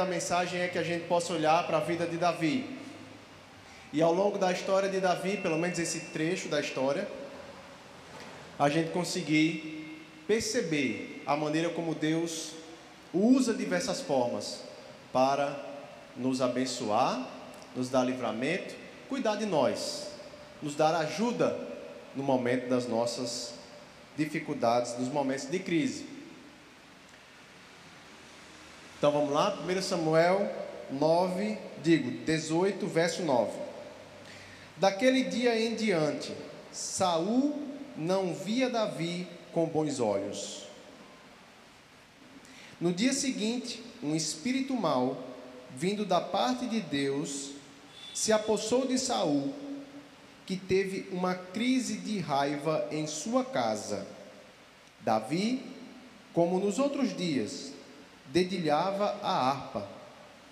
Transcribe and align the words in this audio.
da 0.00 0.06
mensagem 0.06 0.62
é 0.62 0.68
que 0.68 0.78
a 0.78 0.82
gente 0.82 1.06
possa 1.06 1.34
olhar 1.34 1.66
para 1.66 1.76
a 1.76 1.80
vida 1.80 2.06
de 2.06 2.16
Davi. 2.16 2.64
E 3.92 4.00
ao 4.00 4.14
longo 4.14 4.38
da 4.38 4.50
história 4.50 4.88
de 4.88 4.98
Davi, 4.98 5.36
pelo 5.36 5.58
menos 5.58 5.78
esse 5.78 6.00
trecho 6.06 6.48
da 6.48 6.58
história, 6.58 7.06
a 8.58 8.70
gente 8.70 8.92
conseguir 8.92 10.02
perceber 10.26 11.22
a 11.26 11.36
maneira 11.36 11.68
como 11.68 11.94
Deus 11.94 12.52
usa 13.12 13.52
diversas 13.52 14.00
formas 14.00 14.62
para 15.12 15.54
nos 16.16 16.40
abençoar, 16.40 17.28
nos 17.76 17.90
dar 17.90 18.04
livramento, 18.04 18.74
cuidar 19.06 19.36
de 19.36 19.44
nós, 19.44 20.12
nos 20.62 20.74
dar 20.74 20.94
ajuda 20.94 21.58
no 22.16 22.22
momento 22.22 22.70
das 22.70 22.88
nossas 22.88 23.52
dificuldades, 24.16 24.98
nos 24.98 25.08
momentos 25.08 25.50
de 25.50 25.58
crise. 25.58 26.06
Então 29.00 29.10
vamos 29.10 29.32
lá, 29.32 29.58
1 29.66 29.80
Samuel 29.80 30.54
9, 30.90 31.56
digo, 31.82 32.22
18, 32.26 32.86
verso 32.86 33.22
9. 33.22 33.50
Daquele 34.76 35.24
dia 35.24 35.58
em 35.58 35.74
diante, 35.74 36.34
Saul 36.70 37.58
não 37.96 38.34
via 38.34 38.68
Davi 38.68 39.26
com 39.54 39.64
bons 39.64 40.00
olhos. 40.00 40.66
No 42.78 42.92
dia 42.92 43.14
seguinte, 43.14 43.82
um 44.02 44.14
espírito 44.14 44.74
mau, 44.74 45.16
vindo 45.74 46.04
da 46.04 46.20
parte 46.20 46.66
de 46.66 46.80
Deus, 46.80 47.52
se 48.14 48.34
apossou 48.34 48.86
de 48.86 48.98
Saul, 48.98 49.54
que 50.44 50.58
teve 50.58 51.08
uma 51.10 51.34
crise 51.34 51.96
de 51.96 52.18
raiva 52.18 52.86
em 52.90 53.06
sua 53.06 53.46
casa. 53.46 54.06
Davi, 55.00 55.62
como 56.34 56.60
nos 56.60 56.78
outros 56.78 57.16
dias, 57.16 57.79
dedilhava 58.30 59.18
a 59.22 59.50
harpa. 59.50 59.88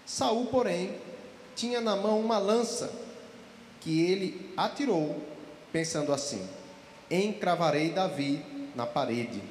Saul, 0.04 0.46
porém, 0.46 0.94
tinha 1.54 1.80
na 1.80 1.96
mão 1.96 2.20
uma 2.20 2.38
lança 2.38 2.92
que 3.80 4.02
ele 4.02 4.52
atirou, 4.56 5.22
pensando 5.72 6.12
assim: 6.12 6.46
Encravarei 7.10 7.90
Davi 7.90 8.44
na 8.74 8.86
parede. 8.86 9.42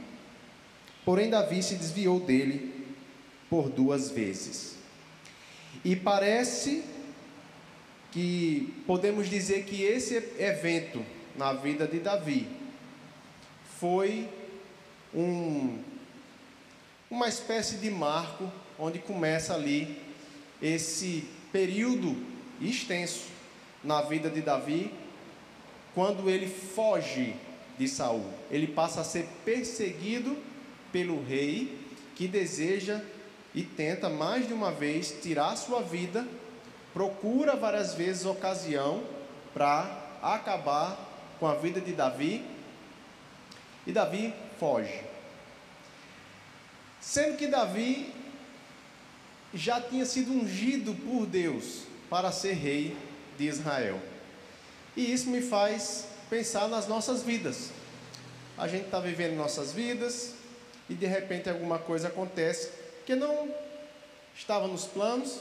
Porém, 1.04 1.30
Davi 1.30 1.64
se 1.64 1.76
desviou 1.76 2.20
dele 2.20 2.96
por 3.50 3.70
duas 3.70 4.10
vezes. 4.10 4.76
E 5.84 5.96
parece 5.96 6.84
que 8.12 8.74
podemos 8.86 9.30
dizer 9.30 9.64
que 9.64 9.84
esse 9.84 10.16
evento 10.40 11.06
na 11.36 11.54
vida 11.54 11.88
de 11.88 12.00
Davi 12.00 12.48
foi 13.80 14.28
um, 15.14 15.80
uma 17.10 17.28
espécie 17.28 17.78
de 17.78 17.90
marco 17.90 18.52
onde 18.78 19.00
começa 19.00 19.54
ali 19.54 19.98
esse 20.62 21.28
período 21.52 22.16
extenso 22.60 23.26
na 23.84 24.02
vida 24.02 24.30
de 24.30 24.42
Davi, 24.42 24.94
quando 25.94 26.30
ele 26.30 26.48
foge 26.48 27.36
de 27.78 27.88
Saul. 27.88 28.26
Ele 28.52 28.68
passa 28.68 29.02
a 29.02 29.04
ser 29.04 29.28
perseguido 29.46 30.38
pelo 30.92 31.24
rei 31.24 31.80
que 32.16 32.28
deseja 32.28 33.02
e 33.54 33.64
tenta 33.64 34.10
mais 34.10 34.48
de 34.48 34.54
uma 34.54 34.72
vez 34.72 35.16
tirar 35.22 35.56
sua 35.56 35.82
vida, 35.82 36.28
procura 36.94 37.56
várias 37.56 37.94
vezes 37.94 38.26
ocasião 38.26 39.04
para 39.54 40.18
acabar 40.22 40.98
com 41.40 41.48
a 41.48 41.56
vida 41.56 41.80
de 41.80 41.94
Davi. 41.94 42.44
E 43.86 43.92
Davi 43.92 44.34
foge. 44.60 45.17
Sendo 47.08 47.38
que 47.38 47.48
Davi 47.48 48.14
já 49.54 49.80
tinha 49.80 50.06
sido 50.06 50.30
ungido 50.34 50.94
por 50.94 51.26
Deus 51.26 51.84
para 52.10 52.34
ser 52.34 52.52
rei 52.52 52.98
de 53.38 53.48
Israel. 53.48 53.98
E 54.94 55.14
isso 55.14 55.30
me 55.30 55.42
faz 55.42 56.06
pensar 56.30 56.68
nas 56.68 56.86
nossas 56.86 57.24
vidas. 57.24 57.70
A 58.58 58.68
gente 58.68 58.88
está 58.88 59.00
vivendo 59.00 59.38
nossas 59.38 59.72
vidas 59.72 60.34
e 60.90 60.96
de 60.96 61.06
repente 61.06 61.50
alguma 61.50 61.80
coisa 61.80 62.10
acontece 62.10 62.72
que 63.06 63.16
não 63.16 63.56
estava 64.36 64.68
nos 64.68 64.84
planos, 64.84 65.40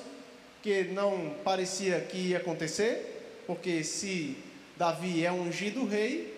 que 0.63 0.85
não 0.85 1.35
parecia 1.43 2.01
que 2.01 2.29
ia 2.29 2.37
acontecer, 2.37 3.43
porque 3.45 3.83
se 3.83 4.37
Davi 4.77 5.27
é 5.27 5.33
ungido 5.33 5.85
rei, 5.85 6.33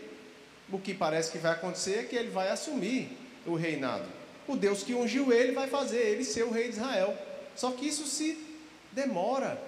o 0.72 0.78
que 0.78 0.94
parece 0.94 1.30
que 1.30 1.36
vai 1.36 1.52
acontecer 1.52 1.98
é 1.98 2.02
que 2.04 2.16
ele 2.16 2.30
vai 2.30 2.48
assumir 2.48 3.14
o 3.44 3.54
reinado. 3.56 4.17
O 4.48 4.56
Deus 4.56 4.82
que 4.82 4.94
ungiu 4.94 5.32
ele 5.32 5.52
vai 5.52 5.68
fazer 5.68 5.98
ele 5.98 6.24
ser 6.24 6.42
o 6.42 6.50
rei 6.50 6.64
de 6.64 6.76
Israel. 6.76 7.16
Só 7.54 7.70
que 7.70 7.86
isso 7.86 8.06
se 8.06 8.36
demora. 8.92 9.60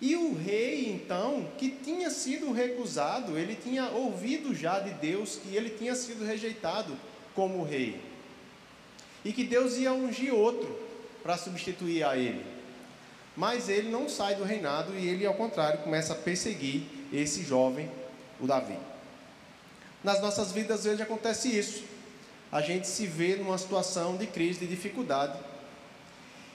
E 0.00 0.16
o 0.16 0.34
rei, 0.34 0.90
então, 0.90 1.48
que 1.58 1.70
tinha 1.70 2.10
sido 2.10 2.52
recusado, 2.52 3.38
ele 3.38 3.56
tinha 3.56 3.88
ouvido 3.90 4.54
já 4.54 4.78
de 4.78 4.90
Deus 4.94 5.36
que 5.36 5.56
ele 5.56 5.70
tinha 5.70 5.94
sido 5.94 6.24
rejeitado 6.24 6.96
como 7.34 7.64
rei. 7.64 8.00
E 9.24 9.32
que 9.32 9.44
Deus 9.44 9.76
ia 9.76 9.92
ungir 9.92 10.32
outro 10.32 10.78
para 11.22 11.36
substituir 11.36 12.04
a 12.04 12.16
ele. 12.16 12.44
Mas 13.36 13.68
ele 13.68 13.90
não 13.90 14.08
sai 14.08 14.36
do 14.36 14.44
reinado 14.44 14.94
e 14.94 15.08
ele, 15.08 15.26
ao 15.26 15.34
contrário, 15.34 15.80
começa 15.80 16.12
a 16.12 16.16
perseguir 16.16 16.82
esse 17.12 17.42
jovem, 17.42 17.90
o 18.38 18.46
Davi. 18.46 18.78
Nas 20.04 20.20
nossas 20.20 20.52
vidas, 20.52 20.80
às 20.80 20.84
vezes, 20.84 21.00
acontece 21.00 21.48
isso. 21.48 21.82
A 22.54 22.60
gente 22.60 22.86
se 22.86 23.04
vê 23.04 23.34
numa 23.34 23.58
situação 23.58 24.16
de 24.16 24.28
crise, 24.28 24.60
de 24.60 24.68
dificuldade. 24.68 25.36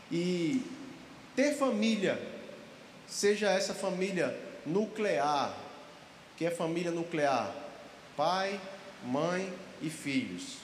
E 0.09 0.63
ter 1.35 1.57
família 1.57 2.17
seja 3.05 3.51
essa 3.51 3.73
família 3.73 4.33
nuclear, 4.65 5.53
que 6.37 6.45
é 6.45 6.49
família 6.49 6.89
nuclear, 6.89 7.53
pai, 8.15 8.57
mãe 9.03 9.53
e 9.81 9.89
filhos. 9.89 10.59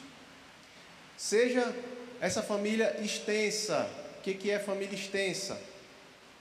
Seja 1.18 1.76
essa 2.22 2.42
família 2.42 2.96
extensa, 3.04 3.90
o 4.18 4.22
que, 4.22 4.36
que 4.36 4.50
é 4.50 4.58
família 4.58 4.96
extensa? 4.96 5.60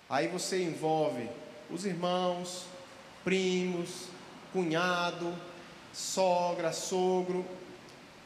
Aí 0.08 0.28
você 0.28 0.62
envolve 0.62 1.28
os 1.68 1.84
irmãos, 1.84 2.66
primos, 3.24 4.06
cunhado, 4.52 5.36
sogra, 5.92 6.72
sogro, 6.72 7.44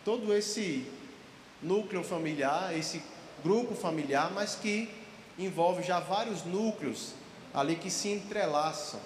todo 0.08 0.34
esse 0.34 0.86
núcleo 1.62 2.02
familiar, 2.02 2.74
esse 2.74 3.02
grupo 3.44 3.74
familiar, 3.74 4.32
mas 4.32 4.54
que 4.54 4.88
envolve 5.38 5.82
já 5.82 6.00
vários 6.00 6.46
núcleos 6.46 7.12
ali 7.52 7.76
que 7.76 7.90
se 7.90 8.08
entrelaçam. 8.08 8.98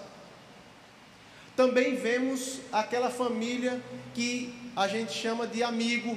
Também 1.57 1.97
vemos 1.97 2.61
aquela 2.71 3.11
família 3.11 3.83
que 4.15 4.55
a 4.77 4.87
gente 4.87 5.13
chama 5.13 5.45
de 5.45 5.65
amigo. 5.65 6.17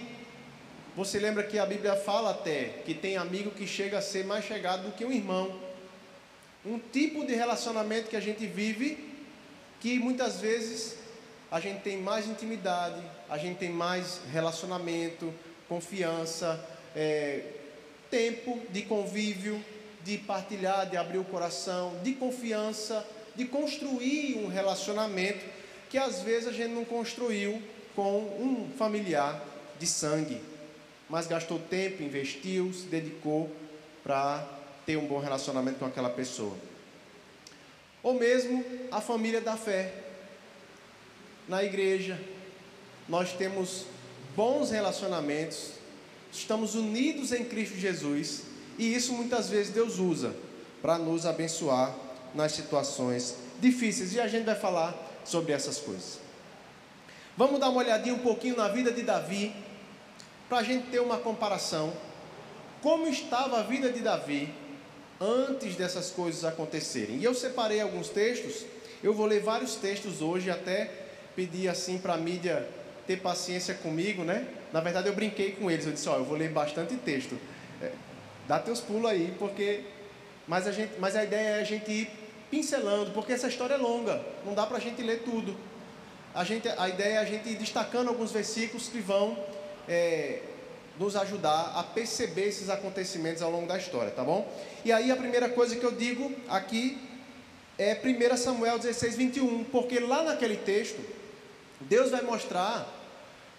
Você 0.95 1.17
lembra 1.17 1.41
que 1.41 1.57
a 1.57 1.65
Bíblia 1.65 1.95
fala 1.95 2.29
até 2.29 2.83
que 2.85 2.93
tem 2.93 3.17
amigo 3.17 3.49
que 3.49 3.65
chega 3.65 3.97
a 3.97 4.03
ser 4.03 4.23
mais 4.23 4.45
chegado 4.45 4.83
do 4.83 4.91
que 4.91 5.03
um 5.03 5.11
irmão. 5.11 5.59
Um 6.63 6.77
tipo 6.77 7.25
de 7.25 7.33
relacionamento 7.33 8.07
que 8.07 8.15
a 8.15 8.21
gente 8.21 8.45
vive 8.45 9.15
que 9.79 9.97
muitas 9.97 10.39
vezes 10.39 10.95
a 11.51 11.59
gente 11.59 11.81
tem 11.81 11.97
mais 11.97 12.27
intimidade, 12.27 13.01
a 13.29 13.37
gente 13.37 13.57
tem 13.57 13.69
mais 13.69 14.21
relacionamento, 14.31 15.33
confiança, 15.67 16.63
é, 16.95 17.43
tempo 18.09 18.61
de 18.69 18.83
convívio, 18.83 19.63
de 20.03 20.17
partilhar, 20.17 20.89
de 20.89 20.97
abrir 20.97 21.17
o 21.17 21.23
coração, 21.23 21.99
de 22.03 22.13
confiança, 22.13 23.05
de 23.35 23.45
construir 23.45 24.37
um 24.37 24.47
relacionamento 24.47 25.45
que 25.89 25.97
às 25.97 26.21
vezes 26.21 26.47
a 26.47 26.51
gente 26.51 26.73
não 26.73 26.85
construiu 26.85 27.61
com 27.95 28.19
um 28.39 28.69
familiar 28.77 29.41
de 29.79 29.87
sangue, 29.87 30.41
mas 31.09 31.27
gastou 31.27 31.59
tempo, 31.59 32.03
investiu, 32.03 32.71
se 32.73 32.85
dedicou 32.87 33.49
para 34.03 34.47
ter 34.85 34.97
um 34.97 35.07
bom 35.07 35.19
relacionamento 35.19 35.79
com 35.79 35.85
aquela 35.85 36.09
pessoa. 36.09 36.55
Ou 38.03 38.13
mesmo 38.13 38.63
a 38.91 39.01
família 39.01 39.41
da 39.41 39.57
fé. 39.57 40.04
Na 41.47 41.63
igreja, 41.63 42.19
nós 43.07 43.33
temos 43.33 43.85
bons 44.35 44.71
relacionamentos, 44.71 45.73
estamos 46.31 46.73
unidos 46.73 47.31
em 47.31 47.45
Cristo 47.45 47.77
Jesus 47.77 48.43
e 48.77 48.93
isso 48.93 49.13
muitas 49.13 49.49
vezes 49.49 49.71
Deus 49.71 49.99
usa 49.99 50.35
para 50.81 50.97
nos 50.97 51.25
abençoar 51.25 51.95
nas 52.33 52.51
situações 52.51 53.35
difíceis. 53.59 54.13
E 54.13 54.19
a 54.19 54.27
gente 54.27 54.45
vai 54.45 54.55
falar 54.55 54.95
sobre 55.23 55.53
essas 55.53 55.77
coisas. 55.77 56.19
Vamos 57.37 57.59
dar 57.59 57.69
uma 57.69 57.79
olhadinha 57.79 58.15
um 58.15 58.19
pouquinho 58.19 58.55
na 58.57 58.67
vida 58.67 58.91
de 58.91 59.01
Davi, 59.03 59.53
para 60.49 60.59
a 60.59 60.63
gente 60.63 60.87
ter 60.87 60.99
uma 60.99 61.17
comparação. 61.17 61.93
Como 62.81 63.07
estava 63.07 63.59
a 63.59 63.63
vida 63.63 63.91
de 63.91 63.99
Davi 63.99 64.53
antes 65.19 65.75
dessas 65.75 66.11
coisas 66.11 66.43
acontecerem. 66.43 67.17
E 67.17 67.23
eu 67.23 67.33
separei 67.33 67.81
alguns 67.81 68.09
textos, 68.09 68.65
eu 69.03 69.13
vou 69.13 69.25
ler 69.25 69.41
vários 69.41 69.75
textos 69.75 70.21
hoje, 70.21 70.49
até 70.49 71.04
pedir 71.35 71.67
assim 71.67 71.97
para 71.97 72.13
a 72.13 72.17
mídia 72.17 72.67
ter 73.05 73.17
paciência 73.17 73.73
comigo, 73.75 74.23
né? 74.23 74.47
Na 74.73 74.79
verdade, 74.81 75.07
eu 75.07 75.13
brinquei 75.13 75.51
com 75.51 75.69
eles, 75.69 75.85
eu 75.85 75.91
disse: 75.91 76.09
Ó, 76.09 76.15
eu 76.17 76.25
vou 76.25 76.37
ler 76.37 76.49
bastante 76.49 76.95
texto. 76.95 77.37
É, 77.81 77.91
dá 78.47 78.59
teus 78.59 78.79
pulos 78.79 79.09
aí, 79.09 79.33
porque 79.37 79.83
mas 80.47 80.67
a, 80.67 80.71
gente, 80.71 80.93
mas 80.99 81.15
a 81.15 81.23
ideia 81.23 81.57
é 81.57 81.61
a 81.61 81.63
gente 81.63 81.91
ir 81.91 82.09
pincelando, 82.51 83.11
porque 83.11 83.33
essa 83.33 83.47
história 83.47 83.73
é 83.73 83.77
longa, 83.77 84.21
não 84.45 84.53
dá 84.53 84.65
para 84.65 84.77
a 84.77 84.79
gente 84.79 85.01
ler 85.01 85.23
tudo. 85.23 85.55
A, 86.33 86.43
gente, 86.43 86.67
a 86.67 86.89
ideia 86.89 87.15
é 87.15 87.17
a 87.17 87.25
gente 87.25 87.49
ir 87.49 87.55
destacando 87.55 88.09
alguns 88.09 88.31
versículos 88.31 88.87
que 88.87 88.99
vão 88.99 89.37
é, 89.87 90.41
nos 90.99 91.15
ajudar 91.15 91.73
a 91.75 91.83
perceber 91.83 92.47
esses 92.49 92.69
acontecimentos 92.69 93.41
ao 93.41 93.49
longo 93.49 93.67
da 93.67 93.77
história, 93.77 94.11
tá 94.11 94.23
bom? 94.23 94.47
E 94.83 94.91
aí 94.91 95.11
a 95.11 95.15
primeira 95.15 95.49
coisa 95.49 95.75
que 95.75 95.83
eu 95.83 95.91
digo 95.91 96.31
aqui 96.47 96.97
é 97.77 97.95
1 97.95 98.37
Samuel 98.37 98.77
16, 98.77 99.15
21, 99.15 99.63
porque 99.65 99.99
lá 99.99 100.23
naquele 100.23 100.57
texto, 100.57 101.01
Deus 101.85 102.11
vai 102.11 102.21
mostrar 102.21 102.87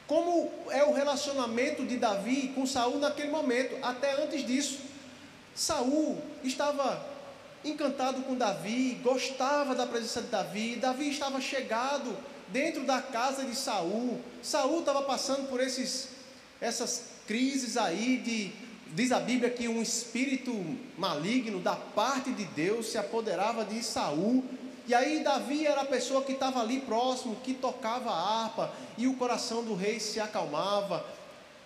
como 0.07 0.51
é 0.71 0.85
o 0.85 0.93
relacionamento 0.93 1.85
de 1.85 1.97
Davi 1.97 2.53
com 2.55 2.67
Saul 2.67 2.99
naquele 2.99 3.31
momento, 3.31 3.77
até 3.83 4.23
antes 4.23 4.47
disso. 4.47 4.79
Saul 5.55 6.21
estava 6.45 7.05
encantado 7.65 8.23
com 8.23 8.37
Davi, 8.37 9.01
gostava 9.03 9.75
da 9.75 9.87
presença 9.87 10.23
de 10.23 10.29
Davi, 10.29 10.77
Davi 10.77 11.11
estava 11.11 11.41
chegado 11.41 12.17
dentro 12.49 12.85
da 12.85 13.03
casa 13.03 13.45
de 13.45 13.57
Saul. 13.57 14.21
Saul 14.43 14.81
estava 14.81 15.03
passando 15.03 15.49
por 15.49 15.61
esses, 15.61 16.09
essas 16.61 17.11
crises 17.27 17.77
aí 17.77 18.19
de 18.19 18.53
diz 18.95 19.11
a 19.11 19.19
Bíblia 19.19 19.51
que 19.51 19.67
um 19.67 19.83
espírito 19.83 20.53
maligno 20.97 21.59
da 21.59 21.75
parte 21.75 22.31
de 22.33 22.45
Deus 22.45 22.87
se 22.87 22.99
apoderava 22.99 23.65
de 23.65 23.83
Saul. 23.83 24.45
E 24.87 24.95
aí 24.95 25.25
Davi 25.25 25.67
era 25.67 25.81
a 25.81 25.87
pessoa 25.87 26.23
que 26.23 26.33
estava 26.33 26.61
ali 26.61 26.81
próximo, 26.81 27.37
que 27.43 27.55
tocava 27.55 28.11
a 28.11 28.45
harpa, 28.45 28.73
e 28.97 29.07
o 29.07 29.15
coração 29.15 29.65
do 29.65 29.75
rei 29.75 29.99
se 29.99 30.21
acalmava. 30.21 31.05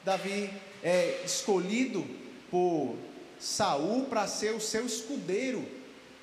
Davi 0.03 0.51
é 0.83 1.23
escolhido 1.25 2.07
por 2.51 2.97
Saul 3.39 4.07
para 4.07 4.27
ser 4.27 4.55
o 4.55 4.61
seu 4.61 4.87
escudeiro 4.87 5.67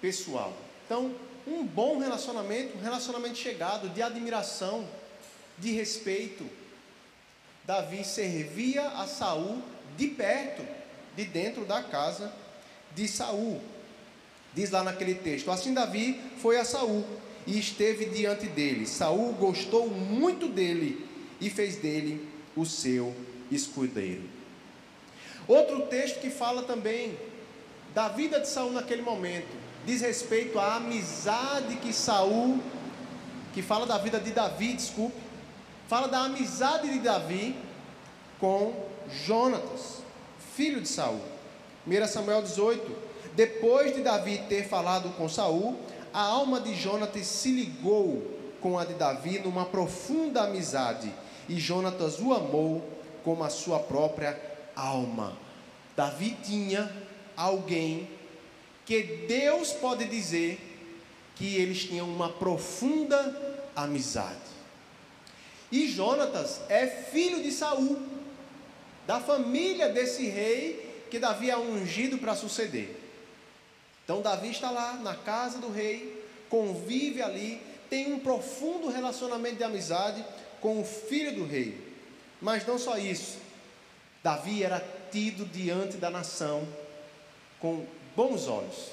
pessoal. 0.01 0.53
Então, 0.85 1.13
um 1.45 1.63
bom 1.63 1.99
relacionamento, 1.99 2.77
um 2.77 2.81
relacionamento 2.81 3.37
chegado, 3.37 3.89
de 3.89 4.01
admiração, 4.01 4.87
de 5.57 5.71
respeito. 5.71 6.49
Davi 7.63 8.03
servia 8.03 8.87
a 8.89 9.05
Saul 9.05 9.61
de 9.95 10.07
perto, 10.07 10.65
de 11.15 11.25
dentro 11.25 11.63
da 11.65 11.83
casa 11.83 12.31
de 12.95 13.07
Saul. 13.07 13.61
Diz 14.53 14.71
lá 14.71 14.83
naquele 14.83 15.15
texto: 15.15 15.51
Assim 15.51 15.73
Davi 15.73 16.19
foi 16.41 16.57
a 16.57 16.65
Saul 16.65 17.05
e 17.45 17.57
esteve 17.57 18.05
diante 18.05 18.47
dele. 18.47 18.85
Saul 18.85 19.33
gostou 19.33 19.89
muito 19.89 20.47
dele 20.47 21.07
e 21.39 21.49
fez 21.49 21.77
dele 21.77 22.27
o 22.55 22.65
seu 22.65 23.15
escudeiro. 23.51 24.23
Outro 25.47 25.87
texto 25.87 26.19
que 26.19 26.29
fala 26.29 26.63
também 26.63 27.17
da 27.93 28.09
vida 28.09 28.39
de 28.39 28.47
Saul 28.47 28.73
naquele 28.73 29.01
momento, 29.01 29.47
diz 29.85 30.01
respeito 30.01 30.59
à 30.59 30.75
amizade 30.75 31.77
que 31.77 31.93
Saul, 31.93 32.59
que 33.53 33.61
fala 33.61 33.85
da 33.85 33.97
vida 33.97 34.19
de 34.19 34.31
Davi, 34.31 34.73
desculpe, 34.73 35.15
fala 35.87 36.07
da 36.07 36.19
amizade 36.19 36.89
de 36.89 36.99
Davi 36.99 37.55
com 38.39 38.87
Jonatas, 39.25 40.01
filho 40.55 40.81
de 40.81 40.87
Saul. 40.89 41.21
1 41.87 42.07
Samuel 42.07 42.41
18. 42.41 43.06
Depois 43.37 43.93
de 43.93 44.01
Davi 44.01 44.39
ter 44.49 44.67
falado 44.67 45.15
com 45.15 45.29
Saul, 45.29 45.77
a 46.11 46.21
alma 46.21 46.59
de 46.59 46.73
Jonatas 46.73 47.27
se 47.27 47.51
ligou 47.51 48.35
com 48.59 48.79
a 48.79 48.83
de 48.83 48.95
Davi 48.95 49.37
numa 49.37 49.63
profunda 49.63 50.45
amizade, 50.45 51.13
e 51.47 51.59
Jonatas 51.59 52.19
o 52.19 52.33
amou 52.33 52.81
como 53.23 53.43
a 53.43 53.49
sua 53.51 53.77
própria 53.77 54.41
alma. 54.75 55.37
Davi 55.95 56.35
tinha 56.43 56.91
alguém 57.35 58.09
que 58.87 59.03
Deus 59.27 59.71
pode 59.71 60.05
dizer 60.05 60.59
que 61.35 61.57
eles 61.57 61.83
tinham 61.83 62.09
uma 62.09 62.29
profunda 62.29 63.61
amizade. 63.75 64.49
E 65.71 65.87
Jonatas 65.87 66.61
é 66.69 66.87
filho 66.87 67.43
de 67.43 67.51
Saul, 67.51 68.01
da 69.05 69.19
família 69.19 69.89
desse 69.89 70.27
rei 70.27 71.05
que 71.11 71.19
Davi 71.19 71.51
é 71.51 71.57
ungido 71.57 72.17
para 72.17 72.33
suceder. 72.33 72.96
Então 74.07 74.21
Davi 74.21 74.51
está 74.51 74.71
lá 74.71 74.93
na 74.93 75.15
casa 75.15 75.57
do 75.57 75.69
rei, 75.69 76.25
convive 76.49 77.21
ali, 77.21 77.61
tem 77.89 78.13
um 78.13 78.19
profundo 78.19 78.87
relacionamento 78.87 79.57
de 79.57 79.65
amizade 79.65 80.23
com 80.61 80.79
o 80.79 80.85
filho 80.85 81.35
do 81.35 81.45
rei. 81.45 81.93
Mas 82.41 82.65
não 82.65 82.79
só 82.79 82.97
isso. 82.97 83.37
Davi 84.23 84.63
era 84.63 84.81
tido 85.11 85.45
diante 85.45 85.97
da 85.97 86.09
nação 86.09 86.65
com 87.59 87.85
bons 88.15 88.47
olhos. 88.47 88.91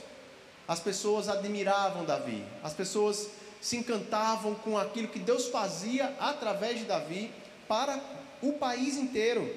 As 0.66 0.80
pessoas 0.80 1.28
admiravam 1.28 2.04
Davi, 2.04 2.44
as 2.64 2.72
pessoas 2.72 3.28
se 3.60 3.76
encantavam 3.76 4.56
com 4.56 4.76
aquilo 4.76 5.06
que 5.06 5.20
Deus 5.20 5.46
fazia 5.46 6.12
através 6.18 6.80
de 6.80 6.86
Davi 6.86 7.30
para 7.68 8.00
o 8.42 8.54
país 8.54 8.96
inteiro. 8.96 9.48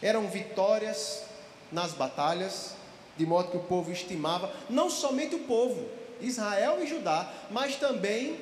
Eram 0.00 0.28
vitórias 0.28 1.24
nas 1.70 1.92
batalhas, 1.92 2.74
de 3.16 3.26
modo 3.26 3.50
que 3.50 3.56
o 3.56 3.60
povo 3.60 3.90
estimava, 3.92 4.52
não 4.68 4.88
somente 4.88 5.34
o 5.34 5.40
povo, 5.40 5.88
Israel 6.20 6.78
e 6.82 6.86
Judá, 6.86 7.32
mas 7.50 7.76
também 7.76 8.38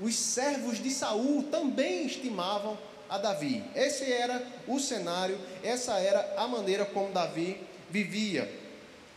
os 0.00 0.16
servos 0.16 0.82
de 0.82 0.90
Saul 0.90 1.44
também 1.44 2.06
estimavam 2.06 2.76
a 3.08 3.18
Davi. 3.18 3.62
Esse 3.74 4.10
era 4.10 4.44
o 4.66 4.80
cenário, 4.80 5.38
essa 5.62 5.98
era 5.98 6.34
a 6.36 6.48
maneira 6.48 6.84
como 6.84 7.12
Davi 7.12 7.60
vivia. 7.90 8.50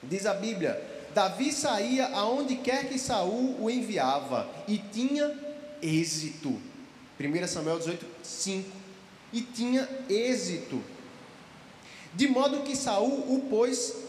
Diz 0.03 0.25
a 0.25 0.33
Bíblia: 0.33 0.79
Davi 1.13 1.51
saía 1.51 2.07
aonde 2.07 2.57
quer 2.57 2.87
que 2.87 2.99
Saul 2.99 3.55
o 3.59 3.69
enviava 3.69 4.47
e 4.67 4.77
tinha 4.77 5.33
êxito. 5.81 6.61
1 7.19 7.47
Samuel 7.47 7.79
18, 7.79 8.05
5. 8.21 8.69
E 9.31 9.41
tinha 9.41 9.87
êxito. 10.09 10.83
De 12.13 12.27
modo 12.27 12.63
que 12.63 12.75
Saul 12.75 13.33
o 13.33 13.47
pôs 13.49 14.04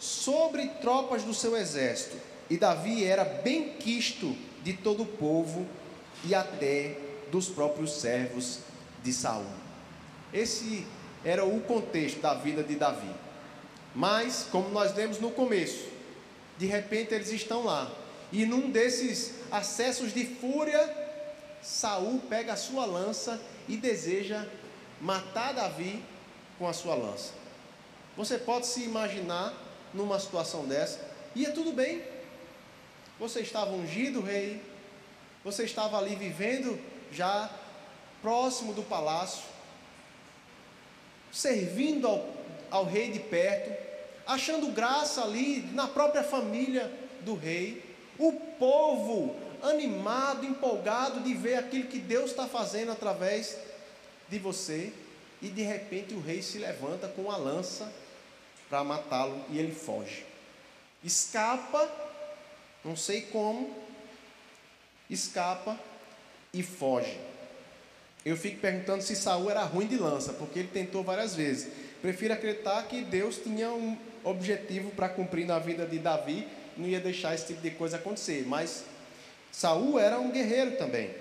sobre 0.00 0.66
tropas 0.80 1.22
do 1.22 1.34
seu 1.34 1.56
exército. 1.56 2.16
E 2.48 2.56
Davi 2.56 3.04
era 3.04 3.22
bem 3.22 3.74
quisto 3.74 4.34
de 4.64 4.72
todo 4.72 5.04
o 5.04 5.06
povo 5.06 5.68
e 6.24 6.34
até 6.34 6.96
dos 7.30 7.48
próprios 7.48 7.92
servos 7.92 8.58
de 9.04 9.12
Saul. 9.12 9.46
Esse 10.32 10.86
era 11.24 11.44
o 11.44 11.60
contexto 11.60 12.20
da 12.20 12.34
vida 12.34 12.62
de 12.62 12.74
Davi. 12.74 13.10
Mas, 13.94 14.46
como 14.50 14.70
nós 14.70 14.94
lemos 14.94 15.18
no 15.18 15.30
começo, 15.30 15.88
de 16.58 16.66
repente 16.66 17.14
eles 17.14 17.30
estão 17.30 17.64
lá. 17.64 17.90
E 18.32 18.46
num 18.46 18.70
desses 18.70 19.34
acessos 19.50 20.14
de 20.14 20.24
fúria, 20.24 20.96
Saul 21.62 22.20
pega 22.28 22.54
a 22.54 22.56
sua 22.56 22.86
lança 22.86 23.40
e 23.68 23.76
deseja 23.76 24.46
matar 25.00 25.52
Davi 25.52 26.02
com 26.58 26.66
a 26.66 26.72
sua 26.72 26.94
lança. 26.94 27.32
Você 28.16 28.38
pode 28.38 28.66
se 28.66 28.82
imaginar 28.82 29.54
numa 29.92 30.18
situação 30.18 30.66
dessa, 30.66 31.00
e 31.34 31.46
é 31.46 31.50
tudo 31.50 31.72
bem. 31.72 32.02
Você 33.18 33.40
estava 33.40 33.72
ungido, 33.72 34.20
rei. 34.20 34.62
Você 35.44 35.64
estava 35.64 35.98
ali 35.98 36.14
vivendo 36.14 36.78
já 37.12 37.50
próximo 38.22 38.72
do 38.72 38.82
palácio, 38.82 39.42
servindo 41.32 42.06
ao, 42.06 42.28
ao 42.70 42.84
rei 42.84 43.10
de 43.10 43.18
perto, 43.18 43.70
achando 44.26 44.72
graça 44.72 45.22
ali 45.22 45.62
na 45.72 45.88
própria 45.88 46.22
família 46.22 46.92
do 47.22 47.34
rei, 47.34 47.82
o 48.18 48.32
povo 48.58 49.34
animado, 49.62 50.46
empolgado 50.46 51.20
de 51.20 51.34
ver 51.34 51.56
aquilo 51.56 51.88
que 51.88 51.98
Deus 51.98 52.30
está 52.30 52.46
fazendo 52.46 52.92
através 52.92 53.56
de 54.28 54.38
você, 54.38 54.92
e 55.42 55.48
de 55.48 55.62
repente 55.62 56.14
o 56.14 56.20
rei 56.20 56.42
se 56.42 56.58
levanta 56.58 57.08
com 57.08 57.30
a 57.30 57.36
lança 57.36 57.90
para 58.70 58.84
matá-lo 58.84 59.44
e 59.50 59.58
ele 59.58 59.74
foge. 59.74 60.24
Escapa, 61.04 61.90
não 62.84 62.94
sei 62.96 63.22
como, 63.22 63.74
escapa 65.10 65.78
e 66.54 66.62
foge. 66.62 67.18
Eu 68.24 68.36
fico 68.36 68.60
perguntando 68.60 69.02
se 69.02 69.16
Saul 69.16 69.50
era 69.50 69.62
ruim 69.64 69.86
de 69.86 69.96
lança, 69.96 70.32
porque 70.34 70.60
ele 70.60 70.68
tentou 70.68 71.02
várias 71.02 71.34
vezes. 71.34 71.72
Prefiro 72.00 72.32
acreditar 72.32 72.82
que 72.84 73.02
Deus 73.02 73.38
tinha 73.38 73.70
um 73.70 73.96
objetivo 74.22 74.90
para 74.90 75.08
cumprir 75.08 75.46
na 75.46 75.58
vida 75.58 75.84
de 75.86 75.98
Davi, 75.98 76.46
não 76.76 76.86
ia 76.86 77.00
deixar 77.00 77.34
esse 77.34 77.46
tipo 77.46 77.60
de 77.60 77.70
coisa 77.72 77.96
acontecer. 77.96 78.44
Mas 78.46 78.84
Saul 79.50 79.98
era 79.98 80.20
um 80.20 80.30
guerreiro 80.30 80.76
também. 80.76 81.14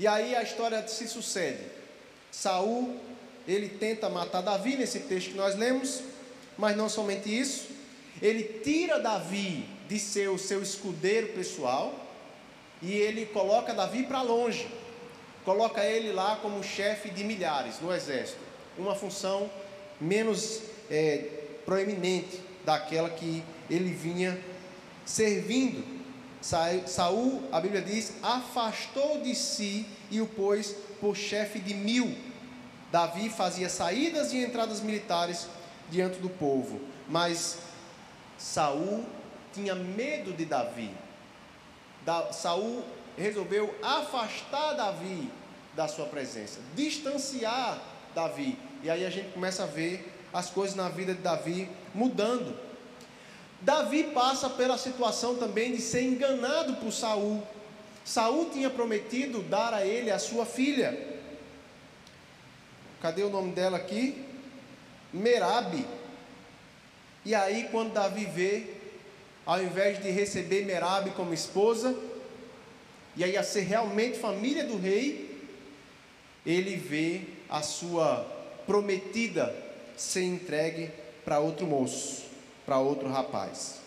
E 0.00 0.06
aí 0.06 0.34
a 0.34 0.42
história 0.42 0.86
se 0.88 1.06
sucede. 1.06 1.62
Saul, 2.32 2.98
ele 3.46 3.68
tenta 3.68 4.08
matar 4.08 4.42
Davi 4.42 4.76
nesse 4.76 5.00
texto 5.00 5.30
que 5.30 5.36
nós 5.36 5.54
lemos, 5.54 6.02
mas 6.56 6.76
não 6.76 6.88
somente 6.88 7.28
isso, 7.28 7.68
ele 8.22 8.42
tira 8.62 9.00
Davi 9.00 9.68
de 9.88 9.98
ser 9.98 10.30
o 10.30 10.38
seu 10.38 10.62
escudeiro 10.62 11.28
pessoal 11.28 11.94
e 12.80 12.92
ele 12.92 13.26
coloca 13.26 13.74
Davi 13.74 14.04
para 14.04 14.22
longe 14.22 14.66
coloca 15.44 15.84
ele 15.84 16.12
lá 16.12 16.36
como 16.36 16.62
chefe 16.64 17.10
de 17.10 17.22
milhares 17.22 17.80
no 17.80 17.92
exército, 17.92 18.40
uma 18.78 18.94
função 18.94 19.50
menos 20.00 20.62
é, 20.90 21.24
proeminente 21.64 22.40
daquela 22.64 23.10
que 23.10 23.44
ele 23.68 23.92
vinha 23.92 24.38
servindo. 25.04 25.94
Saul, 26.86 27.42
a 27.50 27.60
Bíblia 27.60 27.80
diz, 27.80 28.14
afastou 28.22 29.20
de 29.22 29.34
si 29.34 29.86
e 30.10 30.20
o 30.20 30.26
pôs 30.26 30.74
por 31.00 31.16
chefe 31.16 31.58
de 31.58 31.72
mil. 31.72 32.14
Davi 32.94 33.28
fazia 33.28 33.68
saídas 33.68 34.32
e 34.32 34.36
entradas 34.36 34.80
militares 34.80 35.48
diante 35.90 36.20
do 36.20 36.30
povo, 36.30 36.80
mas 37.08 37.58
Saul 38.38 39.04
tinha 39.52 39.74
medo 39.74 40.32
de 40.32 40.44
Davi. 40.44 40.92
Da, 42.06 42.32
Saul 42.32 42.84
resolveu 43.18 43.74
afastar 43.82 44.74
Davi 44.74 45.28
da 45.74 45.88
sua 45.88 46.06
presença, 46.06 46.60
distanciar 46.76 47.82
Davi. 48.14 48.56
E 48.80 48.88
aí 48.88 49.04
a 49.04 49.10
gente 49.10 49.32
começa 49.32 49.64
a 49.64 49.66
ver 49.66 50.14
as 50.32 50.50
coisas 50.50 50.76
na 50.76 50.88
vida 50.88 51.14
de 51.14 51.20
Davi 51.20 51.68
mudando. 51.92 52.56
Davi 53.60 54.04
passa 54.04 54.48
pela 54.48 54.78
situação 54.78 55.34
também 55.34 55.72
de 55.72 55.82
ser 55.82 56.02
enganado 56.02 56.74
por 56.74 56.92
Saul. 56.92 57.42
Saul 58.04 58.50
tinha 58.50 58.70
prometido 58.70 59.42
dar 59.42 59.74
a 59.74 59.84
ele 59.84 60.12
a 60.12 60.18
sua 60.20 60.46
filha. 60.46 61.13
Cadê 63.04 63.22
o 63.22 63.28
nome 63.28 63.52
dela 63.52 63.76
aqui? 63.76 64.24
Merabe. 65.12 65.86
E 67.22 67.34
aí 67.34 67.68
quando 67.70 67.92
Davi 67.92 68.24
vê, 68.24 68.66
ao 69.44 69.62
invés 69.62 70.02
de 70.02 70.08
receber 70.08 70.64
Merabe 70.64 71.10
como 71.10 71.34
esposa, 71.34 71.94
e 73.14 73.22
aí 73.22 73.36
a 73.36 73.42
ser 73.42 73.60
realmente 73.64 74.18
família 74.18 74.64
do 74.64 74.78
rei, 74.78 75.38
ele 76.46 76.76
vê 76.76 77.20
a 77.50 77.60
sua 77.60 78.26
prometida 78.66 79.54
ser 79.98 80.22
entregue 80.22 80.90
para 81.26 81.40
outro 81.40 81.66
moço 81.66 82.24
para 82.64 82.78
outro 82.78 83.10
rapaz. 83.10 83.82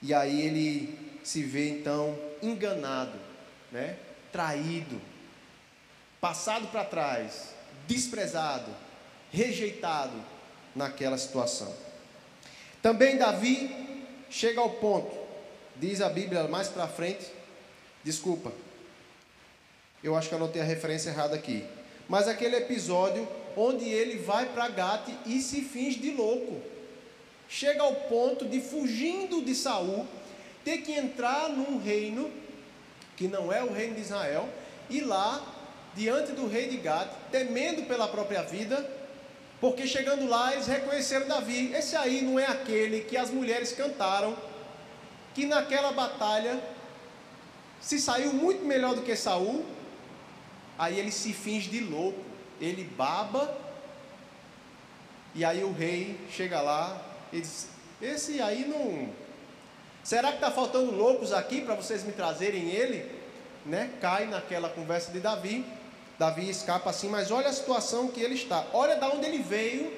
E 0.00 0.14
aí 0.14 0.40
ele 0.40 0.98
se 1.22 1.42
vê 1.42 1.68
então 1.68 2.18
enganado, 2.40 3.18
né? 3.70 3.98
traído, 4.32 4.98
passado 6.22 6.68
para 6.68 6.86
trás, 6.86 7.57
desprezado, 7.88 8.70
rejeitado 9.32 10.14
naquela 10.76 11.18
situação. 11.18 11.74
Também 12.80 13.16
Davi 13.16 14.06
chega 14.30 14.60
ao 14.60 14.70
ponto, 14.70 15.16
diz 15.74 16.00
a 16.00 16.08
Bíblia 16.08 16.46
mais 16.46 16.68
para 16.68 16.86
frente, 16.86 17.26
desculpa, 18.04 18.52
eu 20.04 20.14
acho 20.14 20.28
que 20.28 20.36
anotei 20.36 20.62
a 20.62 20.64
referência 20.64 21.10
errada 21.10 21.34
aqui, 21.34 21.66
mas 22.08 22.28
aquele 22.28 22.54
episódio 22.54 23.26
onde 23.56 23.88
ele 23.88 24.18
vai 24.18 24.46
para 24.46 24.68
Gate 24.68 25.10
e 25.26 25.40
se 25.40 25.62
finge 25.62 25.98
de 25.98 26.12
louco 26.12 26.62
chega 27.48 27.82
ao 27.82 27.94
ponto 27.94 28.44
de, 28.44 28.60
fugindo 28.60 29.42
de 29.42 29.54
Saul, 29.54 30.06
ter 30.64 30.78
que 30.78 30.92
entrar 30.92 31.48
num 31.48 31.78
reino 31.78 32.30
que 33.16 33.26
não 33.26 33.52
é 33.52 33.64
o 33.64 33.72
reino 33.72 33.94
de 33.94 34.02
Israel, 34.02 34.48
e 34.88 35.00
lá, 35.00 35.44
diante 35.98 36.30
do 36.30 36.46
rei 36.46 36.68
de 36.68 36.76
Gad, 36.76 37.08
temendo 37.32 37.86
pela 37.88 38.06
própria 38.06 38.42
vida, 38.42 38.88
porque 39.60 39.84
chegando 39.86 40.28
lá 40.28 40.52
eles 40.52 40.68
reconheceram 40.68 41.26
Davi. 41.26 41.74
Esse 41.74 41.96
aí 41.96 42.22
não 42.22 42.38
é 42.38 42.46
aquele 42.46 43.00
que 43.00 43.16
as 43.16 43.30
mulheres 43.30 43.72
cantaram, 43.72 44.36
que 45.34 45.44
naquela 45.44 45.90
batalha 45.90 46.62
se 47.80 47.98
saiu 47.98 48.32
muito 48.32 48.64
melhor 48.64 48.94
do 48.94 49.02
que 49.02 49.16
Saul. 49.16 49.66
Aí 50.78 50.96
ele 50.96 51.10
se 51.10 51.32
finge 51.32 51.68
de 51.68 51.80
louco, 51.80 52.22
ele 52.60 52.84
baba, 52.84 53.52
e 55.34 55.44
aí 55.44 55.62
o 55.64 55.72
rei 55.72 56.18
chega 56.30 56.60
lá, 56.60 57.00
ele 57.32 57.42
diz: 57.42 57.68
Esse 58.00 58.40
aí 58.40 58.64
não. 58.66 59.08
Será 60.04 60.28
que 60.28 60.36
está 60.36 60.50
faltando 60.50 60.92
loucos 60.92 61.32
aqui 61.32 61.60
para 61.60 61.74
vocês 61.74 62.04
me 62.04 62.12
trazerem 62.12 62.70
ele? 62.70 63.04
Né? 63.66 63.90
Cai 64.00 64.26
naquela 64.26 64.68
conversa 64.68 65.10
de 65.10 65.20
Davi. 65.20 65.64
Davi 66.18 66.50
escapa 66.50 66.90
assim, 66.90 67.08
mas 67.08 67.30
olha 67.30 67.48
a 67.48 67.52
situação 67.52 68.08
que 68.08 68.20
ele 68.20 68.34
está. 68.34 68.66
Olha 68.72 68.96
da 68.96 69.08
onde 69.08 69.26
ele 69.26 69.38
veio, 69.38 69.92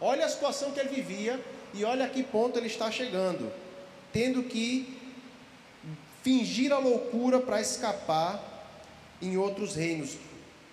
olha 0.00 0.26
a 0.26 0.28
situação 0.28 0.72
que 0.72 0.80
ele 0.80 0.88
vivia 0.88 1.42
e 1.72 1.84
olha 1.84 2.06
a 2.06 2.08
que 2.08 2.22
ponto 2.22 2.58
ele 2.58 2.66
está 2.66 2.90
chegando, 2.90 3.52
tendo 4.12 4.42
que 4.42 4.98
fingir 6.22 6.72
a 6.72 6.78
loucura 6.78 7.38
para 7.38 7.60
escapar 7.60 8.42
em 9.22 9.36
outros 9.36 9.76
reinos. 9.76 10.16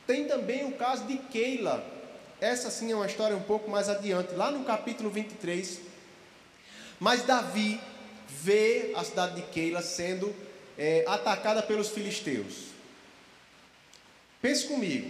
Tem 0.07 0.25
também 0.25 0.65
o 0.65 0.71
caso 0.71 1.05
de 1.05 1.17
Keila. 1.17 1.83
Essa 2.41 2.69
sim 2.71 2.91
é 2.91 2.95
uma 2.95 3.05
história 3.05 3.35
um 3.35 3.41
pouco 3.41 3.69
mais 3.69 3.89
adiante, 3.89 4.33
lá 4.35 4.51
no 4.51 4.63
capítulo 4.63 5.09
23, 5.09 5.79
mas 6.99 7.23
Davi 7.23 7.79
vê 8.27 8.93
a 8.95 9.03
cidade 9.03 9.35
de 9.35 9.41
Keila 9.43 9.81
sendo 9.81 10.33
é, 10.77 11.03
atacada 11.07 11.61
pelos 11.63 11.89
filisteus. 11.89 12.66
Pense 14.41 14.65
comigo. 14.65 15.09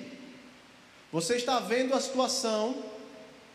Você 1.11 1.35
está 1.35 1.59
vendo 1.59 1.93
a 1.93 2.01
situação 2.01 2.83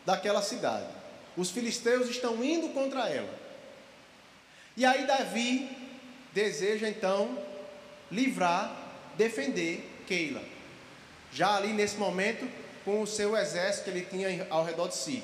daquela 0.05 0.41
cidade. 0.41 0.87
Os 1.35 1.49
filisteus 1.49 2.09
estão 2.09 2.43
indo 2.43 2.69
contra 2.69 3.09
ela. 3.09 3.33
E 4.75 4.85
aí 4.85 5.05
Davi 5.05 5.69
deseja 6.33 6.89
então 6.89 7.37
livrar, 8.11 8.75
defender 9.15 9.87
Keila. 10.07 10.43
Já 11.31 11.55
ali 11.55 11.73
nesse 11.73 11.97
momento, 11.97 12.47
com 12.83 13.01
o 13.01 13.07
seu 13.07 13.35
exército 13.35 13.85
que 13.85 13.89
ele 13.91 14.05
tinha 14.05 14.47
ao 14.49 14.65
redor 14.65 14.87
de 14.87 14.95
si. 14.95 15.23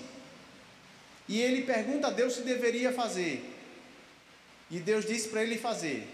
E 1.27 1.39
ele 1.39 1.63
pergunta 1.63 2.07
a 2.07 2.11
Deus 2.11 2.33
se 2.33 2.41
deveria 2.41 2.91
fazer. 2.91 3.43
E 4.71 4.79
Deus 4.79 5.05
disse 5.05 5.29
para 5.29 5.43
ele 5.43 5.57
fazer. 5.57 6.07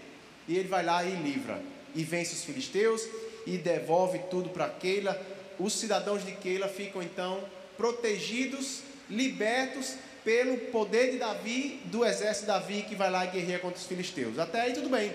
E 0.48 0.56
ele 0.56 0.68
vai 0.68 0.84
lá 0.84 1.04
e 1.04 1.14
livra. 1.14 1.62
E 1.94 2.04
vence 2.04 2.34
os 2.34 2.44
filisteus 2.44 3.02
e 3.46 3.56
devolve 3.56 4.18
tudo 4.30 4.50
para 4.50 4.68
Keila. 4.68 5.18
Os 5.58 5.72
cidadãos 5.72 6.24
de 6.24 6.32
Keila 6.32 6.68
ficam 6.68 7.02
então 7.02 7.42
protegidos, 7.76 8.82
libertos 9.08 9.94
pelo 10.24 10.58
poder 10.72 11.12
de 11.12 11.18
Davi, 11.18 11.80
do 11.84 12.04
exército 12.04 12.46
de 12.46 12.52
Davi 12.52 12.82
que 12.82 12.96
vai 12.96 13.08
lá 13.10 13.24
guerreia 13.24 13.60
contra 13.60 13.78
os 13.78 13.86
filisteus. 13.86 14.38
Até 14.38 14.62
aí 14.62 14.72
tudo 14.72 14.88
bem. 14.88 15.14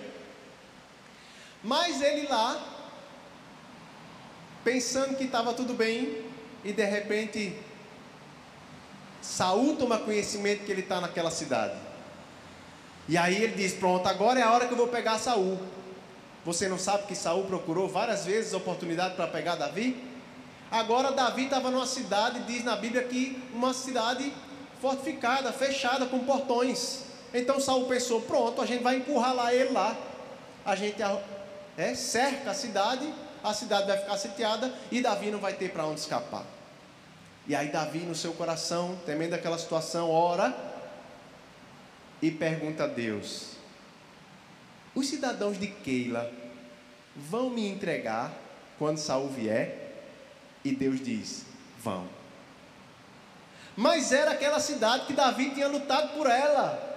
Mas 1.61 2.01
ele 2.01 2.27
lá, 2.27 2.65
pensando 4.63 5.17
que 5.17 5.25
estava 5.25 5.53
tudo 5.53 5.73
bem, 5.73 6.23
e 6.63 6.71
de 6.71 6.85
repente 6.85 7.55
Saul 9.21 9.75
toma 9.75 9.99
conhecimento 9.99 10.63
que 10.63 10.71
ele 10.71 10.81
está 10.81 10.99
naquela 10.99 11.29
cidade. 11.29 11.75
E 13.07 13.17
aí 13.17 13.43
ele 13.43 13.55
diz: 13.55 13.73
Pronto, 13.73 14.07
agora 14.07 14.39
é 14.39 14.43
a 14.43 14.51
hora 14.51 14.65
que 14.65 14.73
eu 14.73 14.77
vou 14.77 14.87
pegar 14.87 15.19
Saul. 15.19 15.59
Você 16.43 16.67
não 16.67 16.79
sabe 16.79 17.05
que 17.05 17.15
Saul 17.15 17.45
procurou 17.45 17.87
várias 17.87 18.25
vezes 18.25 18.53
a 18.53 18.57
oportunidade 18.57 19.15
para 19.15 19.27
pegar 19.27 19.55
Davi? 19.55 20.03
Agora 20.71 21.11
Davi 21.11 21.43
estava 21.43 21.69
numa 21.69 21.85
cidade, 21.85 22.39
diz 22.41 22.63
na 22.63 22.75
Bíblia 22.75 23.03
que 23.03 23.41
uma 23.53 23.73
cidade 23.73 24.33
fortificada, 24.81 25.51
fechada 25.53 26.05
com 26.07 26.19
portões. 26.19 27.03
Então 27.33 27.59
Saul 27.59 27.85
pensou: 27.85 28.21
pronto, 28.21 28.61
a 28.61 28.65
gente 28.65 28.81
vai 28.81 28.97
encurralar 28.97 29.53
ele 29.53 29.71
lá. 29.71 29.95
A 30.65 30.75
gente 30.75 30.97
é, 31.77 31.95
cerca 31.95 32.51
a 32.51 32.53
cidade, 32.53 33.13
a 33.43 33.53
cidade 33.53 33.87
vai 33.87 33.97
ficar 33.97 34.17
sitiada 34.17 34.73
e 34.91 35.01
Davi 35.01 35.29
não 35.29 35.39
vai 35.39 35.53
ter 35.53 35.71
para 35.71 35.85
onde 35.85 35.99
escapar. 35.99 36.45
E 37.47 37.55
aí 37.55 37.69
Davi, 37.69 37.99
no 37.99 38.15
seu 38.15 38.33
coração, 38.33 38.97
temendo 39.05 39.33
aquela 39.33 39.57
situação, 39.57 40.09
ora 40.09 40.55
e 42.21 42.31
pergunta 42.31 42.85
a 42.85 42.87
Deus: 42.87 43.57
Os 44.93 45.07
cidadãos 45.07 45.59
de 45.59 45.67
Keila 45.67 46.31
vão 47.15 47.49
me 47.49 47.67
entregar 47.67 48.33
quando 48.77 48.97
Saul 48.97 49.29
vier? 49.29 50.03
E 50.63 50.71
Deus 50.71 51.03
diz: 51.03 51.45
Vão. 51.81 52.07
Mas 53.75 54.11
era 54.11 54.31
aquela 54.31 54.59
cidade 54.59 55.05
que 55.05 55.13
Davi 55.13 55.51
tinha 55.51 55.67
lutado 55.67 56.13
por 56.15 56.27
ela. 56.27 56.89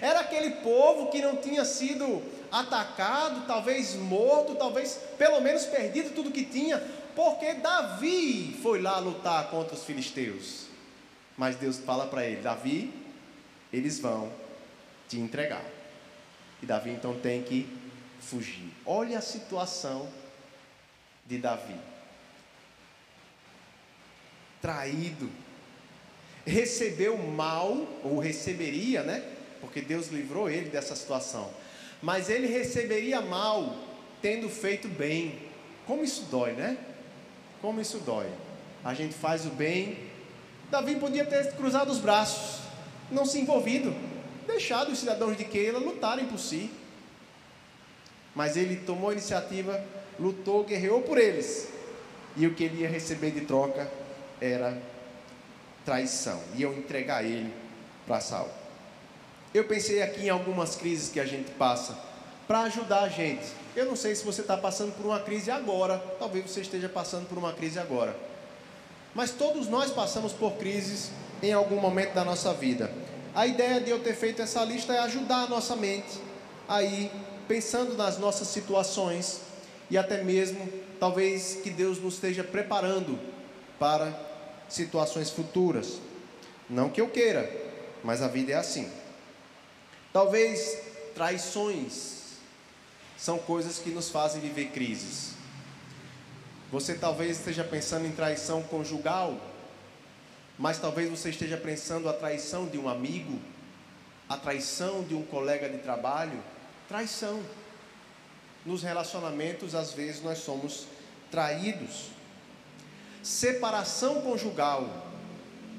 Era 0.00 0.20
aquele 0.20 0.50
povo 0.56 1.10
que 1.10 1.22
não 1.22 1.36
tinha 1.36 1.64
sido 1.64 2.22
atacado, 2.50 3.46
talvez 3.46 3.94
morto, 3.94 4.54
talvez 4.54 5.00
pelo 5.16 5.40
menos 5.40 5.64
perdido 5.64 6.10
tudo 6.10 6.30
que 6.30 6.44
tinha, 6.44 6.82
porque 7.14 7.54
Davi 7.54 8.58
foi 8.62 8.82
lá 8.82 8.98
lutar 8.98 9.48
contra 9.48 9.74
os 9.74 9.84
filisteus. 9.84 10.66
Mas 11.36 11.56
Deus 11.56 11.78
fala 11.78 12.06
para 12.06 12.26
ele: 12.26 12.42
Davi, 12.42 12.92
eles 13.72 13.98
vão 13.98 14.30
te 15.08 15.18
entregar. 15.18 15.64
E 16.62 16.66
Davi 16.66 16.90
então 16.90 17.18
tem 17.18 17.42
que 17.42 17.68
fugir. 18.20 18.70
Olha 18.86 19.18
a 19.18 19.22
situação 19.22 20.08
de 21.26 21.38
Davi. 21.38 21.76
Traído, 24.60 25.28
recebeu 26.46 27.18
mal, 27.18 27.76
ou 28.04 28.20
receberia, 28.20 29.02
né? 29.02 29.22
Porque 29.60 29.80
Deus 29.80 30.08
livrou 30.08 30.48
ele 30.48 30.70
dessa 30.70 30.94
situação. 30.94 31.50
Mas 32.00 32.30
ele 32.30 32.46
receberia 32.46 33.20
mal 33.20 33.76
tendo 34.20 34.48
feito 34.48 34.86
bem. 34.86 35.38
Como 35.86 36.04
isso 36.04 36.26
dói, 36.30 36.52
né? 36.52 36.78
Como 37.60 37.80
isso 37.80 37.98
dói. 37.98 38.30
A 38.84 38.94
gente 38.94 39.14
faz 39.14 39.46
o 39.46 39.50
bem. 39.50 39.98
Davi 40.70 40.96
podia 40.96 41.24
ter 41.24 41.54
cruzado 41.54 41.90
os 41.90 41.98
braços, 41.98 42.60
não 43.10 43.26
se 43.26 43.40
envolvido. 43.40 43.94
Deixado 44.46 44.92
os 44.92 44.98
cidadãos 44.98 45.36
de 45.36 45.44
Keila 45.44 45.78
lutarem 45.78 46.26
por 46.26 46.38
si. 46.38 46.70
Mas 48.34 48.56
ele 48.56 48.76
tomou 48.76 49.10
a 49.10 49.12
iniciativa, 49.12 49.82
lutou, 50.18 50.64
guerreou 50.64 51.02
por 51.02 51.18
eles. 51.18 51.68
E 52.36 52.46
o 52.46 52.54
que 52.54 52.64
ele 52.64 52.82
ia 52.82 52.88
receber 52.88 53.30
de 53.30 53.42
troca 53.42 53.90
era 54.40 54.80
traição. 55.84 56.40
Iam 56.54 56.72
entregar 56.72 57.24
ele 57.24 57.52
para 58.06 58.20
Saul. 58.20 58.48
Eu 59.52 59.64
pensei 59.64 60.02
aqui 60.02 60.26
em 60.26 60.30
algumas 60.30 60.76
crises 60.76 61.10
que 61.10 61.20
a 61.20 61.26
gente 61.26 61.50
passa 61.52 61.98
para 62.48 62.62
ajudar 62.62 63.02
a 63.02 63.08
gente. 63.08 63.46
Eu 63.76 63.86
não 63.86 63.96
sei 63.96 64.14
se 64.14 64.24
você 64.24 64.40
está 64.40 64.56
passando 64.56 64.92
por 64.92 65.04
uma 65.04 65.20
crise 65.20 65.50
agora, 65.50 65.98
talvez 66.18 66.50
você 66.50 66.60
esteja 66.60 66.88
passando 66.88 67.28
por 67.28 67.38
uma 67.38 67.52
crise 67.52 67.78
agora. 67.78 68.16
Mas 69.14 69.30
todos 69.30 69.68
nós 69.68 69.90
passamos 69.90 70.32
por 70.32 70.52
crises 70.52 71.10
em 71.42 71.52
algum 71.52 71.78
momento 71.78 72.14
da 72.14 72.24
nossa 72.24 72.52
vida. 72.54 72.90
A 73.34 73.46
ideia 73.46 73.80
de 73.80 73.90
eu 73.90 73.98
ter 73.98 74.14
feito 74.14 74.42
essa 74.42 74.62
lista 74.62 74.92
é 74.92 74.98
ajudar 74.98 75.44
a 75.44 75.46
nossa 75.46 75.74
mente 75.74 76.20
aí 76.68 77.10
pensando 77.48 77.96
nas 77.96 78.18
nossas 78.18 78.48
situações 78.48 79.40
e 79.90 79.96
até 79.96 80.22
mesmo 80.22 80.70
talvez 81.00 81.58
que 81.62 81.70
Deus 81.70 81.98
nos 81.98 82.14
esteja 82.14 82.44
preparando 82.44 83.18
para 83.78 84.12
situações 84.68 85.30
futuras. 85.30 85.98
Não 86.68 86.90
que 86.90 87.00
eu 87.00 87.08
queira, 87.08 87.50
mas 88.04 88.20
a 88.20 88.28
vida 88.28 88.52
é 88.52 88.54
assim. 88.54 88.90
Talvez 90.12 90.78
traições 91.14 92.22
são 93.16 93.38
coisas 93.38 93.78
que 93.78 93.90
nos 93.90 94.10
fazem 94.10 94.42
viver 94.42 94.66
crises. 94.66 95.32
Você 96.70 96.94
talvez 96.94 97.38
esteja 97.38 97.64
pensando 97.64 98.06
em 98.06 98.12
traição 98.12 98.62
conjugal, 98.62 99.38
mas 100.58 100.78
talvez 100.78 101.08
você 101.08 101.30
esteja 101.30 101.56
pensando 101.56 102.08
a 102.08 102.12
traição 102.12 102.66
de 102.66 102.78
um 102.78 102.88
amigo, 102.88 103.38
a 104.28 104.36
traição 104.36 105.02
de 105.02 105.14
um 105.14 105.22
colega 105.22 105.68
de 105.68 105.78
trabalho, 105.78 106.42
traição. 106.88 107.42
Nos 108.64 108.82
relacionamentos, 108.82 109.74
às 109.74 109.92
vezes, 109.92 110.22
nós 110.22 110.38
somos 110.38 110.86
traídos. 111.30 112.10
Separação 113.22 114.22
conjugal 114.22 115.08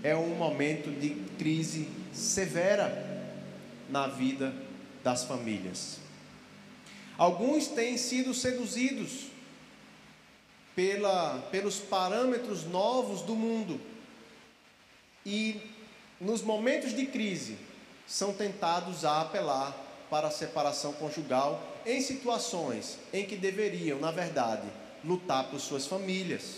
é 0.03 0.15
um 0.15 0.35
momento 0.35 0.91
de 0.91 1.11
crise 1.37 1.87
severa 2.13 3.31
na 3.89 4.07
vida 4.07 4.53
das 5.03 5.23
famílias. 5.23 5.99
Alguns 7.17 7.67
têm 7.67 7.97
sido 7.97 8.33
seduzidos 8.33 9.27
pela, 10.75 11.39
pelos 11.51 11.79
parâmetros 11.79 12.65
novos 12.65 13.21
do 13.21 13.35
mundo 13.35 13.79
e, 15.25 15.61
nos 16.19 16.41
momentos 16.41 16.93
de 16.93 17.05
crise, 17.05 17.57
são 18.07 18.33
tentados 18.33 19.05
a 19.05 19.21
apelar 19.21 19.75
para 20.09 20.27
a 20.27 20.31
separação 20.31 20.93
conjugal 20.93 21.61
em 21.85 22.01
situações 22.01 22.97
em 23.11 23.25
que 23.25 23.35
deveriam, 23.35 23.99
na 23.99 24.11
verdade, 24.11 24.67
lutar 25.03 25.45
por 25.45 25.59
suas 25.59 25.87
famílias. 25.87 26.57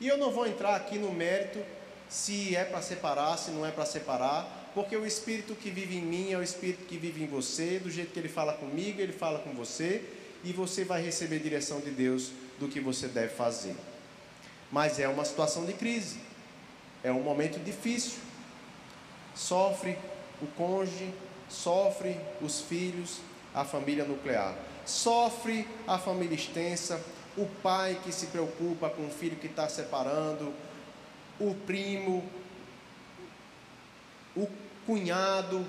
E 0.00 0.08
eu 0.08 0.16
não 0.16 0.30
vou 0.30 0.46
entrar 0.46 0.76
aqui 0.76 0.98
no 0.98 1.12
mérito 1.12 1.62
se 2.08 2.56
é 2.56 2.64
para 2.64 2.82
separar, 2.82 3.36
se 3.36 3.50
não 3.50 3.64
é 3.64 3.70
para 3.70 3.84
separar, 3.84 4.70
porque 4.74 4.96
o 4.96 5.06
Espírito 5.06 5.54
que 5.54 5.70
vive 5.70 5.96
em 5.96 6.02
mim 6.02 6.32
é 6.32 6.38
o 6.38 6.42
Espírito 6.42 6.84
que 6.86 6.96
vive 6.96 7.22
em 7.22 7.26
você, 7.26 7.78
do 7.78 7.90
jeito 7.90 8.12
que 8.12 8.18
ele 8.18 8.28
fala 8.28 8.52
comigo, 8.52 9.00
ele 9.00 9.12
fala 9.12 9.38
com 9.40 9.52
você, 9.52 10.02
e 10.42 10.52
você 10.52 10.84
vai 10.84 11.02
receber 11.02 11.38
direção 11.38 11.80
de 11.80 11.90
Deus 11.90 12.30
do 12.58 12.66
que 12.66 12.80
você 12.80 13.06
deve 13.08 13.34
fazer. 13.34 13.76
Mas 14.72 14.98
é 14.98 15.06
uma 15.06 15.24
situação 15.24 15.64
de 15.66 15.72
crise, 15.72 16.18
é 17.02 17.10
um 17.10 17.22
momento 17.22 17.62
difícil. 17.62 18.18
Sofre 19.34 19.96
o 20.42 20.46
cônjuge, 20.48 21.12
sofre 21.48 22.18
os 22.40 22.60
filhos, 22.60 23.18
a 23.54 23.64
família 23.64 24.04
nuclear, 24.04 24.54
sofre 24.84 25.66
a 25.86 25.98
família 25.98 26.34
extensa, 26.34 27.02
o 27.36 27.46
pai 27.62 27.98
que 28.02 28.12
se 28.12 28.26
preocupa 28.26 28.90
com 28.90 29.06
o 29.06 29.10
filho 29.10 29.36
que 29.36 29.46
está 29.46 29.68
separando, 29.68 30.52
o 31.38 31.54
primo, 31.54 32.24
o 34.36 34.48
cunhado, 34.86 35.66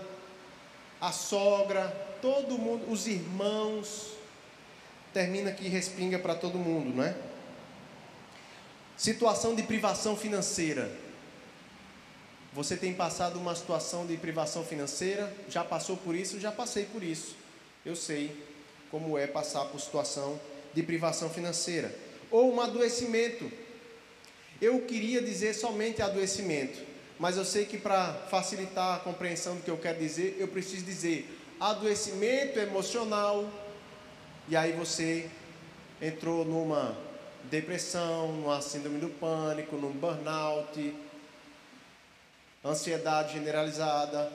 a 0.99 1.11
sogra, 1.11 1.87
todo 2.21 2.57
mundo, 2.57 2.91
os 2.91 3.07
irmãos, 3.07 4.13
termina 5.13 5.51
que 5.51 5.67
respinga 5.67 6.19
para 6.19 6.35
todo 6.35 6.57
mundo, 6.57 6.95
não 6.95 7.03
é? 7.03 7.15
Situação 8.95 9.55
de 9.55 9.63
privação 9.63 10.15
financeira. 10.15 10.91
Você 12.53 12.75
tem 12.75 12.93
passado 12.93 13.39
uma 13.39 13.55
situação 13.55 14.05
de 14.05 14.17
privação 14.17 14.65
financeira? 14.65 15.33
Já 15.47 15.63
passou 15.63 15.95
por 15.95 16.13
isso? 16.13 16.37
Já 16.37 16.51
passei 16.51 16.83
por 16.85 17.01
isso. 17.01 17.35
Eu 17.85 17.95
sei 17.95 18.35
como 18.89 19.17
é 19.17 19.25
passar 19.25 19.65
por 19.65 19.79
situação 19.79 20.37
de 20.73 20.83
privação 20.83 21.29
financeira. 21.29 21.95
Ou 22.29 22.53
um 22.53 22.59
adoecimento. 22.59 23.49
Eu 24.61 24.81
queria 24.81 25.21
dizer 25.21 25.53
somente 25.53 26.01
adoecimento, 26.01 26.77
mas 27.17 27.37
eu 27.37 27.45
sei 27.45 27.65
que 27.65 27.77
para 27.77 28.13
facilitar 28.29 28.97
a 28.97 28.99
compreensão 28.99 29.55
do 29.55 29.63
que 29.63 29.71
eu 29.71 29.77
quero 29.77 29.97
dizer, 29.97 30.35
eu 30.37 30.47
preciso 30.47 30.85
dizer 30.85 31.27
adoecimento 31.59 32.59
emocional. 32.59 33.49
E 34.47 34.55
aí 34.55 34.73
você 34.73 35.29
entrou 36.01 36.45
numa 36.45 36.95
depressão, 37.45 38.33
numa 38.33 38.61
síndrome 38.61 38.99
do 38.99 39.09
pânico, 39.09 39.77
num 39.77 39.91
burnout, 39.91 40.93
ansiedade 42.63 43.33
generalizada, 43.33 44.31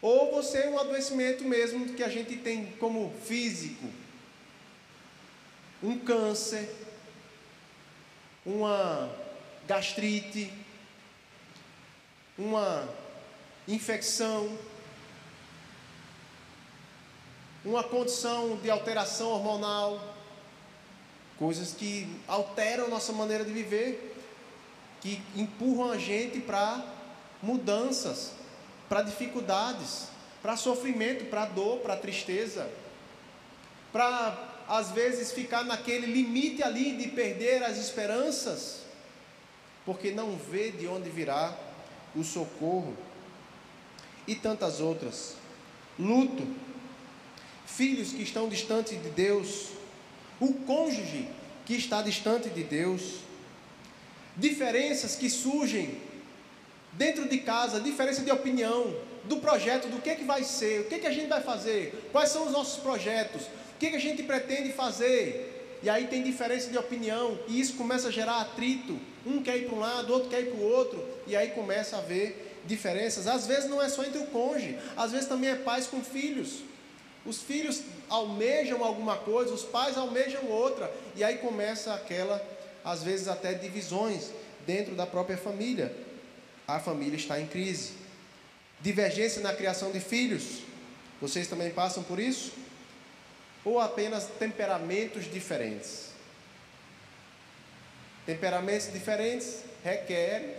ou 0.00 0.30
você 0.32 0.58
é 0.58 0.70
um 0.70 0.78
adoecimento 0.78 1.44
mesmo 1.44 1.94
que 1.94 2.02
a 2.02 2.08
gente 2.08 2.36
tem 2.36 2.66
como 2.78 3.12
físico, 3.24 3.86
um 5.82 5.98
câncer, 5.98 6.74
uma 8.46 9.10
gastrite, 9.66 10.52
uma 12.38 12.88
infecção, 13.66 14.56
uma 17.64 17.84
condição 17.84 18.56
de 18.56 18.70
alteração 18.70 19.28
hormonal, 19.28 20.14
coisas 21.36 21.74
que 21.74 22.08
alteram 22.26 22.88
nossa 22.88 23.12
maneira 23.12 23.44
de 23.44 23.52
viver, 23.52 24.16
que 25.00 25.20
empurram 25.36 25.90
a 25.92 25.98
gente 25.98 26.40
para 26.40 26.97
mudanças, 27.42 28.32
para 28.88 29.02
dificuldades, 29.02 30.08
para 30.42 30.56
sofrimento, 30.56 31.26
para 31.26 31.46
dor, 31.46 31.78
para 31.80 31.96
tristeza, 31.96 32.68
para 33.92 34.64
às 34.68 34.90
vezes 34.90 35.32
ficar 35.32 35.64
naquele 35.64 36.06
limite 36.06 36.62
ali 36.62 36.96
de 36.96 37.08
perder 37.08 37.62
as 37.62 37.78
esperanças, 37.78 38.80
porque 39.84 40.10
não 40.10 40.36
vê 40.36 40.70
de 40.70 40.86
onde 40.86 41.08
virá 41.08 41.56
o 42.14 42.22
socorro, 42.22 42.96
e 44.26 44.34
tantas 44.34 44.80
outras. 44.80 45.34
Luto, 45.98 46.46
filhos 47.66 48.12
que 48.12 48.22
estão 48.22 48.48
distantes 48.48 49.02
de 49.02 49.08
Deus, 49.08 49.68
o 50.38 50.52
cônjuge 50.52 51.28
que 51.64 51.74
está 51.74 52.02
distante 52.02 52.50
de 52.50 52.62
Deus, 52.62 53.20
diferenças 54.36 55.16
que 55.16 55.30
surgem 55.30 56.07
dentro 56.98 57.28
de 57.28 57.38
casa, 57.38 57.80
diferença 57.80 58.22
de 58.22 58.30
opinião, 58.30 58.92
do 59.24 59.36
projeto, 59.36 59.88
do 59.88 60.02
que, 60.02 60.16
que 60.16 60.24
vai 60.24 60.42
ser, 60.42 60.80
o 60.80 60.84
que, 60.86 60.98
que 60.98 61.06
a 61.06 61.12
gente 61.12 61.28
vai 61.28 61.40
fazer, 61.40 62.08
quais 62.10 62.30
são 62.30 62.46
os 62.46 62.52
nossos 62.52 62.82
projetos, 62.82 63.42
o 63.42 63.78
que, 63.78 63.90
que 63.90 63.96
a 63.96 64.00
gente 64.00 64.22
pretende 64.24 64.72
fazer. 64.72 65.78
E 65.80 65.88
aí 65.88 66.08
tem 66.08 66.24
diferença 66.24 66.68
de 66.68 66.76
opinião, 66.76 67.38
e 67.46 67.60
isso 67.60 67.74
começa 67.74 68.08
a 68.08 68.10
gerar 68.10 68.40
atrito. 68.40 68.98
Um 69.24 69.40
quer 69.40 69.58
ir 69.58 69.66
para 69.66 69.76
um 69.76 69.80
lado, 69.80 70.12
outro 70.12 70.28
quer 70.28 70.40
ir 70.40 70.50
para 70.50 70.58
o 70.58 70.64
outro, 70.64 71.06
e 71.24 71.36
aí 71.36 71.50
começa 71.50 71.94
a 71.94 72.00
haver 72.00 72.60
diferenças. 72.66 73.28
Às 73.28 73.46
vezes 73.46 73.70
não 73.70 73.80
é 73.80 73.88
só 73.88 74.02
entre 74.02 74.18
o 74.18 74.26
cônjuge, 74.26 74.76
às 74.96 75.12
vezes 75.12 75.28
também 75.28 75.50
é 75.50 75.54
pais 75.54 75.86
com 75.86 76.02
filhos. 76.02 76.64
Os 77.24 77.40
filhos 77.40 77.82
almejam 78.08 78.82
alguma 78.82 79.16
coisa, 79.16 79.54
os 79.54 79.62
pais 79.62 79.96
almejam 79.96 80.46
outra, 80.46 80.92
e 81.14 81.22
aí 81.22 81.38
começa 81.38 81.94
aquela, 81.94 82.44
às 82.84 83.04
vezes 83.04 83.28
até 83.28 83.54
divisões 83.54 84.30
dentro 84.66 84.96
da 84.96 85.06
própria 85.06 85.36
família 85.36 86.07
a 86.68 86.78
família 86.78 87.16
está 87.16 87.40
em 87.40 87.46
crise. 87.46 87.94
Divergência 88.82 89.40
na 89.40 89.54
criação 89.54 89.90
de 89.90 90.00
filhos. 90.00 90.60
Vocês 91.18 91.48
também 91.48 91.70
passam 91.70 92.02
por 92.02 92.18
isso? 92.18 92.52
Ou 93.64 93.80
apenas 93.80 94.26
temperamentos 94.38 95.24
diferentes? 95.24 96.10
Temperamentos 98.26 98.92
diferentes 98.92 99.62
requerem 99.82 100.54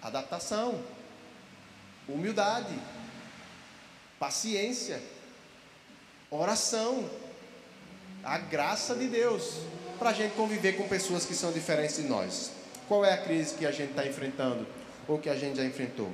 adaptação, 0.00 0.80
humildade, 2.08 2.78
paciência, 4.20 5.02
oração, 6.30 7.10
a 8.22 8.38
graça 8.38 8.94
de 8.94 9.08
Deus 9.08 9.54
para 9.98 10.10
a 10.10 10.12
gente 10.12 10.36
conviver 10.36 10.74
com 10.76 10.86
pessoas 10.86 11.26
que 11.26 11.34
são 11.34 11.52
diferentes 11.52 11.96
de 11.96 12.04
nós. 12.04 12.57
Qual 12.88 13.04
é 13.04 13.12
a 13.12 13.18
crise 13.18 13.54
que 13.54 13.66
a 13.66 13.70
gente 13.70 13.90
está 13.90 14.06
enfrentando 14.06 14.66
ou 15.06 15.18
que 15.18 15.28
a 15.28 15.36
gente 15.36 15.58
já 15.58 15.64
enfrentou? 15.64 16.10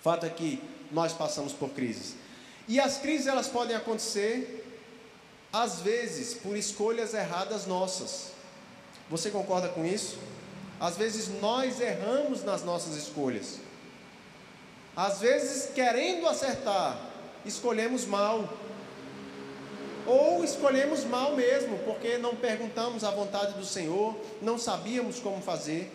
Fato 0.00 0.24
é 0.24 0.30
que 0.30 0.62
nós 0.92 1.12
passamos 1.12 1.52
por 1.52 1.70
crises. 1.70 2.14
E 2.68 2.78
as 2.78 2.98
crises 2.98 3.26
elas 3.26 3.48
podem 3.48 3.76
acontecer 3.76 4.64
às 5.52 5.80
vezes 5.80 6.34
por 6.34 6.56
escolhas 6.56 7.14
erradas 7.14 7.66
nossas. 7.66 8.32
Você 9.10 9.30
concorda 9.30 9.68
com 9.68 9.84
isso? 9.84 10.18
Às 10.78 10.96
vezes 10.96 11.28
nós 11.40 11.80
erramos 11.80 12.44
nas 12.44 12.62
nossas 12.62 12.94
escolhas. 12.94 13.58
Às 14.94 15.20
vezes, 15.20 15.70
querendo 15.74 16.26
acertar, 16.28 16.98
escolhemos 17.44 18.04
mal. 18.04 18.52
Ou 20.08 20.42
escolhemos 20.42 21.04
mal 21.04 21.36
mesmo, 21.36 21.78
porque 21.80 22.16
não 22.16 22.34
perguntamos 22.34 23.04
a 23.04 23.10
vontade 23.10 23.52
do 23.52 23.64
Senhor, 23.64 24.18
não 24.40 24.58
sabíamos 24.58 25.20
como 25.20 25.42
fazer. 25.42 25.92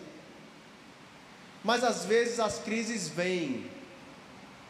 Mas 1.64 1.82
às 1.82 2.04
vezes 2.04 2.38
as 2.38 2.58
crises 2.58 3.08
vêm, 3.08 3.68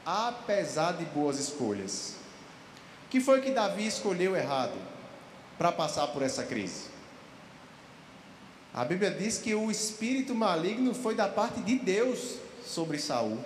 apesar 0.07 0.93
de 0.93 1.05
boas 1.05 1.39
escolhas. 1.39 2.15
Que 3.11 3.21
foi 3.21 3.43
que 3.43 3.51
Davi 3.51 3.87
escolheu 3.87 4.35
errado 4.35 4.81
para 5.59 5.71
passar 5.71 6.07
por 6.09 6.23
essa 6.23 6.45
crise? 6.45 6.85
A 8.73 8.83
Bíblia 8.85 9.11
diz 9.11 9.37
que 9.37 9.55
o 9.55 9.71
espírito 9.71 10.35
maligno 10.35 10.95
foi 10.95 11.15
da 11.15 11.29
parte 11.29 11.61
de 11.61 11.79
Deus 11.79 12.39
sobre 12.65 12.99
Saul. 12.99 13.39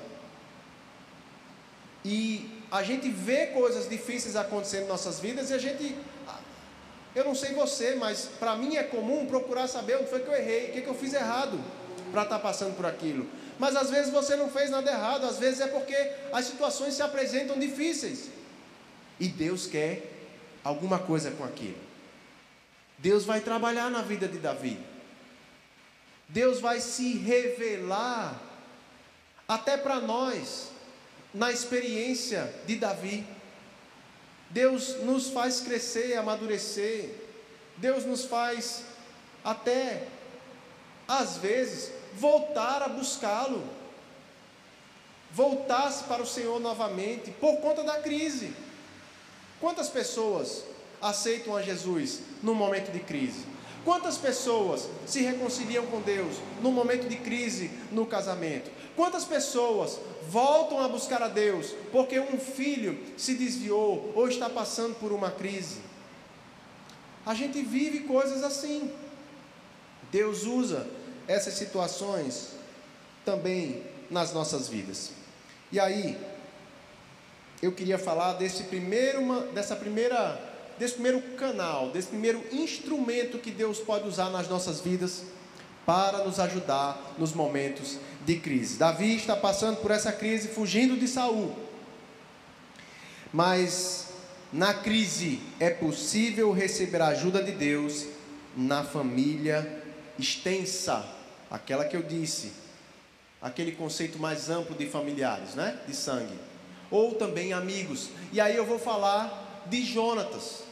E 2.04 2.57
a 2.70 2.82
gente 2.82 3.08
vê 3.08 3.46
coisas 3.46 3.88
difíceis 3.88 4.36
acontecendo 4.36 4.84
em 4.84 4.88
nossas 4.88 5.20
vidas 5.20 5.50
e 5.50 5.54
a 5.54 5.58
gente. 5.58 5.96
Eu 7.14 7.24
não 7.24 7.34
sei 7.34 7.54
você, 7.54 7.94
mas 7.94 8.28
para 8.38 8.54
mim 8.54 8.76
é 8.76 8.82
comum 8.82 9.26
procurar 9.26 9.66
saber 9.66 9.96
onde 9.96 10.10
foi 10.10 10.20
que 10.20 10.28
eu 10.28 10.34
errei, 10.34 10.68
o 10.68 10.72
que, 10.72 10.82
que 10.82 10.88
eu 10.88 10.94
fiz 10.94 11.14
errado 11.14 11.58
para 12.12 12.22
estar 12.22 12.36
tá 12.36 12.42
passando 12.42 12.76
por 12.76 12.86
aquilo. 12.86 13.26
Mas 13.58 13.74
às 13.74 13.90
vezes 13.90 14.12
você 14.12 14.36
não 14.36 14.48
fez 14.50 14.70
nada 14.70 14.90
errado, 14.90 15.24
às 15.24 15.38
vezes 15.38 15.60
é 15.60 15.66
porque 15.66 15.96
as 16.32 16.44
situações 16.44 16.94
se 16.94 17.02
apresentam 17.02 17.58
difíceis. 17.58 18.28
E 19.18 19.28
Deus 19.28 19.66
quer 19.66 20.12
alguma 20.62 20.98
coisa 20.98 21.30
com 21.32 21.44
aquilo. 21.44 21.78
Deus 22.98 23.24
vai 23.24 23.40
trabalhar 23.40 23.90
na 23.90 24.02
vida 24.02 24.28
de 24.28 24.38
Davi. 24.38 24.78
Deus 26.28 26.60
vai 26.60 26.78
se 26.80 27.16
revelar 27.16 28.38
até 29.48 29.76
para 29.76 29.98
nós 29.98 30.70
na 31.32 31.52
experiência 31.52 32.52
de 32.66 32.76
Davi. 32.76 33.26
Deus 34.50 35.02
nos 35.02 35.28
faz 35.30 35.60
crescer, 35.60 36.16
amadurecer. 36.16 37.14
Deus 37.76 38.04
nos 38.04 38.24
faz 38.24 38.82
até, 39.44 40.06
às 41.06 41.36
vezes, 41.36 41.92
voltar 42.14 42.82
a 42.82 42.88
buscá-lo. 42.88 43.62
Voltar-se 45.30 46.04
para 46.04 46.22
o 46.22 46.26
Senhor 46.26 46.58
novamente, 46.58 47.30
por 47.32 47.58
conta 47.58 47.84
da 47.84 48.00
crise. 48.00 48.52
Quantas 49.60 49.88
pessoas 49.88 50.64
aceitam 51.00 51.54
a 51.54 51.62
Jesus 51.62 52.20
no 52.42 52.54
momento 52.54 52.90
de 52.90 53.00
crise? 53.00 53.44
Quantas 53.84 54.18
pessoas 54.18 54.88
se 55.06 55.20
reconciliam 55.22 55.86
com 55.86 56.00
Deus 56.00 56.36
no 56.62 56.70
momento 56.70 57.08
de 57.08 57.16
crise 57.16 57.70
no 57.92 58.06
casamento? 58.06 58.70
Quantas 58.98 59.24
pessoas 59.24 60.00
voltam 60.28 60.80
a 60.80 60.88
buscar 60.88 61.22
a 61.22 61.28
Deus 61.28 61.72
porque 61.92 62.18
um 62.18 62.36
filho 62.36 62.98
se 63.16 63.34
desviou 63.34 64.12
ou 64.16 64.28
está 64.28 64.50
passando 64.50 64.96
por 64.96 65.12
uma 65.12 65.30
crise? 65.30 65.78
A 67.24 67.32
gente 67.32 67.62
vive 67.62 68.00
coisas 68.00 68.42
assim. 68.42 68.90
Deus 70.10 70.42
usa 70.42 70.84
essas 71.28 71.54
situações 71.54 72.54
também 73.24 73.84
nas 74.10 74.32
nossas 74.32 74.66
vidas. 74.66 75.12
E 75.70 75.78
aí, 75.78 76.18
eu 77.62 77.70
queria 77.70 77.98
falar 77.98 78.32
desse 78.32 78.64
primeiro, 78.64 79.42
dessa 79.52 79.76
primeira, 79.76 80.40
desse 80.76 80.94
primeiro 80.94 81.22
canal, 81.36 81.90
desse 81.90 82.08
primeiro 82.08 82.44
instrumento 82.50 83.38
que 83.38 83.52
Deus 83.52 83.78
pode 83.78 84.08
usar 84.08 84.30
nas 84.30 84.48
nossas 84.48 84.80
vidas 84.80 85.22
para 85.86 86.24
nos 86.24 86.40
ajudar 86.40 87.14
nos 87.16 87.32
momentos 87.32 87.96
de 88.28 88.38
crise. 88.38 88.76
Davi 88.76 89.16
está 89.16 89.34
passando 89.34 89.78
por 89.78 89.90
essa 89.90 90.12
crise 90.12 90.48
fugindo 90.48 90.98
de 90.98 91.08
Saul. 91.08 91.56
Mas 93.32 94.08
na 94.52 94.74
crise 94.74 95.40
é 95.58 95.70
possível 95.70 96.52
receber 96.52 97.00
a 97.00 97.08
ajuda 97.08 97.42
de 97.42 97.52
Deus 97.52 98.04
na 98.54 98.84
família 98.84 99.82
extensa, 100.18 101.08
aquela 101.50 101.86
que 101.86 101.96
eu 101.96 102.02
disse, 102.02 102.52
aquele 103.40 103.72
conceito 103.72 104.18
mais 104.18 104.50
amplo 104.50 104.76
de 104.76 104.86
familiares, 104.86 105.54
né? 105.54 105.78
De 105.86 105.96
sangue. 105.96 106.38
Ou 106.90 107.14
também 107.14 107.54
amigos. 107.54 108.10
E 108.30 108.42
aí 108.42 108.54
eu 108.54 108.66
vou 108.66 108.78
falar 108.78 109.64
de 109.64 109.82
Jonatas. 109.82 110.64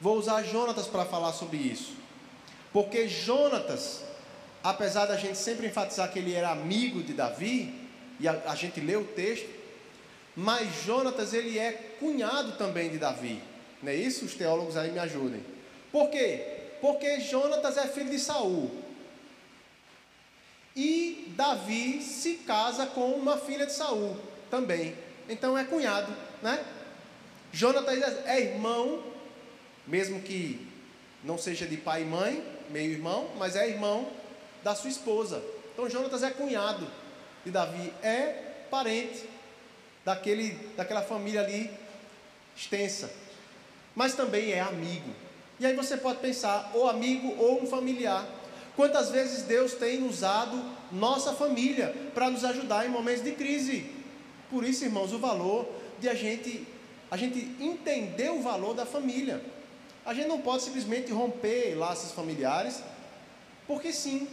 Vou 0.00 0.16
usar 0.16 0.42
Jonatas 0.44 0.86
para 0.86 1.04
falar 1.04 1.34
sobre 1.34 1.58
isso. 1.58 1.92
Porque 2.72 3.06
Jonatas 3.06 4.05
apesar 4.62 5.06
da 5.06 5.16
gente 5.16 5.38
sempre 5.38 5.66
enfatizar 5.66 6.12
que 6.12 6.18
ele 6.18 6.34
era 6.34 6.50
amigo 6.50 7.02
de 7.02 7.12
Davi, 7.12 7.74
e 8.18 8.26
a, 8.26 8.42
a 8.46 8.54
gente 8.54 8.80
lê 8.80 8.96
o 8.96 9.04
texto, 9.04 9.48
mas 10.34 10.84
Jonatas 10.84 11.32
ele 11.32 11.58
é 11.58 11.72
cunhado 11.98 12.52
também 12.52 12.90
de 12.90 12.98
Davi. 12.98 13.40
Não 13.82 13.90
é 13.90 13.94
isso? 13.94 14.24
Os 14.24 14.34
teólogos 14.34 14.76
aí 14.76 14.90
me 14.90 14.98
ajudem. 14.98 15.42
Por 15.90 16.10
quê? 16.10 16.56
Porque 16.80 17.20
Jonatas 17.20 17.76
é 17.76 17.86
filho 17.86 18.10
de 18.10 18.18
Saul. 18.18 18.70
E 20.74 21.32
Davi 21.36 22.02
se 22.02 22.34
casa 22.46 22.84
com 22.86 23.12
uma 23.12 23.38
filha 23.38 23.64
de 23.64 23.72
Saul 23.72 24.16
também. 24.50 24.94
Então 25.28 25.56
é 25.56 25.64
cunhado, 25.64 26.14
né? 26.42 26.62
Jonatas 27.50 27.98
é 28.26 28.40
irmão, 28.40 29.02
mesmo 29.86 30.20
que 30.20 30.66
não 31.24 31.38
seja 31.38 31.66
de 31.66 31.78
pai 31.78 32.02
e 32.02 32.04
mãe, 32.04 32.44
meio 32.68 32.92
irmão, 32.92 33.30
mas 33.38 33.56
é 33.56 33.68
irmão 33.68 34.06
da 34.66 34.74
sua 34.74 34.90
esposa. 34.90 35.40
Então 35.72 35.88
Jonatas 35.88 36.24
é 36.24 36.30
cunhado 36.30 36.88
de 37.44 37.52
Davi, 37.52 37.92
é 38.02 38.64
parente 38.68 39.24
daquele, 40.04 40.54
daquela 40.76 41.02
família 41.02 41.42
ali 41.42 41.70
extensa, 42.56 43.08
mas 43.94 44.14
também 44.14 44.50
é 44.50 44.58
amigo. 44.58 45.08
E 45.60 45.66
aí 45.66 45.76
você 45.76 45.96
pode 45.96 46.18
pensar, 46.18 46.72
ou 46.74 46.88
amigo 46.88 47.32
ou 47.38 47.62
um 47.62 47.66
familiar. 47.68 48.26
Quantas 48.74 49.08
vezes 49.08 49.42
Deus 49.42 49.74
tem 49.74 50.04
usado 50.04 50.60
nossa 50.90 51.32
família 51.32 51.94
para 52.12 52.28
nos 52.28 52.44
ajudar 52.44 52.84
em 52.84 52.88
momentos 52.88 53.22
de 53.22 53.30
crise? 53.32 53.88
Por 54.50 54.64
isso, 54.64 54.84
irmãos, 54.84 55.12
o 55.12 55.18
valor 55.20 55.68
de 56.00 56.08
a 56.08 56.14
gente 56.14 56.66
a 57.08 57.16
gente 57.16 57.38
entender 57.60 58.32
o 58.32 58.42
valor 58.42 58.74
da 58.74 58.84
família. 58.84 59.40
A 60.04 60.12
gente 60.12 60.26
não 60.26 60.40
pode 60.40 60.64
simplesmente 60.64 61.12
romper 61.12 61.76
laços 61.76 62.10
familiares, 62.10 62.82
porque 63.64 63.92
sim, 63.92 64.26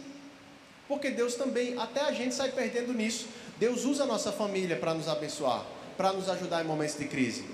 porque 0.88 1.10
Deus 1.10 1.34
também, 1.34 1.78
até 1.78 2.00
a 2.00 2.12
gente 2.12 2.34
sai 2.34 2.50
perdendo 2.50 2.92
nisso. 2.92 3.26
Deus 3.58 3.84
usa 3.84 4.04
a 4.04 4.06
nossa 4.06 4.32
família 4.32 4.76
para 4.76 4.94
nos 4.94 5.08
abençoar, 5.08 5.64
para 5.96 6.12
nos 6.12 6.28
ajudar 6.28 6.62
em 6.62 6.66
momentos 6.66 6.98
de 6.98 7.06
crise. 7.06 7.44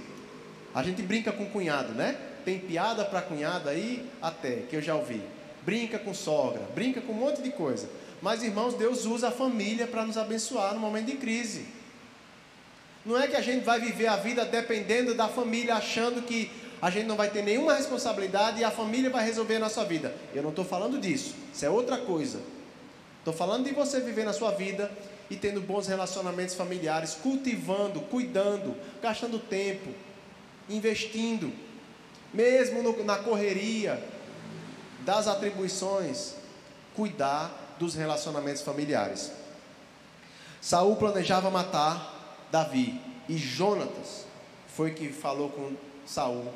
A 0.74 0.82
gente 0.82 1.02
brinca 1.02 1.32
com 1.32 1.46
cunhado, 1.46 1.92
né? 1.92 2.16
Tem 2.44 2.58
piada 2.58 3.04
para 3.04 3.20
cunhado 3.20 3.68
aí 3.68 4.08
até, 4.20 4.62
que 4.68 4.76
eu 4.76 4.82
já 4.82 4.94
ouvi. 4.94 5.22
Brinca 5.62 5.98
com 5.98 6.14
sogra, 6.14 6.62
brinca 6.74 7.00
com 7.00 7.12
um 7.12 7.16
monte 7.16 7.42
de 7.42 7.50
coisa. 7.50 7.88
Mas 8.22 8.42
irmãos, 8.42 8.74
Deus 8.74 9.04
usa 9.04 9.28
a 9.28 9.30
família 9.32 9.86
para 9.86 10.04
nos 10.04 10.16
abençoar 10.16 10.74
no 10.74 10.80
momento 10.80 11.06
de 11.06 11.16
crise. 11.16 11.66
Não 13.04 13.18
é 13.18 13.26
que 13.26 13.36
a 13.36 13.40
gente 13.40 13.64
vai 13.64 13.80
viver 13.80 14.06
a 14.06 14.16
vida 14.16 14.44
dependendo 14.44 15.14
da 15.14 15.28
família, 15.28 15.74
achando 15.74 16.22
que 16.22 16.50
a 16.82 16.90
gente 16.90 17.06
não 17.06 17.16
vai 17.16 17.30
ter 17.30 17.42
nenhuma 17.42 17.74
responsabilidade 17.74 18.60
e 18.60 18.64
a 18.64 18.70
família 18.70 19.10
vai 19.10 19.24
resolver 19.24 19.56
a 19.56 19.60
nossa 19.60 19.84
vida. 19.84 20.14
Eu 20.34 20.42
não 20.42 20.50
estou 20.50 20.64
falando 20.64 20.98
disso, 20.98 21.34
isso 21.52 21.64
é 21.64 21.70
outra 21.70 21.98
coisa. 21.98 22.40
Estou 23.20 23.34
falando 23.34 23.66
de 23.66 23.74
você 23.74 24.00
viver 24.00 24.24
na 24.24 24.32
sua 24.32 24.50
vida 24.50 24.90
e 25.28 25.36
tendo 25.36 25.60
bons 25.60 25.86
relacionamentos 25.86 26.54
familiares, 26.54 27.14
cultivando, 27.22 28.00
cuidando, 28.00 28.74
gastando 29.02 29.38
tempo, 29.38 29.90
investindo, 30.68 31.52
mesmo 32.32 32.82
no, 32.82 33.04
na 33.04 33.18
correria 33.18 34.02
das 35.04 35.28
atribuições, 35.28 36.34
cuidar 36.96 37.76
dos 37.78 37.94
relacionamentos 37.94 38.62
familiares. 38.62 39.30
Saul 40.60 40.96
planejava 40.96 41.50
matar 41.50 42.46
Davi 42.50 42.98
e 43.28 43.36
Jonatas 43.36 44.24
foi 44.74 44.92
que 44.92 45.10
falou 45.10 45.50
com 45.50 45.74
Saul 46.06 46.48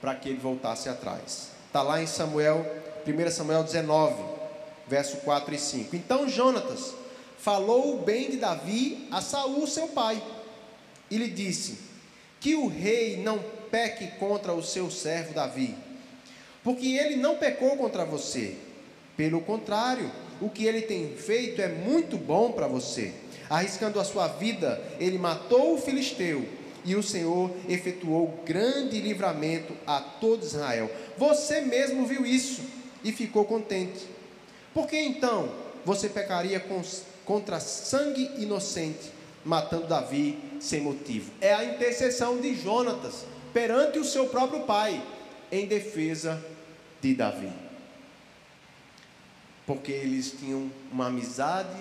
para 0.00 0.14
que 0.14 0.28
ele 0.28 0.38
voltasse 0.38 0.88
atrás. 0.88 1.50
Está 1.66 1.82
lá 1.82 2.00
em 2.00 2.06
Samuel, 2.06 2.64
1 3.04 3.30
Samuel 3.30 3.64
19 3.64 4.41
verso 4.92 5.16
4 5.18 5.54
e 5.54 5.58
5. 5.58 5.96
Então 5.96 6.28
Jonatas 6.28 6.92
falou 7.38 8.02
bem 8.02 8.30
de 8.30 8.36
Davi 8.36 9.08
a 9.10 9.22
Saul, 9.22 9.66
seu 9.66 9.88
pai, 9.88 10.22
e 11.10 11.16
lhe 11.16 11.28
disse: 11.28 11.78
Que 12.38 12.54
o 12.54 12.68
rei 12.68 13.16
não 13.16 13.42
peque 13.70 14.08
contra 14.18 14.52
o 14.52 14.62
seu 14.62 14.90
servo 14.90 15.32
Davi, 15.32 15.74
porque 16.62 16.88
ele 16.88 17.16
não 17.16 17.36
pecou 17.36 17.74
contra 17.78 18.04
você. 18.04 18.54
Pelo 19.16 19.40
contrário, 19.40 20.10
o 20.42 20.50
que 20.50 20.66
ele 20.66 20.82
tem 20.82 21.14
feito 21.16 21.62
é 21.62 21.68
muito 21.68 22.18
bom 22.18 22.52
para 22.52 22.66
você. 22.66 23.14
Arriscando 23.48 23.98
a 23.98 24.04
sua 24.04 24.28
vida, 24.28 24.78
ele 25.00 25.16
matou 25.16 25.74
o 25.74 25.78
filisteu 25.78 26.46
e 26.84 26.94
o 26.96 27.02
Senhor 27.02 27.50
efetuou 27.66 28.42
grande 28.44 29.00
livramento 29.00 29.74
a 29.86 30.00
todo 30.00 30.44
Israel. 30.44 30.90
Você 31.16 31.62
mesmo 31.62 32.04
viu 32.04 32.26
isso 32.26 32.60
e 33.02 33.10
ficou 33.10 33.46
contente. 33.46 34.12
Por 34.74 34.86
que 34.86 34.96
então 34.96 35.50
você 35.84 36.08
pecaria 36.08 36.64
contra 37.24 37.60
sangue 37.60 38.30
inocente, 38.38 39.10
matando 39.44 39.86
Davi 39.86 40.38
sem 40.60 40.80
motivo? 40.80 41.30
É 41.40 41.52
a 41.52 41.64
intercessão 41.64 42.40
de 42.40 42.54
Jonatas 42.54 43.26
perante 43.52 43.98
o 43.98 44.04
seu 44.04 44.26
próprio 44.28 44.62
pai 44.62 45.02
em 45.50 45.66
defesa 45.66 46.42
de 47.00 47.14
Davi. 47.14 47.52
Porque 49.66 49.92
eles 49.92 50.32
tinham 50.32 50.70
uma 50.90 51.08
amizade 51.08 51.76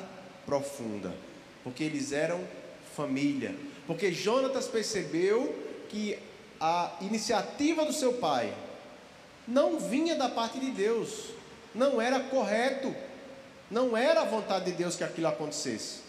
profunda, 0.45 1.13
porque 1.63 1.84
eles 1.84 2.12
eram 2.12 2.41
família, 2.95 3.56
porque 3.88 4.12
Jonatas 4.12 4.67
percebeu 4.67 5.56
que 5.89 6.17
a 6.60 6.97
iniciativa 7.01 7.86
do 7.86 7.93
seu 7.93 8.13
pai 8.13 8.54
não 9.47 9.80
vinha 9.80 10.15
da 10.15 10.30
parte 10.30 10.60
de 10.60 10.71
Deus, 10.71 11.30
não 11.73 12.01
era 12.01 12.19
correto, 12.19 12.93
não 13.69 13.95
era 13.95 14.21
a 14.21 14.25
vontade 14.25 14.65
de 14.65 14.71
Deus 14.73 14.95
que 14.95 15.03
aquilo 15.03 15.27
acontecesse. 15.27 16.01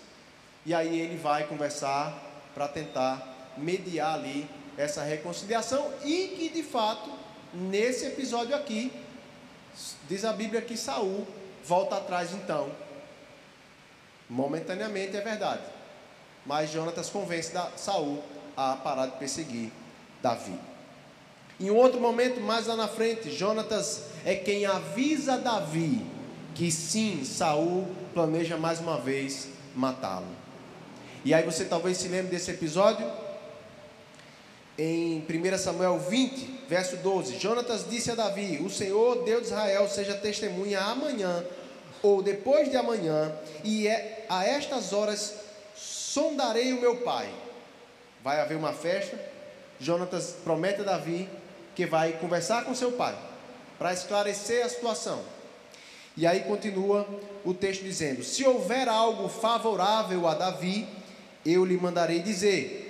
E 0.64 0.75
aí 0.75 1.01
ele 1.01 1.16
vai 1.16 1.46
conversar 1.46 2.12
para 2.55 2.68
tentar 2.68 3.53
mediar 3.57 4.14
ali 4.14 4.48
essa 4.77 5.03
reconciliação 5.03 5.92
e 6.05 6.29
que 6.37 6.48
de 6.48 6.62
fato, 6.62 7.11
nesse 7.53 8.07
episódio 8.07 8.55
aqui, 8.55 8.92
diz 10.09 10.25
a 10.25 10.33
Bíblia 10.33 10.62
que 10.62 10.77
Saul 10.77 11.27
volta 11.64 11.96
atrás 11.96 12.33
então. 12.33 12.70
Momentaneamente 14.29 15.16
é 15.16 15.20
verdade. 15.20 15.62
Mas 16.44 16.70
Jonatas 16.70 17.09
convence 17.09 17.53
Saul 17.77 18.22
a 18.57 18.77
parar 18.77 19.07
de 19.07 19.16
perseguir 19.16 19.70
Davi. 20.20 20.72
Em 21.62 21.70
outro 21.70 22.01
momento, 22.01 22.40
mais 22.40 22.66
lá 22.66 22.75
na 22.75 22.88
frente, 22.88 23.31
Jonatas 23.31 24.03
é 24.25 24.35
quem 24.35 24.66
avisa 24.66 25.38
Davi 25.38 26.05
que 26.57 26.70
sim, 26.70 27.25
Saul 27.25 27.87
planeja 28.12 28.57
mais 28.57 28.81
uma 28.81 28.98
vez 28.98 29.48
matá-lo. 29.75 30.27
E 31.25 31.33
aí 31.33 31.44
você 31.44 31.64
talvez 31.64 31.98
se 31.98 32.09
lembre 32.09 32.33
desse 32.33 32.51
episódio 32.51 33.09
em 34.77 35.20
1 35.20 35.59
Samuel 35.59 36.01
20, 36.01 36.64
verso 36.68 36.96
12. 36.96 37.38
Jonatas 37.38 37.87
disse 37.88 38.11
a 38.11 38.16
Davi: 38.16 38.61
O 38.61 38.68
Senhor, 38.68 39.22
Deus 39.22 39.42
de 39.42 39.46
Israel, 39.46 39.88
seja 39.88 40.14
testemunha 40.14 40.81
amanhã 40.81 41.44
ou 42.03 42.20
depois 42.20 42.68
de 42.68 42.77
amanhã, 42.77 43.33
e 43.62 43.87
é, 43.87 44.27
a 44.29 44.44
estas 44.44 44.92
horas 44.92 45.35
sondarei 45.77 46.72
o 46.72 46.81
meu 46.81 46.96
pai. 46.96 47.33
Vai 48.25 48.40
haver 48.40 48.57
uma 48.57 48.72
festa. 48.72 49.16
Jonatas 49.79 50.35
promete 50.44 50.81
a 50.81 50.85
Davi 50.85 51.29
que 51.75 51.87
vai 51.87 52.13
conversar 52.13 52.65
com 52.65 52.75
seu 52.75 52.93
pai 52.93 53.17
para 53.79 53.93
esclarecer 53.93 54.65
a 54.65 54.69
situação. 54.69 55.23
E 56.17 56.27
aí 56.27 56.41
continua 56.41 57.07
o 57.45 57.55
texto 57.55 57.83
dizendo: 57.83 58.23
Se 58.23 58.45
houver 58.45 58.89
algo 58.89 59.29
favorável 59.29 60.29
a 60.29 60.35
Davi, 60.35 60.87
eu 61.45 61.65
lhe 61.65 61.77
mandarei 61.77 62.21
dizer. 62.21 62.89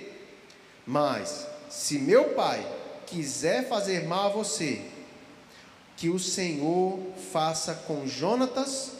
Mas 0.85 1.47
se 1.69 1.97
meu 1.97 2.29
pai 2.29 2.65
quiser 3.07 3.67
fazer 3.67 4.03
mal 4.05 4.27
a 4.27 4.33
você, 4.33 4.81
que 5.95 6.09
o 6.09 6.19
Senhor 6.19 6.99
faça 7.31 7.73
com 7.87 8.05
Jonatas 8.05 8.91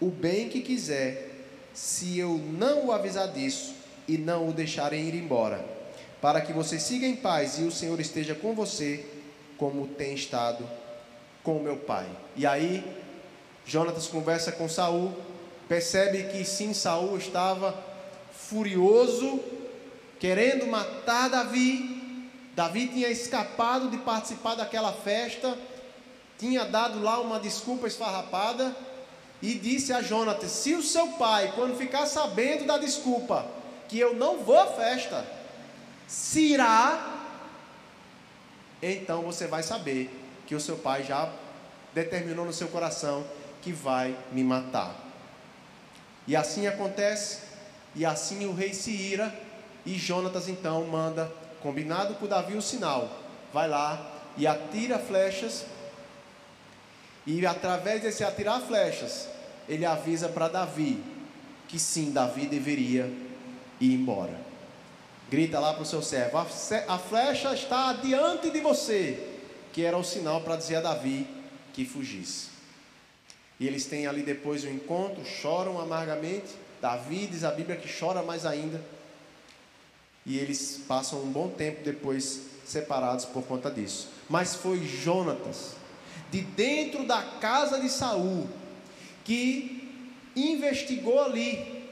o 0.00 0.08
bem 0.10 0.48
que 0.48 0.62
quiser 0.62 1.30
se 1.74 2.18
eu 2.18 2.38
não 2.38 2.86
o 2.86 2.92
avisar 2.92 3.28
disso 3.28 3.74
e 4.08 4.18
não 4.18 4.48
o 4.48 4.52
deixarem 4.52 5.08
ir 5.08 5.14
embora, 5.14 5.64
para 6.22 6.40
que 6.40 6.52
você 6.52 6.78
siga 6.78 7.04
em 7.04 7.16
paz 7.16 7.58
e 7.58 7.64
o 7.64 7.72
Senhor 7.72 7.98
esteja 7.98 8.32
com 8.32 8.54
você, 8.54 9.04
como 9.58 9.88
tem 9.88 10.14
estado 10.14 10.64
com 11.42 11.58
meu 11.58 11.78
pai. 11.78 12.06
E 12.36 12.46
aí, 12.46 12.84
Jonatas 13.66 14.06
conversa 14.06 14.52
com 14.52 14.68
Saul, 14.68 15.12
percebe 15.68 16.22
que 16.30 16.44
sim, 16.44 16.72
Saul 16.72 17.18
estava 17.18 17.76
furioso, 18.32 19.40
querendo 20.20 20.64
matar 20.68 21.28
Davi. 21.28 22.30
Davi 22.54 22.86
tinha 22.86 23.08
escapado 23.08 23.90
de 23.90 23.98
participar 23.98 24.54
daquela 24.54 24.92
festa, 24.92 25.58
tinha 26.38 26.64
dado 26.64 27.02
lá 27.02 27.20
uma 27.20 27.40
desculpa 27.40 27.88
esfarrapada 27.88 28.76
e 29.42 29.54
disse 29.54 29.92
a 29.92 30.00
Jonatas: 30.00 30.52
Se 30.52 30.72
o 30.72 30.84
seu 30.84 31.08
pai, 31.14 31.52
quando 31.56 31.76
ficar 31.76 32.06
sabendo 32.06 32.64
da 32.64 32.78
desculpa, 32.78 33.44
que 33.88 33.98
eu 33.98 34.14
não 34.14 34.38
vou 34.38 34.60
à 34.60 34.66
festa, 34.66 35.41
se 36.12 36.52
irá, 36.52 37.26
então 38.82 39.22
você 39.22 39.46
vai 39.46 39.62
saber 39.62 40.10
que 40.46 40.54
o 40.54 40.60
seu 40.60 40.76
pai 40.76 41.04
já 41.04 41.32
determinou 41.94 42.44
no 42.44 42.52
seu 42.52 42.68
coração 42.68 43.24
que 43.62 43.72
vai 43.72 44.14
me 44.30 44.44
matar. 44.44 44.94
E 46.26 46.36
assim 46.36 46.66
acontece, 46.66 47.38
e 47.94 48.04
assim 48.04 48.44
o 48.44 48.52
rei 48.52 48.74
se 48.74 48.90
ira, 48.90 49.34
e 49.86 49.94
Jonatas 49.94 50.48
então 50.48 50.84
manda, 50.84 51.32
combinado 51.62 52.14
com 52.16 52.26
Davi, 52.26 52.58
o 52.58 52.62
sinal: 52.62 53.08
vai 53.50 53.66
lá 53.66 54.12
e 54.36 54.46
atira 54.46 54.98
flechas 54.98 55.64
e 57.26 57.46
através 57.46 58.02
desse 58.02 58.22
atirar 58.22 58.60
flechas, 58.60 59.28
ele 59.66 59.86
avisa 59.86 60.28
para 60.28 60.48
Davi 60.48 61.02
que 61.68 61.78
sim, 61.78 62.10
Davi 62.10 62.46
deveria 62.46 63.10
ir 63.80 63.94
embora. 63.94 64.51
Grita 65.32 65.58
lá 65.58 65.72
para 65.72 65.82
o 65.82 65.86
seu 65.86 66.02
servo: 66.02 66.36
a 66.36 66.98
flecha 66.98 67.54
está 67.54 67.94
diante 67.94 68.50
de 68.50 68.60
você, 68.60 69.18
que 69.72 69.82
era 69.82 69.96
o 69.96 70.04
sinal 70.04 70.42
para 70.42 70.56
dizer 70.56 70.76
a 70.76 70.80
Davi 70.82 71.26
que 71.72 71.86
fugisse. 71.86 72.50
E 73.58 73.66
eles 73.66 73.86
têm 73.86 74.06
ali 74.06 74.22
depois 74.22 74.62
o 74.62 74.66
um 74.66 74.74
encontro, 74.74 75.24
choram 75.24 75.80
amargamente. 75.80 76.48
Davi 76.82 77.26
diz 77.28 77.44
a 77.44 77.50
Bíblia 77.50 77.78
que 77.78 77.88
chora 77.90 78.22
mais 78.22 78.44
ainda. 78.44 78.78
E 80.26 80.38
eles 80.38 80.82
passam 80.86 81.22
um 81.22 81.32
bom 81.32 81.48
tempo 81.48 81.82
depois 81.82 82.42
separados 82.66 83.24
por 83.24 83.42
conta 83.44 83.70
disso. 83.70 84.10
Mas 84.28 84.54
foi 84.54 84.84
Jonatas 84.84 85.76
de 86.30 86.42
dentro 86.42 87.06
da 87.06 87.22
casa 87.40 87.80
de 87.80 87.88
Saul, 87.88 88.46
que 89.24 90.06
investigou 90.36 91.24
ali 91.24 91.88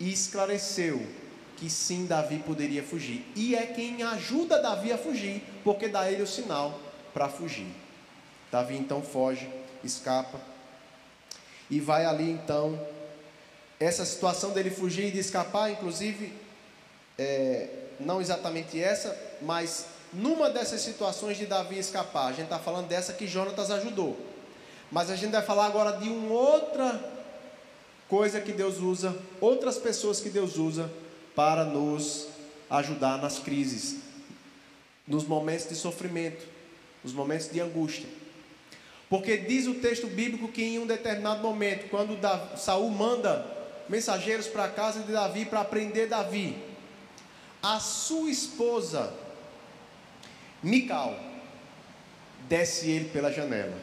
e 0.00 0.12
esclareceu 0.12 1.15
que 1.56 1.70
sim, 1.70 2.06
Davi 2.06 2.38
poderia 2.38 2.82
fugir. 2.82 3.24
E 3.34 3.54
é 3.54 3.66
quem 3.66 4.02
ajuda 4.02 4.60
Davi 4.60 4.92
a 4.92 4.98
fugir, 4.98 5.42
porque 5.64 5.88
dá 5.88 6.10
ele 6.10 6.22
o 6.22 6.26
sinal 6.26 6.78
para 7.14 7.28
fugir. 7.28 7.68
Davi 8.52 8.76
então 8.76 9.02
foge, 9.02 9.48
escapa 9.82 10.38
e 11.70 11.80
vai 11.80 12.04
ali 12.04 12.30
então. 12.30 12.78
Essa 13.80 14.04
situação 14.04 14.50
dele 14.50 14.70
fugir 14.70 15.06
e 15.06 15.10
de 15.10 15.18
escapar, 15.18 15.70
inclusive, 15.70 16.32
é, 17.18 17.68
não 18.00 18.20
exatamente 18.20 18.80
essa, 18.80 19.16
mas 19.42 19.86
numa 20.12 20.48
dessas 20.48 20.80
situações 20.80 21.36
de 21.36 21.46
Davi 21.46 21.78
escapar, 21.78 22.28
a 22.28 22.32
gente 22.32 22.44
está 22.44 22.58
falando 22.58 22.88
dessa 22.88 23.12
que 23.12 23.26
Jonatas 23.26 23.70
ajudou. 23.70 24.16
Mas 24.90 25.10
a 25.10 25.16
gente 25.16 25.32
vai 25.32 25.42
falar 25.42 25.66
agora 25.66 25.96
de 25.98 26.08
uma 26.08 26.32
outra 26.32 27.16
coisa 28.08 28.40
que 28.40 28.52
Deus 28.52 28.78
usa, 28.78 29.16
outras 29.40 29.76
pessoas 29.78 30.20
que 30.20 30.30
Deus 30.30 30.56
usa 30.56 30.90
para 31.36 31.64
nos 31.64 32.26
ajudar 32.68 33.18
nas 33.18 33.38
crises, 33.38 34.00
nos 35.06 35.24
momentos 35.24 35.68
de 35.68 35.76
sofrimento, 35.76 36.44
nos 37.04 37.12
momentos 37.12 37.48
de 37.48 37.60
angústia. 37.60 38.08
Porque 39.08 39.36
diz 39.36 39.66
o 39.68 39.74
texto 39.74 40.08
bíblico 40.08 40.48
que 40.48 40.64
em 40.64 40.78
um 40.80 40.86
determinado 40.86 41.42
momento, 41.42 41.88
quando 41.90 42.18
Saul 42.56 42.90
manda 42.90 43.46
mensageiros 43.88 44.48
para 44.48 44.64
a 44.64 44.68
casa 44.68 45.02
de 45.02 45.12
Davi 45.12 45.44
para 45.44 45.64
prender 45.64 46.08
Davi, 46.08 46.56
a 47.62 47.78
sua 47.78 48.30
esposa 48.30 49.12
Mical 50.62 51.16
desce 52.48 52.90
ele 52.90 53.08
pela 53.10 53.30
janela 53.30 53.76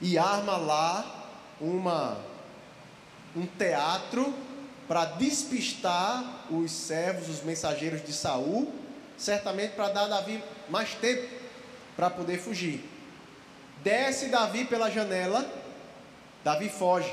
e 0.00 0.18
arma 0.18 0.56
lá 0.56 1.28
uma 1.60 2.18
um 3.34 3.46
teatro 3.46 4.32
para 4.88 5.04
despistar 5.04 6.46
os 6.50 6.70
servos, 6.70 7.28
os 7.28 7.42
mensageiros 7.42 8.04
de 8.04 8.12
Saul, 8.12 8.72
certamente 9.16 9.74
para 9.74 9.88
dar 9.88 10.04
a 10.04 10.08
Davi 10.08 10.42
mais 10.68 10.94
tempo 10.94 11.28
para 11.96 12.10
poder 12.10 12.38
fugir. 12.38 12.84
Desce 13.82 14.28
Davi 14.28 14.64
pela 14.64 14.90
janela, 14.90 15.44
Davi 16.44 16.68
foge 16.68 17.12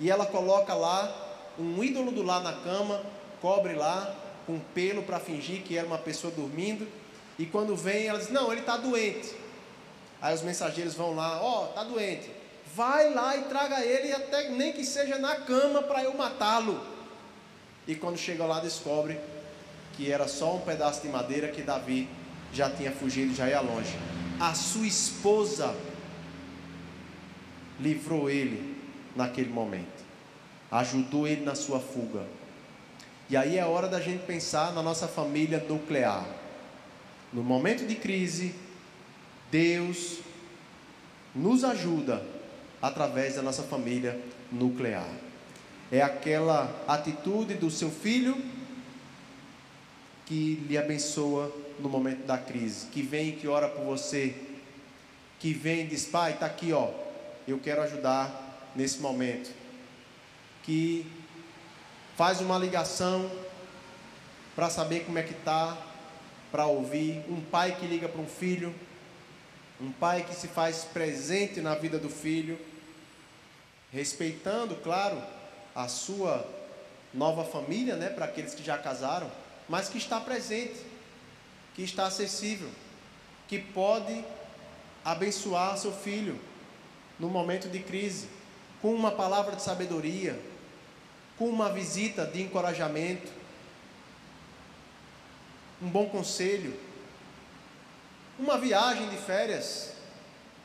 e 0.00 0.10
ela 0.10 0.26
coloca 0.26 0.74
lá 0.74 1.12
um 1.58 1.82
ídolo 1.82 2.10
do 2.10 2.22
lá 2.22 2.40
na 2.40 2.52
cama, 2.52 3.02
cobre 3.40 3.74
lá 3.74 4.14
com 4.46 4.58
pelo 4.58 5.02
para 5.02 5.20
fingir 5.20 5.62
que 5.62 5.76
era 5.76 5.86
uma 5.86 5.98
pessoa 5.98 6.32
dormindo 6.32 6.86
e 7.38 7.46
quando 7.46 7.74
vem, 7.74 8.06
ela 8.06 8.18
diz: 8.18 8.30
Não, 8.30 8.50
ele 8.52 8.60
está 8.60 8.76
doente. 8.76 9.34
Aí 10.20 10.34
os 10.34 10.42
mensageiros 10.42 10.94
vão 10.94 11.14
lá: 11.14 11.40
Ó, 11.42 11.64
oh, 11.64 11.68
está 11.70 11.84
doente. 11.84 12.30
Vai 12.74 13.14
lá 13.14 13.36
e 13.36 13.42
traga 13.42 13.84
ele, 13.84 14.12
até 14.12 14.48
nem 14.48 14.72
que 14.72 14.84
seja 14.84 15.16
na 15.16 15.36
cama 15.36 15.80
para 15.82 16.02
eu 16.02 16.14
matá-lo. 16.16 16.84
E 17.86 17.94
quando 17.94 18.18
chega 18.18 18.44
lá, 18.44 18.58
descobre 18.58 19.18
que 19.92 20.10
era 20.10 20.26
só 20.26 20.56
um 20.56 20.60
pedaço 20.60 21.00
de 21.02 21.08
madeira 21.08 21.48
que 21.48 21.62
Davi 21.62 22.08
já 22.52 22.68
tinha 22.68 22.90
fugido, 22.90 23.32
já 23.32 23.48
ia 23.48 23.60
longe. 23.60 23.96
A 24.40 24.54
sua 24.54 24.86
esposa 24.86 25.72
livrou 27.78 28.28
ele 28.28 28.76
naquele 29.14 29.50
momento, 29.50 30.02
ajudou 30.70 31.28
ele 31.28 31.44
na 31.44 31.54
sua 31.54 31.78
fuga. 31.78 32.24
E 33.30 33.36
aí 33.36 33.56
é 33.56 33.64
hora 33.64 33.86
da 33.86 34.00
gente 34.00 34.26
pensar 34.26 34.72
na 34.72 34.82
nossa 34.82 35.06
família 35.06 35.64
nuclear. 35.68 36.26
No 37.32 37.42
momento 37.44 37.86
de 37.86 37.94
crise, 37.94 38.52
Deus 39.50 40.18
nos 41.32 41.62
ajuda 41.62 42.33
através 42.84 43.36
da 43.36 43.40
nossa 43.40 43.62
família 43.62 44.20
nuclear. 44.52 45.08
É 45.90 46.02
aquela 46.02 46.84
atitude 46.86 47.54
do 47.54 47.70
seu 47.70 47.90
filho 47.90 48.36
que 50.26 50.56
lhe 50.68 50.76
abençoa 50.76 51.50
no 51.80 51.88
momento 51.88 52.26
da 52.26 52.36
crise, 52.36 52.86
que 52.88 53.00
vem 53.00 53.30
e 53.30 53.32
que 53.32 53.48
ora 53.48 53.68
por 53.68 53.84
você, 53.86 54.36
que 55.40 55.54
vem 55.54 55.84
e 55.84 55.86
diz: 55.86 56.04
Pai, 56.04 56.32
está 56.32 56.44
aqui, 56.44 56.74
ó, 56.74 56.90
eu 57.48 57.58
quero 57.58 57.80
ajudar 57.80 58.70
nesse 58.76 58.98
momento. 58.98 59.50
Que 60.62 61.06
faz 62.18 62.42
uma 62.42 62.58
ligação 62.58 63.30
para 64.54 64.68
saber 64.68 65.06
como 65.06 65.18
é 65.18 65.22
que 65.22 65.32
está, 65.32 65.74
para 66.52 66.66
ouvir. 66.66 67.24
Um 67.30 67.40
pai 67.40 67.76
que 67.80 67.86
liga 67.86 68.10
para 68.10 68.20
um 68.20 68.26
filho, 68.26 68.74
um 69.80 69.90
pai 69.90 70.22
que 70.22 70.34
se 70.34 70.48
faz 70.48 70.84
presente 70.84 71.62
na 71.62 71.74
vida 71.74 71.98
do 71.98 72.10
filho, 72.10 72.58
respeitando, 73.94 74.74
claro, 74.82 75.22
a 75.72 75.86
sua 75.86 76.44
nova 77.12 77.44
família, 77.44 77.94
né, 77.94 78.10
para 78.10 78.24
aqueles 78.24 78.52
que 78.52 78.64
já 78.64 78.76
casaram, 78.76 79.30
mas 79.68 79.88
que 79.88 79.98
está 79.98 80.20
presente, 80.20 80.84
que 81.74 81.82
está 81.82 82.06
acessível, 82.06 82.68
que 83.46 83.60
pode 83.60 84.24
abençoar 85.04 85.78
seu 85.78 85.92
filho 85.92 86.40
no 87.20 87.28
momento 87.28 87.68
de 87.68 87.78
crise, 87.78 88.28
com 88.82 88.92
uma 88.92 89.12
palavra 89.12 89.54
de 89.54 89.62
sabedoria, 89.62 90.36
com 91.38 91.48
uma 91.48 91.72
visita 91.72 92.26
de 92.26 92.42
encorajamento, 92.42 93.30
um 95.80 95.88
bom 95.88 96.08
conselho, 96.08 96.76
uma 98.38 98.58
viagem 98.58 99.08
de 99.08 99.16
férias. 99.18 99.92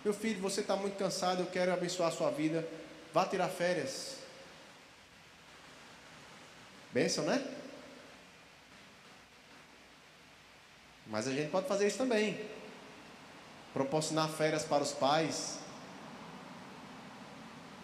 Meu 0.03 0.13
filho, 0.15 0.41
você 0.41 0.61
está 0.61 0.75
muito 0.75 0.97
cansado, 0.97 1.41
eu 1.41 1.45
quero 1.45 1.71
abençoar 1.71 2.09
a 2.09 2.11
sua 2.11 2.31
vida. 2.31 2.67
Vá 3.13 3.25
tirar 3.25 3.49
férias. 3.49 4.17
Bênção, 6.91 7.23
né? 7.25 7.45
Mas 11.07 11.27
a 11.27 11.31
gente 11.31 11.49
pode 11.49 11.67
fazer 11.67 11.87
isso 11.87 11.97
também. 11.97 12.39
Proporcionar 13.73 14.29
férias 14.29 14.63
para 14.63 14.83
os 14.83 14.91
pais. 14.91 15.59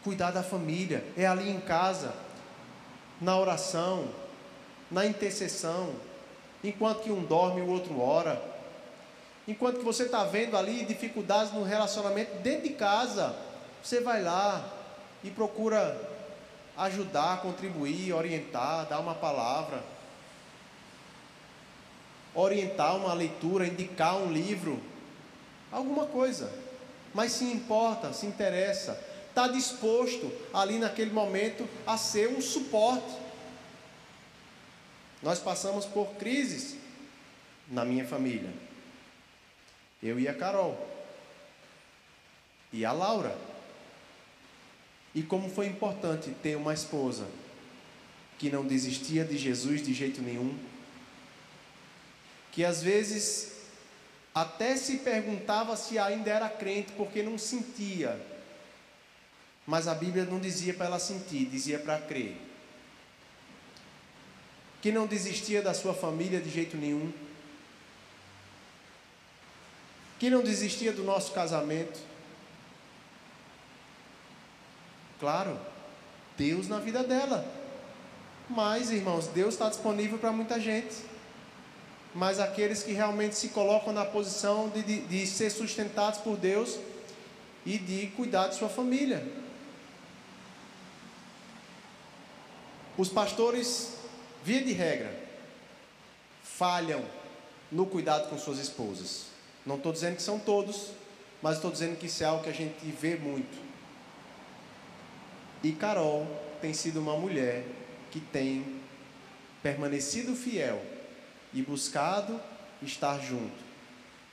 Cuidar 0.03 0.31
da 0.31 0.43
família. 0.43 1.03
É 1.17 1.25
ali 1.25 1.49
em 1.49 1.59
casa 1.59 2.25
na 3.19 3.37
oração, 3.37 4.07
na 4.91 5.05
intercessão, 5.05 5.93
enquanto 6.63 7.03
que 7.03 7.11
um 7.11 7.23
dorme 7.23 7.61
o 7.61 7.69
outro 7.69 7.99
ora, 7.99 8.41
enquanto 9.47 9.79
que 9.79 9.85
você 9.85 10.03
está 10.03 10.23
vendo 10.23 10.57
ali 10.57 10.85
dificuldades 10.85 11.53
no 11.53 11.63
relacionamento 11.63 12.35
dentro 12.39 12.63
de 12.63 12.75
casa, 12.75 13.35
você 13.81 14.01
vai 14.01 14.21
lá 14.21 14.63
e 15.25 15.31
procura 15.31 15.99
ajudar, 16.77 17.41
contribuir, 17.41 18.13
orientar, 18.13 18.85
dar 18.85 18.99
uma 18.99 19.15
palavra, 19.15 19.83
orientar 22.33 22.95
uma 22.95 23.13
leitura, 23.13 23.67
indicar 23.67 24.15
um 24.15 24.31
livro, 24.31 24.79
alguma 25.71 26.05
coisa, 26.05 26.49
mas 27.13 27.33
se 27.33 27.45
importa, 27.45 28.13
se 28.13 28.25
interessa 28.25 29.13
está 29.35 29.49
disposto 29.49 30.31
ali 30.53 30.79
naquele 30.79 31.11
momento 31.11 31.67
a 31.85 31.97
ser 31.97 32.29
um 32.29 32.39
suporte. 32.39 33.13
Nós 35.21 35.39
passamos 35.39 35.85
por 35.85 36.13
crises 36.15 36.77
na 37.67 37.83
minha 37.83 38.07
família. 38.07 38.53
Eu 40.01 40.17
e 40.17 40.25
a 40.29 40.33
Carol. 40.33 40.87
E 42.71 42.85
a 42.85 42.93
Laura. 42.93 43.35
E 45.15 45.23
como 45.23 45.49
foi 45.49 45.65
importante 45.65 46.29
ter 46.43 46.55
uma 46.55 46.73
esposa 46.73 47.25
que 48.37 48.51
não 48.51 48.63
desistia 48.65 49.23
de 49.23 49.37
Jesus 49.37 49.81
de 49.81 49.93
jeito 49.93 50.21
nenhum, 50.21 50.55
que 52.51 52.63
às 52.63 52.83
vezes 52.83 53.53
até 54.33 54.75
se 54.75 54.97
perguntava 54.97 55.75
se 55.75 55.97
ainda 55.97 56.29
era 56.29 56.49
crente 56.49 56.91
porque 56.91 57.23
não 57.23 57.37
sentia 57.37 58.19
mas 59.65 59.87
a 59.87 59.95
Bíblia 59.95 60.25
não 60.25 60.39
dizia 60.39 60.73
para 60.73 60.85
ela 60.85 60.99
sentir, 60.99 61.45
dizia 61.45 61.79
para 61.79 61.99
crer. 61.99 62.37
Que 64.81 64.91
não 64.91 65.07
desistia 65.07 65.61
da 65.61 65.73
sua 65.73 65.93
família 65.93 66.39
de 66.39 66.49
jeito 66.49 66.77
nenhum. 66.77 67.11
Que 70.19 70.29
não 70.29 70.43
desistia 70.43 70.93
do 70.93 71.03
nosso 71.03 71.33
casamento. 71.33 71.99
Claro, 75.25 75.59
Deus 76.37 76.67
na 76.67 76.77
vida 76.77 77.03
dela. 77.03 77.43
Mas, 78.47 78.91
irmãos, 78.91 79.25
Deus 79.25 79.55
está 79.55 79.67
disponível 79.69 80.19
para 80.19 80.31
muita 80.31 80.59
gente. 80.59 80.97
Mas 82.13 82.39
aqueles 82.39 82.83
que 82.83 82.91
realmente 82.91 83.33
se 83.35 83.49
colocam 83.49 83.91
na 83.91 84.05
posição 84.05 84.69
de, 84.69 84.83
de, 84.83 84.99
de 84.99 85.25
ser 85.25 85.49
sustentados 85.49 86.19
por 86.19 86.37
Deus 86.37 86.77
e 87.65 87.79
de 87.79 88.05
cuidar 88.15 88.49
de 88.49 88.55
sua 88.55 88.69
família. 88.69 89.27
Os 92.95 93.09
pastores, 93.09 93.93
via 94.43 94.61
de 94.61 94.73
regra, 94.73 95.11
falham 96.43 97.03
no 97.71 97.87
cuidado 97.87 98.29
com 98.29 98.37
suas 98.37 98.59
esposas. 98.59 99.25
Não 99.65 99.77
estou 99.77 99.91
dizendo 99.91 100.17
que 100.17 100.21
são 100.21 100.37
todos, 100.37 100.91
mas 101.41 101.55
estou 101.55 101.71
dizendo 101.71 101.97
que 101.97 102.05
isso 102.05 102.21
é 102.21 102.27
algo 102.27 102.43
que 102.43 102.49
a 102.49 102.53
gente 102.53 102.85
vê 103.01 103.15
muito. 103.15 103.64
E 105.65 105.71
Carol 105.71 106.27
tem 106.61 106.75
sido 106.75 106.99
uma 106.99 107.17
mulher 107.17 107.65
que 108.11 108.19
tem 108.19 108.79
permanecido 109.63 110.35
fiel 110.35 110.79
e 111.51 111.59
buscado 111.59 112.39
estar 112.83 113.17
junto, 113.19 113.57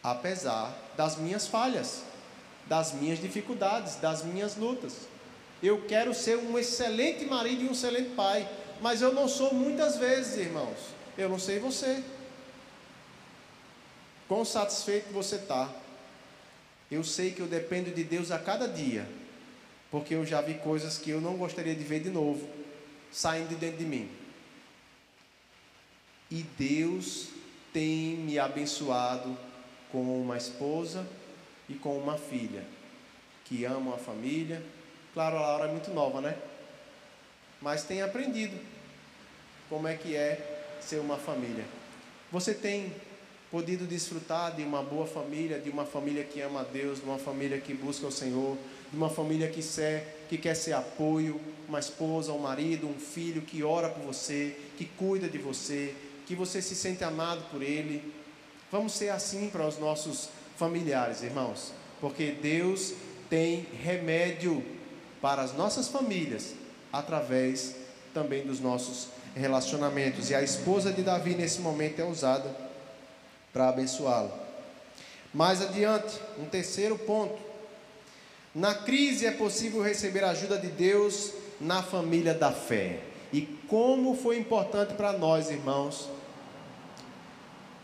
apesar 0.02 0.76
das 0.94 1.16
minhas 1.16 1.46
falhas, 1.46 2.02
das 2.66 2.92
minhas 2.92 3.18
dificuldades, 3.18 3.96
das 3.96 4.22
minhas 4.22 4.56
lutas. 4.56 5.08
Eu 5.62 5.86
quero 5.86 6.12
ser 6.12 6.36
um 6.36 6.58
excelente 6.58 7.24
marido 7.24 7.62
e 7.62 7.68
um 7.68 7.72
excelente 7.72 8.10
pai, 8.10 8.46
mas 8.82 9.00
eu 9.00 9.14
não 9.14 9.26
sou 9.26 9.54
muitas 9.54 9.96
vezes, 9.96 10.36
irmãos. 10.36 10.76
Eu 11.16 11.30
não 11.30 11.38
sei 11.38 11.58
você. 11.58 12.04
Quão 14.28 14.44
satisfeito 14.44 15.10
você 15.14 15.36
está? 15.36 15.66
Eu 16.90 17.02
sei 17.02 17.30
que 17.30 17.40
eu 17.40 17.46
dependo 17.46 17.90
de 17.90 18.04
Deus 18.04 18.30
a 18.30 18.38
cada 18.38 18.68
dia, 18.68 19.08
porque 19.92 20.14
eu 20.14 20.26
já 20.26 20.40
vi 20.40 20.54
coisas 20.54 20.98
que 20.98 21.10
eu 21.10 21.20
não 21.20 21.36
gostaria 21.36 21.76
de 21.76 21.84
ver 21.84 22.00
de 22.00 22.10
novo 22.10 22.48
saindo 23.12 23.50
de 23.50 23.54
dentro 23.54 23.78
de 23.78 23.84
mim. 23.84 24.10
E 26.28 26.42
Deus 26.58 27.28
tem 27.72 28.16
me 28.16 28.38
abençoado 28.40 29.36
com 29.92 30.02
uma 30.20 30.36
esposa 30.36 31.06
e 31.68 31.74
com 31.74 31.96
uma 31.96 32.18
filha 32.18 32.64
que 33.44 33.64
amam 33.64 33.94
a 33.94 33.98
família 33.98 34.60
Claro, 35.12 35.36
a 35.36 35.40
Laura 35.40 35.64
é 35.66 35.70
muito 35.70 35.90
nova, 35.90 36.22
né? 36.22 36.34
Mas 37.60 37.84
tem 37.84 38.00
aprendido 38.00 38.58
como 39.68 39.86
é 39.86 39.94
que 39.94 40.16
é 40.16 40.78
ser 40.80 41.00
uma 41.00 41.18
família. 41.18 41.64
Você 42.30 42.54
tem 42.54 42.90
podido 43.50 43.86
desfrutar 43.86 44.56
de 44.56 44.62
uma 44.62 44.82
boa 44.82 45.06
família, 45.06 45.58
de 45.58 45.68
uma 45.68 45.84
família 45.84 46.24
que 46.24 46.40
ama 46.40 46.60
a 46.60 46.64
Deus, 46.64 47.00
de 47.00 47.04
uma 47.04 47.18
família 47.18 47.60
que 47.60 47.74
busca 47.74 48.06
o 48.06 48.12
Senhor, 48.12 48.56
de 48.92 48.96
uma 48.98 49.08
família 49.08 49.48
que, 49.48 49.62
ser, 49.62 50.26
que 50.28 50.36
quer 50.36 50.54
ser 50.54 50.74
apoio, 50.74 51.40
uma 51.66 51.80
esposa, 51.80 52.32
um 52.32 52.38
marido, 52.38 52.86
um 52.86 52.98
filho 52.98 53.40
que 53.40 53.62
ora 53.62 53.88
por 53.88 54.04
você, 54.04 54.54
que 54.76 54.84
cuida 54.84 55.26
de 55.26 55.38
você, 55.38 55.94
que 56.26 56.34
você 56.34 56.60
se 56.60 56.76
sente 56.76 57.02
amado 57.02 57.42
por 57.50 57.62
ele. 57.62 58.12
Vamos 58.70 58.92
ser 58.92 59.08
assim 59.08 59.48
para 59.48 59.66
os 59.66 59.78
nossos 59.78 60.28
familiares, 60.58 61.22
irmãos, 61.22 61.72
porque 62.00 62.32
Deus 62.32 62.92
tem 63.30 63.66
remédio 63.82 64.62
para 65.22 65.40
as 65.40 65.54
nossas 65.54 65.88
famílias, 65.88 66.52
através 66.92 67.74
também 68.12 68.44
dos 68.44 68.60
nossos 68.60 69.08
relacionamentos. 69.34 70.28
E 70.28 70.34
a 70.34 70.42
esposa 70.42 70.92
de 70.92 71.02
Davi, 71.02 71.34
nesse 71.34 71.60
momento, 71.60 72.00
é 72.00 72.04
usada 72.04 72.54
para 73.52 73.70
abençoá-lo. 73.70 74.32
Mais 75.32 75.62
adiante, 75.62 76.18
um 76.38 76.44
terceiro 76.44 76.98
ponto. 76.98 77.51
Na 78.54 78.74
crise 78.74 79.24
é 79.24 79.30
possível 79.30 79.82
receber 79.82 80.22
a 80.24 80.30
ajuda 80.30 80.58
de 80.58 80.68
Deus 80.68 81.32
na 81.58 81.82
família 81.82 82.34
da 82.34 82.52
fé. 82.52 83.00
E 83.32 83.42
como 83.66 84.14
foi 84.14 84.36
importante 84.36 84.92
para 84.92 85.12
nós, 85.12 85.50
irmãos, 85.50 86.10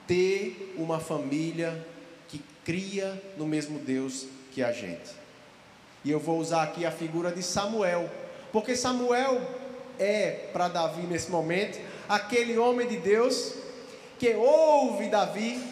ter 0.06 0.74
uma 0.76 1.00
família 1.00 1.86
que 2.28 2.42
cria 2.64 3.22
no 3.38 3.46
mesmo 3.46 3.78
Deus 3.78 4.26
que 4.52 4.62
a 4.62 4.70
gente. 4.70 5.16
E 6.04 6.10
eu 6.10 6.20
vou 6.20 6.38
usar 6.38 6.64
aqui 6.64 6.84
a 6.84 6.90
figura 6.90 7.32
de 7.32 7.42
Samuel, 7.42 8.10
porque 8.52 8.76
Samuel 8.76 9.40
é 9.98 10.50
para 10.52 10.68
Davi 10.68 11.02
nesse 11.02 11.30
momento 11.30 11.78
aquele 12.08 12.58
homem 12.58 12.86
de 12.86 12.98
Deus 12.98 13.54
que 14.18 14.34
ouve 14.34 15.08
Davi. 15.08 15.62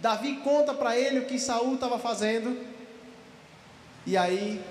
Davi 0.00 0.36
conta 0.36 0.74
para 0.74 0.98
ele 0.98 1.20
o 1.20 1.24
que 1.24 1.38
Saul 1.38 1.74
estava 1.74 1.98
fazendo. 1.98 2.73
E 4.06 4.16
aí 4.16 4.62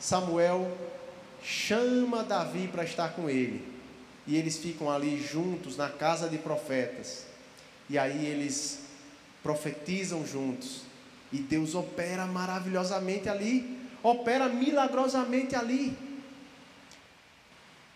Samuel 0.00 0.76
chama 1.42 2.24
Davi 2.24 2.68
para 2.68 2.84
estar 2.84 3.10
com 3.10 3.28
ele. 3.28 3.74
E 4.26 4.36
eles 4.36 4.56
ficam 4.56 4.90
ali 4.90 5.20
juntos 5.20 5.76
na 5.76 5.88
casa 5.88 6.28
de 6.28 6.38
profetas. 6.38 7.26
E 7.88 7.98
aí 7.98 8.26
eles 8.26 8.80
profetizam 9.42 10.26
juntos. 10.26 10.82
E 11.32 11.38
Deus 11.38 11.74
opera 11.74 12.26
maravilhosamente 12.26 13.28
ali, 13.28 13.78
opera 14.02 14.48
milagrosamente 14.48 15.54
ali. 15.54 15.96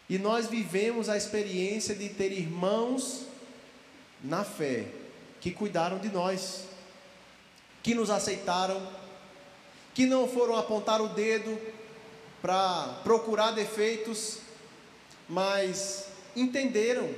E 0.08 0.18
nós 0.18 0.46
vivemos 0.48 1.08
a 1.08 1.16
experiência 1.16 1.94
de 1.94 2.08
ter 2.08 2.32
irmãos 2.32 3.26
na 4.22 4.44
fé 4.44 4.86
que 5.40 5.50
cuidaram 5.50 5.98
de 5.98 6.08
nós, 6.08 6.64
que 7.82 7.94
nos 7.94 8.10
aceitaram, 8.10 8.86
que 9.98 10.06
não 10.06 10.28
foram 10.28 10.54
apontar 10.54 11.02
o 11.02 11.08
dedo 11.08 11.58
para 12.40 13.00
procurar 13.02 13.50
defeitos, 13.50 14.38
mas 15.28 16.04
entenderam 16.36 17.10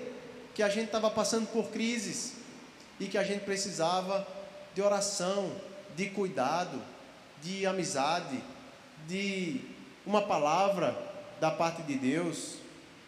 que 0.55 0.63
a 0.63 0.69
gente 0.71 0.87
estava 0.87 1.11
passando 1.11 1.47
por 1.49 1.69
crises 1.69 2.37
e 2.99 3.05
que 3.05 3.19
a 3.19 3.23
gente 3.23 3.45
precisava 3.45 4.27
de 4.75 4.81
oração, 4.81 5.53
de 5.95 6.07
cuidado, 6.07 6.81
de 7.43 7.67
amizade, 7.67 8.43
de 9.07 9.61
uma 10.07 10.23
palavra 10.23 10.97
da 11.39 11.51
parte 11.51 11.83
de 11.83 11.97
Deus. 11.97 12.55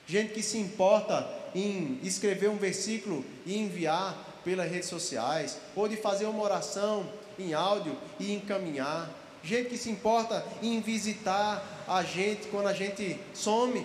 Gente 0.06 0.34
que 0.34 0.42
se 0.42 0.58
importa 0.58 1.26
em 1.54 1.98
escrever 2.02 2.50
um 2.50 2.58
versículo 2.58 3.24
e 3.46 3.56
enviar 3.56 4.42
pelas 4.44 4.70
redes 4.70 4.90
sociais, 4.90 5.56
ou 5.74 5.88
de 5.88 5.96
fazer 5.96 6.26
uma 6.26 6.42
oração 6.42 7.10
em 7.38 7.54
áudio 7.54 7.96
e 8.20 8.34
encaminhar. 8.34 9.21
Gente 9.42 9.70
que 9.70 9.76
se 9.76 9.90
importa 9.90 10.44
em 10.62 10.80
visitar 10.80 11.62
a 11.88 12.02
gente 12.02 12.46
quando 12.48 12.68
a 12.68 12.72
gente 12.72 13.18
some. 13.34 13.84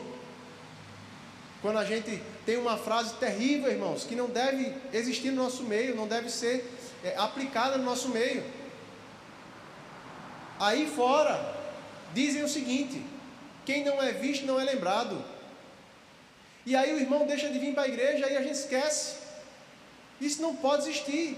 Quando 1.61 1.79
a 1.79 1.85
gente 1.85 2.21
tem 2.45 2.57
uma 2.57 2.77
frase 2.77 3.15
terrível, 3.15 3.71
irmãos, 3.71 4.03
que 4.03 4.15
não 4.15 4.27
deve 4.27 4.73
existir 4.93 5.31
no 5.31 5.43
nosso 5.43 5.63
meio, 5.63 5.95
não 5.95 6.07
deve 6.07 6.29
ser 6.29 6.71
é, 7.03 7.15
aplicada 7.17 7.77
no 7.77 7.83
nosso 7.83 8.09
meio. 8.09 8.43
Aí 10.59 10.87
fora, 10.87 11.55
dizem 12.13 12.43
o 12.43 12.47
seguinte: 12.47 13.03
quem 13.65 13.83
não 13.83 14.01
é 14.01 14.11
visto 14.11 14.45
não 14.45 14.59
é 14.59 14.63
lembrado. 14.63 15.23
E 16.65 16.75
aí 16.75 16.93
o 16.93 16.99
irmão 16.99 17.25
deixa 17.25 17.49
de 17.49 17.57
vir 17.57 17.73
para 17.73 17.83
a 17.83 17.87
igreja 17.87 18.29
e 18.29 18.37
a 18.37 18.41
gente 18.41 18.55
esquece. 18.55 19.17
Isso 20.21 20.41
não 20.41 20.55
pode 20.55 20.83
existir. 20.83 21.37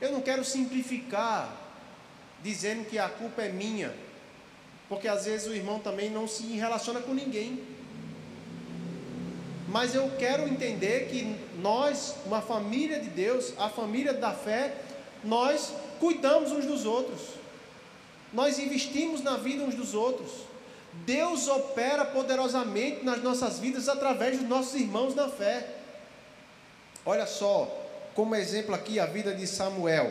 Eu 0.00 0.12
não 0.12 0.20
quero 0.20 0.44
simplificar 0.44 1.50
dizendo 2.42 2.84
que 2.84 2.98
a 2.98 3.08
culpa 3.08 3.42
é 3.42 3.48
minha, 3.48 3.94
porque 4.88 5.08
às 5.08 5.24
vezes 5.24 5.48
o 5.48 5.54
irmão 5.54 5.78
também 5.78 6.10
não 6.10 6.28
se 6.28 6.44
relaciona 6.44 7.00
com 7.00 7.14
ninguém. 7.14 7.62
Mas 9.68 9.94
eu 9.94 10.10
quero 10.18 10.46
entender 10.46 11.08
que 11.08 11.36
nós, 11.60 12.14
uma 12.24 12.40
família 12.40 13.00
de 13.00 13.08
Deus, 13.08 13.52
a 13.58 13.68
família 13.68 14.12
da 14.12 14.32
fé, 14.32 14.76
nós 15.24 15.72
cuidamos 15.98 16.52
uns 16.52 16.66
dos 16.66 16.84
outros, 16.84 17.20
nós 18.32 18.58
investimos 18.58 19.22
na 19.22 19.36
vida 19.36 19.64
uns 19.64 19.74
dos 19.74 19.94
outros. 19.94 20.30
Deus 21.04 21.48
opera 21.48 22.04
poderosamente 22.04 23.04
nas 23.04 23.22
nossas 23.22 23.58
vidas 23.58 23.88
através 23.88 24.38
dos 24.38 24.48
nossos 24.48 24.74
irmãos 24.74 25.14
na 25.14 25.28
fé. 25.28 25.68
Olha 27.04 27.26
só, 27.26 27.85
como 28.16 28.34
exemplo 28.34 28.74
aqui 28.74 28.98
a 28.98 29.04
vida 29.04 29.34
de 29.34 29.46
Samuel. 29.46 30.10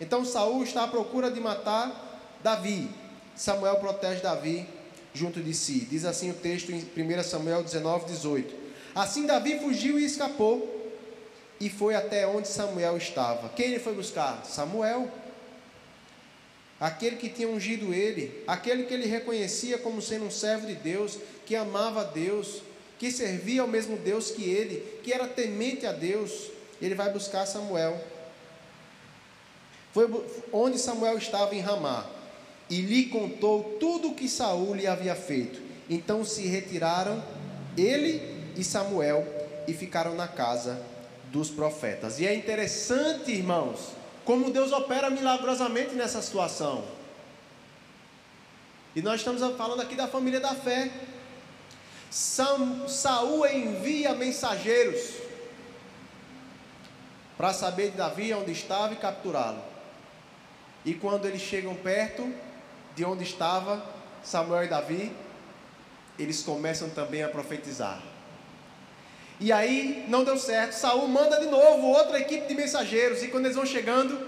Então 0.00 0.24
Saul 0.24 0.62
está 0.62 0.84
à 0.84 0.88
procura 0.88 1.28
de 1.28 1.40
matar 1.40 2.38
Davi. 2.40 2.88
Samuel 3.34 3.76
protege 3.76 4.20
Davi 4.20 4.66
junto 5.12 5.42
de 5.42 5.52
si. 5.52 5.80
Diz 5.80 6.04
assim 6.04 6.30
o 6.30 6.34
texto 6.34 6.70
em 6.70 6.78
1 6.78 7.22
Samuel 7.24 7.64
19, 7.64 8.06
18. 8.06 8.54
Assim 8.94 9.26
Davi 9.26 9.58
fugiu 9.58 9.98
e 9.98 10.04
escapou 10.04 10.92
e 11.60 11.68
foi 11.68 11.96
até 11.96 12.26
onde 12.28 12.46
Samuel 12.46 12.96
estava. 12.96 13.48
Quem 13.50 13.66
ele 13.66 13.80
foi 13.80 13.92
buscar? 13.92 14.46
Samuel. 14.46 15.10
Aquele 16.78 17.16
que 17.16 17.28
tinha 17.28 17.48
ungido 17.48 17.92
ele, 17.92 18.42
aquele 18.46 18.84
que 18.84 18.94
ele 18.94 19.06
reconhecia 19.06 19.78
como 19.78 20.00
sendo 20.00 20.26
um 20.26 20.30
servo 20.30 20.66
de 20.66 20.76
Deus, 20.76 21.18
que 21.44 21.56
amava 21.56 22.02
a 22.02 22.04
Deus, 22.04 22.62
que 22.98 23.10
servia 23.10 23.62
ao 23.62 23.68
mesmo 23.68 23.96
Deus 23.96 24.30
que 24.30 24.48
ele, 24.48 25.00
que 25.02 25.12
era 25.12 25.26
temente 25.26 25.84
a 25.86 25.92
Deus. 25.92 26.49
Ele 26.80 26.94
vai 26.94 27.12
buscar 27.12 27.46
Samuel. 27.46 28.02
Foi 29.92 30.08
onde 30.52 30.78
Samuel 30.78 31.18
estava 31.18 31.54
em 31.54 31.60
Ramá 31.60 32.06
e 32.68 32.80
lhe 32.80 33.06
contou 33.06 33.76
tudo 33.80 34.10
o 34.10 34.14
que 34.14 34.28
Saul 34.28 34.74
lhe 34.74 34.86
havia 34.86 35.14
feito. 35.14 35.60
Então 35.88 36.24
se 36.24 36.46
retiraram 36.46 37.22
ele 37.76 38.52
e 38.56 38.62
Samuel 38.62 39.26
e 39.66 39.74
ficaram 39.74 40.14
na 40.14 40.28
casa 40.28 40.80
dos 41.32 41.50
profetas. 41.50 42.20
E 42.20 42.26
é 42.26 42.34
interessante, 42.34 43.32
irmãos, 43.32 43.90
como 44.24 44.50
Deus 44.50 44.72
opera 44.72 45.10
milagrosamente 45.10 45.94
nessa 45.94 46.22
situação. 46.22 46.84
E 48.94 49.02
nós 49.02 49.20
estamos 49.20 49.40
falando 49.56 49.80
aqui 49.80 49.94
da 49.94 50.08
família 50.08 50.40
da 50.40 50.54
fé. 50.54 50.90
Saul 52.10 53.46
envia 53.46 54.14
mensageiros 54.14 55.29
para 57.40 57.54
saber 57.54 57.92
de 57.92 57.96
Davi 57.96 58.34
onde 58.34 58.52
estava 58.52 58.92
e 58.92 58.96
capturá-lo. 58.96 59.62
E 60.84 60.92
quando 60.92 61.24
eles 61.24 61.40
chegam 61.40 61.74
perto 61.74 62.30
de 62.94 63.02
onde 63.02 63.24
estava 63.24 63.82
Samuel 64.22 64.64
e 64.64 64.68
Davi, 64.68 65.10
eles 66.18 66.42
começam 66.42 66.90
também 66.90 67.22
a 67.22 67.30
profetizar. 67.30 67.98
E 69.40 69.50
aí 69.50 70.04
não 70.06 70.22
deu 70.22 70.36
certo. 70.36 70.74
Saul 70.74 71.08
manda 71.08 71.40
de 71.40 71.46
novo 71.46 71.86
outra 71.86 72.20
equipe 72.20 72.46
de 72.46 72.54
mensageiros. 72.54 73.22
E 73.22 73.28
quando 73.28 73.46
eles 73.46 73.56
vão 73.56 73.64
chegando, 73.64 74.20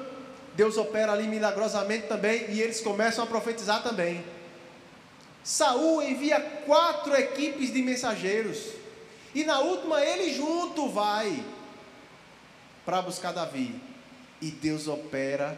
Deus 0.54 0.78
opera 0.78 1.12
ali 1.12 1.28
milagrosamente 1.28 2.06
também. 2.06 2.46
E 2.48 2.62
eles 2.62 2.80
começam 2.80 3.24
a 3.24 3.26
profetizar 3.26 3.82
também. 3.82 4.24
Saul 5.44 6.00
envia 6.00 6.40
quatro 6.64 7.14
equipes 7.14 7.70
de 7.74 7.82
mensageiros. 7.82 8.68
E 9.34 9.44
na 9.44 9.58
última 9.60 10.00
ele 10.00 10.32
junto 10.32 10.88
vai 10.88 11.44
para 12.84 13.02
buscar 13.02 13.32
Davi. 13.32 13.74
E 14.40 14.50
Deus 14.50 14.88
opera 14.88 15.56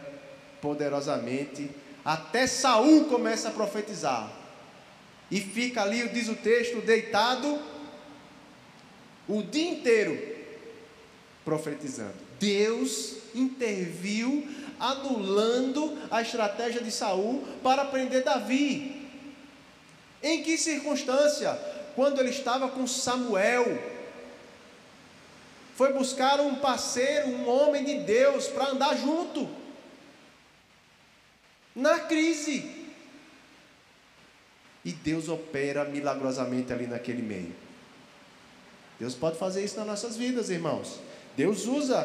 poderosamente. 0.61 1.69
Até 2.03 2.45
Saul 2.47 3.05
começa 3.05 3.49
a 3.49 3.51
profetizar. 3.51 4.31
E 5.31 5.41
fica 5.41 5.81
ali, 5.81 6.07
diz 6.09 6.27
o 6.29 6.35
texto, 6.35 6.81
deitado 6.81 7.59
o 9.27 9.41
dia 9.41 9.69
inteiro 9.69 10.35
profetizando. 11.43 12.13
Deus 12.39 13.15
interviu 13.33 14.47
anulando 14.79 15.97
a 16.11 16.21
estratégia 16.21 16.81
de 16.81 16.91
Saul 16.91 17.43
para 17.63 17.85
prender 17.85 18.23
Davi. 18.23 19.09
Em 20.21 20.43
que 20.43 20.57
circunstância? 20.57 21.53
Quando 21.95 22.19
ele 22.19 22.29
estava 22.29 22.67
com 22.67 22.85
Samuel. 22.85 23.94
Foi 25.75 25.91
buscar 25.91 26.39
um 26.39 26.55
parceiro, 26.55 27.27
um 27.27 27.49
homem 27.49 27.83
de 27.83 27.99
Deus 27.99 28.47
para 28.47 28.69
andar 28.69 28.95
junto. 28.97 29.47
Na 31.75 31.99
crise. 31.99 32.85
E 34.85 34.93
Deus 34.93 35.27
opera 35.27 35.83
milagrosamente 35.83 36.71
ali 36.71 36.87
naquele 36.87 37.21
meio. 37.21 37.53
Deus 38.97 39.15
pode 39.15 39.37
fazer 39.37 39.65
isso 39.65 39.75
nas 39.77 39.85
nossas 39.85 40.15
vidas, 40.15 40.49
irmãos. 40.49 41.01
Deus 41.35 41.65
usa 41.65 42.03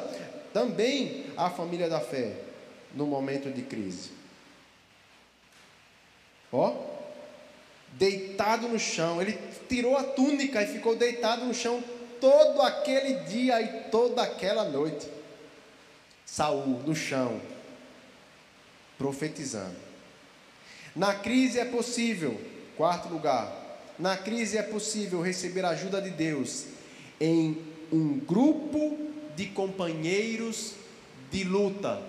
também 0.53 1.27
a 1.37 1.49
família 1.49 1.89
da 1.89 2.01
fé 2.01 2.35
no 2.93 3.07
momento 3.07 3.53
de 3.53 3.62
crise. 3.62 4.11
Ó, 6.53 6.75
deitado 7.93 8.66
no 8.66 8.81
chão, 8.81 9.23
ele 9.23 9.39
tirou 9.68 9.97
a 9.97 10.03
túnica 10.03 10.61
e 10.61 10.66
ficou 10.66 10.97
deitado 10.97 11.45
no 11.45 11.55
chão 11.55 11.81
todo 12.21 12.62
aquele 12.62 13.14
dia 13.25 13.61
e 13.61 13.91
toda 13.91 14.23
aquela 14.23 14.64
noite. 14.64 15.09
Saul 16.25 16.81
no 16.87 16.95
chão, 16.95 17.41
profetizando. 18.97 19.77
Na 20.95 21.14
crise 21.14 21.59
é 21.59 21.64
possível, 21.64 22.41
quarto 22.77 23.09
lugar, 23.09 23.53
na 23.99 24.16
crise 24.16 24.57
é 24.57 24.62
possível 24.62 25.21
receber 25.21 25.64
a 25.64 25.71
ajuda 25.71 26.01
de 26.01 26.11
Deus 26.11 26.66
em 27.21 27.59
um 27.93 28.18
grupo 28.18 28.97
de 29.37 29.47
companheiros 29.47 30.75
de 31.31 31.45
luta. 31.45 32.03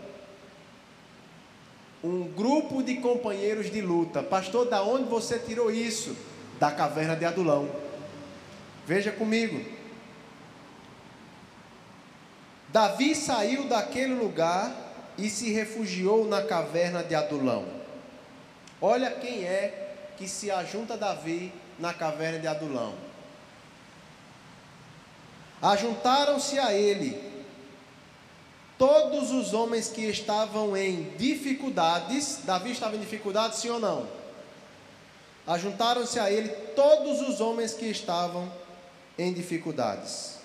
Um 2.04 2.24
grupo 2.28 2.82
de 2.82 2.98
companheiros 2.98 3.72
de 3.72 3.82
luta. 3.82 4.24
Pastor, 4.24 4.68
da 4.68 4.82
onde 4.84 5.04
você 5.04 5.38
tirou 5.38 5.72
isso? 5.72 6.16
Da 6.60 6.72
caverna 6.72 7.16
de 7.16 7.26
Adulão. 7.26 7.70
Veja 8.88 9.12
comigo. 9.12 9.81
Davi 12.72 13.14
saiu 13.16 13.66
daquele 13.66 14.14
lugar 14.14 14.72
e 15.18 15.30
se 15.30 15.52
refugiou 15.52 16.26
na 16.26 16.42
caverna 16.42 17.04
de 17.04 17.14
Adulão. 17.14 17.66
Olha 18.82 19.12
quem 19.12 19.44
é 19.44 19.96
que 20.18 20.28
se 20.28 20.50
ajunta 20.50 20.98
Davi 20.98 21.54
na 21.78 21.94
caverna 21.94 22.40
de 22.40 22.48
Adulão. 22.48 22.94
Ajuntaram-se 25.62 26.58
a 26.58 26.74
ele 26.74 27.32
todos 28.78 29.32
os 29.32 29.54
homens 29.54 29.90
que 29.90 30.02
estavam 30.02 30.76
em 30.76 31.04
dificuldades. 31.18 32.40
Davi 32.44 32.72
estava 32.72 32.96
em 32.96 33.00
dificuldades, 33.00 33.60
sim 33.60 33.70
ou 33.70 33.80
não? 33.80 34.08
Ajuntaram-se 35.46 36.20
a 36.20 36.32
ele 36.32 36.50
todos 36.76 37.22
os 37.22 37.42
homens 37.42 37.74
que 37.74 37.86
estavam 37.86 38.52
em 39.18 39.34
dificuldades, 39.34 40.38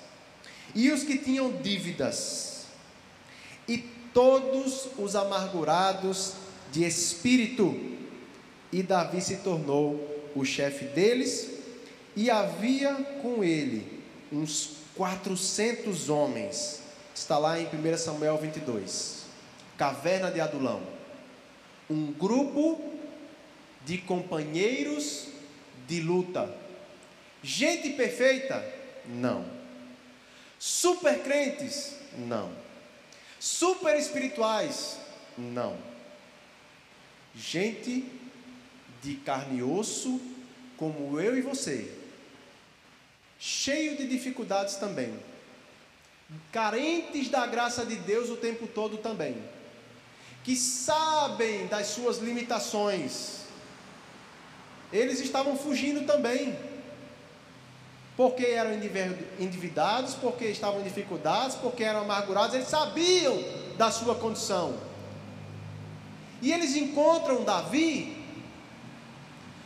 e 0.77 0.93
os 0.93 1.03
que 1.03 1.17
tinham 1.17 1.51
dívidas, 1.63 2.67
e 3.67 3.79
todos 4.13 4.91
os 4.99 5.17
amargurados 5.17 6.35
de 6.71 6.85
espírito, 6.85 7.97
e 8.71 8.83
Davi 8.83 9.23
se 9.23 9.39
tornou 9.39 10.31
o 10.35 10.45
chefe 10.45 10.85
deles, 10.85 11.51
e 12.15 12.31
havia 12.31 12.93
com 13.23 13.43
ele 13.43 14.03
uns 14.31 14.77
400 14.95 16.11
homens. 16.11 16.83
Está 17.15 17.39
lá 17.39 17.59
em 17.59 17.65
1 17.67 17.97
Samuel 17.97 18.37
22. 18.37 19.25
Caverna 19.79 20.31
de 20.31 20.41
Adulão. 20.41 20.83
Um 21.89 22.13
grupo 22.13 22.83
de 23.87 23.97
companheiros 23.97 25.29
de 25.89 26.03
luta. 26.03 26.55
Gente 27.43 27.91
perfeita? 27.91 28.63
Não. 29.07 29.56
Super 30.59 31.23
crentes? 31.23 31.97
Não. 32.17 32.51
Super 33.39 33.99
espirituais? 33.99 34.99
Não. 35.37 35.77
Gente 37.35 38.05
de 39.03 39.17
carne 39.17 39.59
e 39.59 39.63
osso, 39.63 40.21
como 40.77 41.21
eu 41.21 41.37
e 41.37 41.41
você, 41.41 41.93
cheio 43.39 43.97
de 43.97 44.09
dificuldades 44.09 44.77
também, 44.77 45.15
carentes 46.51 47.29
da 47.29 47.47
graça 47.47 47.85
de 47.85 47.97
Deus 47.97 48.31
o 48.31 48.37
tempo 48.37 48.67
todo 48.67 48.99
também, 48.99 49.37
que 50.43 50.57
sabem 50.57 51.67
das 51.67 51.89
suas 51.89 52.19
limitações, 52.19 53.41
eles 54.93 55.21
estavam 55.21 55.57
fugindo 55.57 56.07
também, 56.07 56.57
porque 58.17 58.47
eram 58.47 58.73
endividados, 59.39 60.15
porque 60.15 60.47
estavam 60.47 60.81
em 60.81 60.85
dificuldades, 60.85 61.57
porque 61.57 61.85
eram 61.85 62.01
amargurados, 62.01 62.55
eles 62.55 62.69
sabiam 62.69 63.39
da 63.77 63.91
sua 63.91 64.15
condição. 64.15 64.75
E 66.41 66.53
eles 66.53 66.75
encontram 66.77 67.45
Davi 67.45 68.17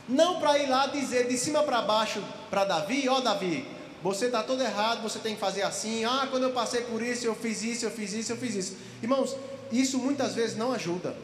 não 0.08 0.40
para 0.40 0.58
ir 0.58 0.68
lá 0.68 0.86
dizer 0.86 1.28
de 1.28 1.38
cima 1.38 1.62
para 1.62 1.82
baixo 1.82 2.22
para 2.50 2.64
Davi: 2.64 3.08
Ó 3.08 3.18
oh, 3.18 3.20
Davi, 3.20 3.64
você 4.02 4.26
está 4.26 4.42
todo 4.42 4.62
errado, 4.62 5.02
você 5.02 5.20
tem 5.20 5.34
que 5.34 5.40
fazer 5.40 5.62
assim. 5.62 6.04
Ah, 6.04 6.26
quando 6.28 6.44
eu 6.44 6.50
passei 6.50 6.82
por 6.82 7.00
isso, 7.00 7.26
eu 7.26 7.34
fiz 7.34 7.62
isso, 7.62 7.84
eu 7.84 7.90
fiz 7.90 8.12
isso, 8.12 8.32
eu 8.32 8.36
fiz 8.36 8.54
isso. 8.54 8.76
Irmãos, 9.00 9.36
isso 9.70 9.98
muitas 9.98 10.34
vezes 10.34 10.56
não 10.56 10.72
ajuda. 10.72 11.14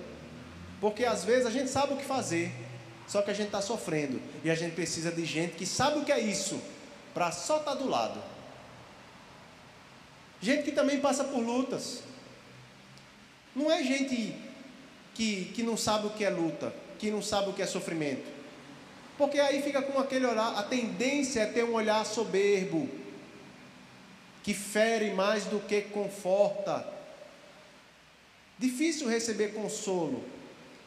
Porque 0.81 1.05
às 1.05 1.25
vezes 1.25 1.47
a 1.47 1.51
gente 1.51 1.71
sabe 1.71 1.95
o 1.95 1.97
que 1.97 2.05
fazer, 2.05 2.53
só 3.09 3.23
que 3.23 3.31
a 3.31 3.35
gente 3.35 3.47
está 3.47 3.61
sofrendo. 3.61 4.21
E 4.45 4.51
a 4.51 4.55
gente 4.55 4.75
precisa 4.75 5.11
de 5.11 5.25
gente 5.25 5.55
que 5.55 5.67
sabe 5.67 5.99
o 5.99 6.05
que 6.05 6.13
é 6.13 6.21
isso, 6.21 6.61
para 7.17 7.33
só 7.33 7.57
estar 7.57 7.71
tá 7.71 7.77
do 7.79 7.89
lado. 7.89 8.23
Gente 10.39 10.65
que 10.65 10.73
também 10.73 11.01
passa 11.01 11.25
por 11.25 11.39
lutas. 11.39 12.03
Não 13.55 13.73
é 13.73 13.83
gente 13.83 14.35
que, 15.15 15.47
que 15.47 15.63
não 15.63 15.79
sabe 15.79 16.09
o 16.09 16.11
que 16.11 16.23
é 16.23 16.29
luta, 16.29 16.75
que 16.99 17.11
não 17.11 17.23
sabe 17.23 17.49
o 17.49 17.53
que 17.55 17.63
é 17.63 17.67
sofrimento. 17.67 18.31
Porque 19.17 19.41
aí 19.41 19.63
fica 19.63 19.81
com 19.81 19.99
aquele 19.99 20.27
olhar, 20.27 20.59
a 20.59 20.63
tendência 20.63 21.41
é 21.41 21.47
ter 21.47 21.65
um 21.65 21.73
olhar 21.73 22.05
soberbo, 22.05 22.87
que 24.43 24.53
fere 24.53 25.15
mais 25.15 25.47
do 25.47 25.59
que 25.59 25.81
conforta. 25.81 26.87
Difícil 28.59 29.09
receber 29.09 29.55
consolo 29.55 30.23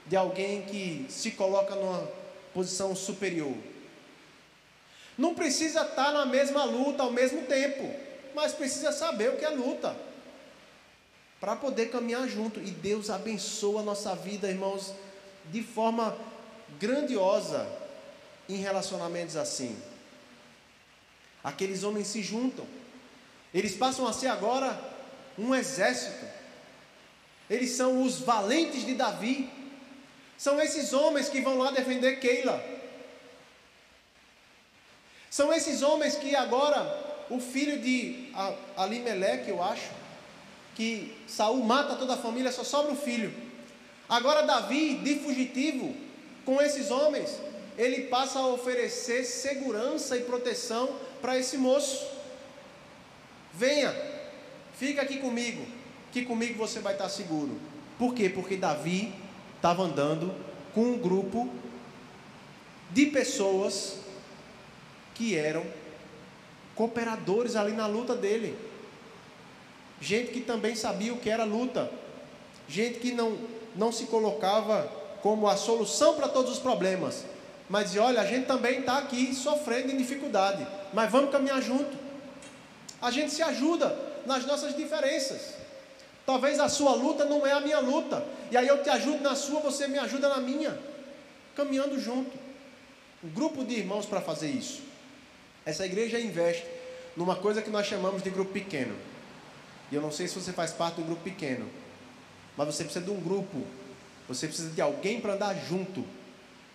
de 0.06 0.16
alguém 0.16 0.62
que 0.62 1.08
se 1.10 1.32
coloca 1.32 1.74
numa 1.74 2.08
posição 2.54 2.96
superior. 2.96 3.58
Não 5.20 5.36
precisa 5.36 5.82
estar 5.82 6.14
na 6.14 6.26
mesma 6.26 6.64
luta 6.64 7.04
ao 7.04 7.12
mesmo 7.12 7.42
tempo, 7.42 7.94
mas 8.34 8.54
precisa 8.54 8.94
saber 8.94 9.32
o 9.32 9.36
que 9.36 9.44
é 9.44 9.50
luta 9.50 9.94
para 11.42 11.58
poder 11.58 11.92
caminhar 11.92 12.26
junto. 12.26 12.62
E 12.62 12.72
Deus 12.72 13.10
abençoa 13.10 13.82
a 13.82 13.84
nossa 13.84 14.16
vida, 14.16 14.48
irmãos, 14.48 14.94
de 15.52 15.62
forma 15.62 16.18
grandiosa 16.80 17.68
em 18.48 18.56
relacionamentos 18.56 19.36
assim. 19.36 19.78
Aqueles 21.44 21.84
homens 21.84 22.08
se 22.08 22.24
juntam, 22.24 22.66
eles 23.54 23.76
passam 23.76 24.08
a 24.08 24.14
ser 24.14 24.28
agora 24.28 24.80
um 25.38 25.54
exército. 25.54 26.26
Eles 27.50 27.72
são 27.72 28.04
os 28.04 28.22
valentes 28.22 28.86
de 28.86 28.94
Davi. 28.94 29.50
São 30.38 30.62
esses 30.62 30.94
homens 30.94 31.28
que 31.28 31.42
vão 31.42 31.58
lá 31.58 31.72
defender 31.72 32.22
Keila. 32.22 32.79
São 35.30 35.54
esses 35.54 35.82
homens 35.82 36.16
que 36.16 36.36
agora 36.36 37.08
o 37.30 37.40
filho 37.40 37.80
de 37.80 38.32
Alimeleque, 38.76 39.50
eu 39.50 39.62
acho, 39.62 39.90
que 40.76 41.16
Saul 41.28 41.64
mata 41.64 41.96
toda 41.96 42.14
a 42.14 42.18
família, 42.18 42.52
só 42.52 42.64
sobra 42.64 42.94
o 42.94 42.96
filho. 42.96 43.32
Agora 44.08 44.44
Davi, 44.44 44.96
de 44.96 45.20
fugitivo, 45.20 45.96
com 46.44 46.60
esses 46.62 46.90
homens, 46.90 47.40
ele 47.78 48.08
passa 48.08 48.40
a 48.40 48.48
oferecer 48.48 49.24
segurança 49.24 50.18
e 50.18 50.22
proteção 50.22 50.90
para 51.22 51.38
esse 51.38 51.58
moço. 51.58 52.08
Venha, 53.54 53.96
fica 54.74 55.02
aqui 55.02 55.18
comigo, 55.18 55.66
que 56.12 56.24
comigo 56.26 56.58
você 56.58 56.80
vai 56.80 56.94
estar 56.94 57.10
seguro. 57.10 57.60
Por 58.00 58.16
quê? 58.16 58.30
Porque 58.30 58.58
Davi 58.58 59.14
estava 59.56 59.84
andando 59.84 60.34
com 60.74 60.82
um 60.82 60.98
grupo 60.98 61.50
de 62.90 63.06
pessoas 63.08 63.99
que 65.20 65.36
eram 65.36 65.66
cooperadores 66.76 67.58
ali 67.58 67.74
na 67.74 67.86
luta 67.86 68.16
dele. 68.16 68.58
Gente 70.00 70.32
que 70.32 70.40
também 70.40 70.78
sabia 70.78 71.14
o 71.14 71.18
que 71.18 71.30
era 71.30 71.44
luta. 71.44 71.92
Gente 72.70 73.00
que 73.00 73.12
não, 73.12 73.38
não 73.76 73.92
se 73.92 74.06
colocava 74.06 74.90
como 75.22 75.46
a 75.50 75.58
solução 75.58 76.16
para 76.16 76.30
todos 76.30 76.54
os 76.54 76.60
problemas, 76.60 77.26
mas 77.70 77.88
dizia: 77.88 78.04
olha, 78.04 78.22
a 78.22 78.26
gente 78.26 78.48
também 78.48 78.80
está 78.80 78.98
aqui 78.98 79.36
sofrendo 79.36 79.92
em 79.92 79.98
dificuldade, 79.98 80.66
mas 80.94 81.12
vamos 81.12 81.32
caminhar 81.32 81.62
junto. 81.62 81.98
A 83.02 83.12
gente 83.12 83.32
se 83.34 83.44
ajuda 83.44 83.94
nas 84.26 84.46
nossas 84.46 84.74
diferenças. 84.74 85.56
Talvez 86.26 86.62
a 86.62 86.70
sua 86.70 86.94
luta 86.94 87.26
não 87.26 87.46
é 87.46 87.52
a 87.52 87.60
minha 87.60 87.80
luta, 87.80 88.24
e 88.52 88.56
aí 88.56 88.68
eu 88.68 88.82
te 88.82 88.90
ajudo 88.90 89.22
na 89.22 89.36
sua, 89.36 89.60
você 89.60 89.86
me 89.86 89.98
ajuda 89.98 90.30
na 90.30 90.38
minha, 90.38 90.80
caminhando 91.56 92.00
junto. 92.00 92.32
Um 93.22 93.30
grupo 93.30 93.66
de 93.66 93.76
irmãos 93.76 94.06
para 94.06 94.22
fazer 94.22 94.50
isso. 94.50 94.89
Essa 95.70 95.86
igreja 95.86 96.20
investe 96.20 96.66
numa 97.16 97.36
coisa 97.36 97.62
que 97.62 97.70
nós 97.70 97.86
chamamos 97.86 98.22
de 98.22 98.30
grupo 98.30 98.52
pequeno. 98.52 98.96
E 99.92 99.96
eu 99.96 100.02
não 100.02 100.12
sei 100.12 100.28
se 100.28 100.36
você 100.36 100.52
faz 100.52 100.72
parte 100.72 100.96
do 100.96 101.04
grupo 101.04 101.24
pequeno, 101.24 101.68
mas 102.56 102.68
você 102.68 102.84
precisa 102.84 103.04
de 103.04 103.12
um 103.12 103.20
grupo, 103.20 103.64
você 104.28 104.48
precisa 104.48 104.70
de 104.70 104.82
alguém 104.82 105.20
para 105.20 105.34
andar 105.34 105.56
junto 105.56 106.04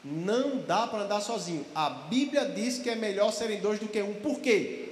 não 0.05 0.59
dá 0.59 0.87
para 0.87 1.05
andar 1.05 1.21
sozinho. 1.21 1.65
A 1.75 1.89
Bíblia 1.89 2.45
diz 2.45 2.79
que 2.79 2.91
é 2.91 2.95
melhor 2.95 3.33
serem 3.33 3.61
dois 3.61 3.79
do 3.79 3.89
que 3.89 4.03
um. 4.03 4.13
Por 4.15 4.39
quê? 4.39 4.89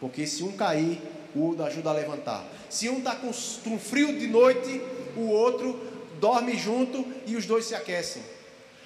Porque 0.00 0.26
se 0.26 0.42
um 0.42 0.52
cair, 0.52 1.00
o 1.34 1.46
outro 1.46 1.64
ajuda 1.64 1.90
a 1.90 1.92
levantar. 1.92 2.44
Se 2.68 2.88
um 2.88 2.98
está 2.98 3.14
com 3.14 3.28
um 3.28 3.78
frio 3.78 4.18
de 4.18 4.26
noite, 4.26 4.82
o 5.16 5.28
outro 5.28 5.80
dorme 6.18 6.58
junto 6.58 7.06
e 7.24 7.36
os 7.36 7.46
dois 7.46 7.66
se 7.66 7.74
aquecem. 7.74 8.22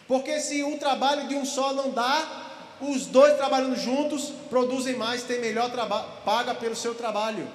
Porque 0.06 0.38
se 0.40 0.62
um 0.62 0.76
trabalho 0.76 1.26
de 1.26 1.34
um 1.34 1.44
só 1.44 1.72
não 1.72 1.90
dá, 1.90 2.45
os 2.80 3.06
dois 3.06 3.36
trabalhando 3.36 3.76
juntos 3.76 4.32
produzem 4.50 4.96
mais, 4.96 5.22
tem 5.22 5.40
melhor 5.40 5.70
trabalho, 5.70 6.08
paga 6.24 6.54
pelo 6.54 6.76
seu 6.76 6.94
trabalho. 6.94 7.48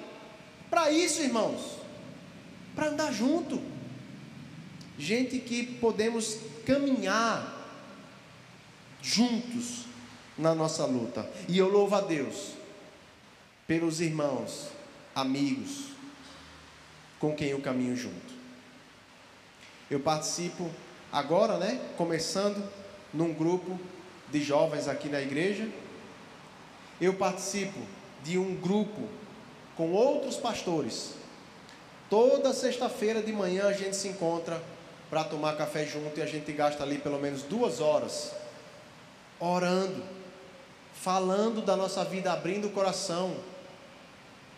Para 0.69 0.91
isso, 0.91 1.21
irmãos, 1.21 1.77
para 2.75 2.87
andar 2.87 3.11
junto. 3.11 3.61
Gente 4.97 5.39
que 5.39 5.63
podemos 5.63 6.37
caminhar 6.65 7.59
juntos 9.01 9.85
na 10.37 10.55
nossa 10.55 10.85
luta. 10.85 11.29
E 11.47 11.57
eu 11.57 11.69
louvo 11.69 11.95
a 11.95 12.01
Deus 12.01 12.51
pelos 13.67 14.01
irmãos, 14.01 14.69
amigos, 15.15 15.87
com 17.19 17.35
quem 17.35 17.49
eu 17.49 17.61
caminho 17.61 17.95
junto. 17.95 18.31
Eu 19.89 19.99
participo 19.99 20.69
agora, 21.11 21.57
né, 21.57 21.79
começando 21.97 22.63
num 23.13 23.33
grupo 23.33 23.79
de 24.31 24.41
jovens 24.41 24.87
aqui 24.87 25.09
na 25.09 25.21
igreja. 25.21 25.67
Eu 26.99 27.13
participo 27.13 27.79
de 28.23 28.37
um 28.37 28.55
grupo 28.55 29.01
com 29.75 29.91
outros 29.91 30.37
pastores. 30.37 31.15
Toda 32.09 32.53
sexta-feira 32.53 33.21
de 33.21 33.31
manhã 33.31 33.67
a 33.67 33.73
gente 33.73 33.95
se 33.95 34.07
encontra 34.07 34.61
para 35.09 35.23
tomar 35.23 35.57
café 35.57 35.85
junto 35.85 36.19
e 36.19 36.23
a 36.23 36.25
gente 36.25 36.51
gasta 36.51 36.83
ali 36.83 36.97
pelo 36.97 37.19
menos 37.19 37.43
duas 37.43 37.79
horas 37.79 38.31
orando, 39.39 40.03
falando 40.93 41.61
da 41.61 41.75
nossa 41.75 42.05
vida, 42.05 42.31
abrindo 42.31 42.67
o 42.67 42.71
coração, 42.71 43.35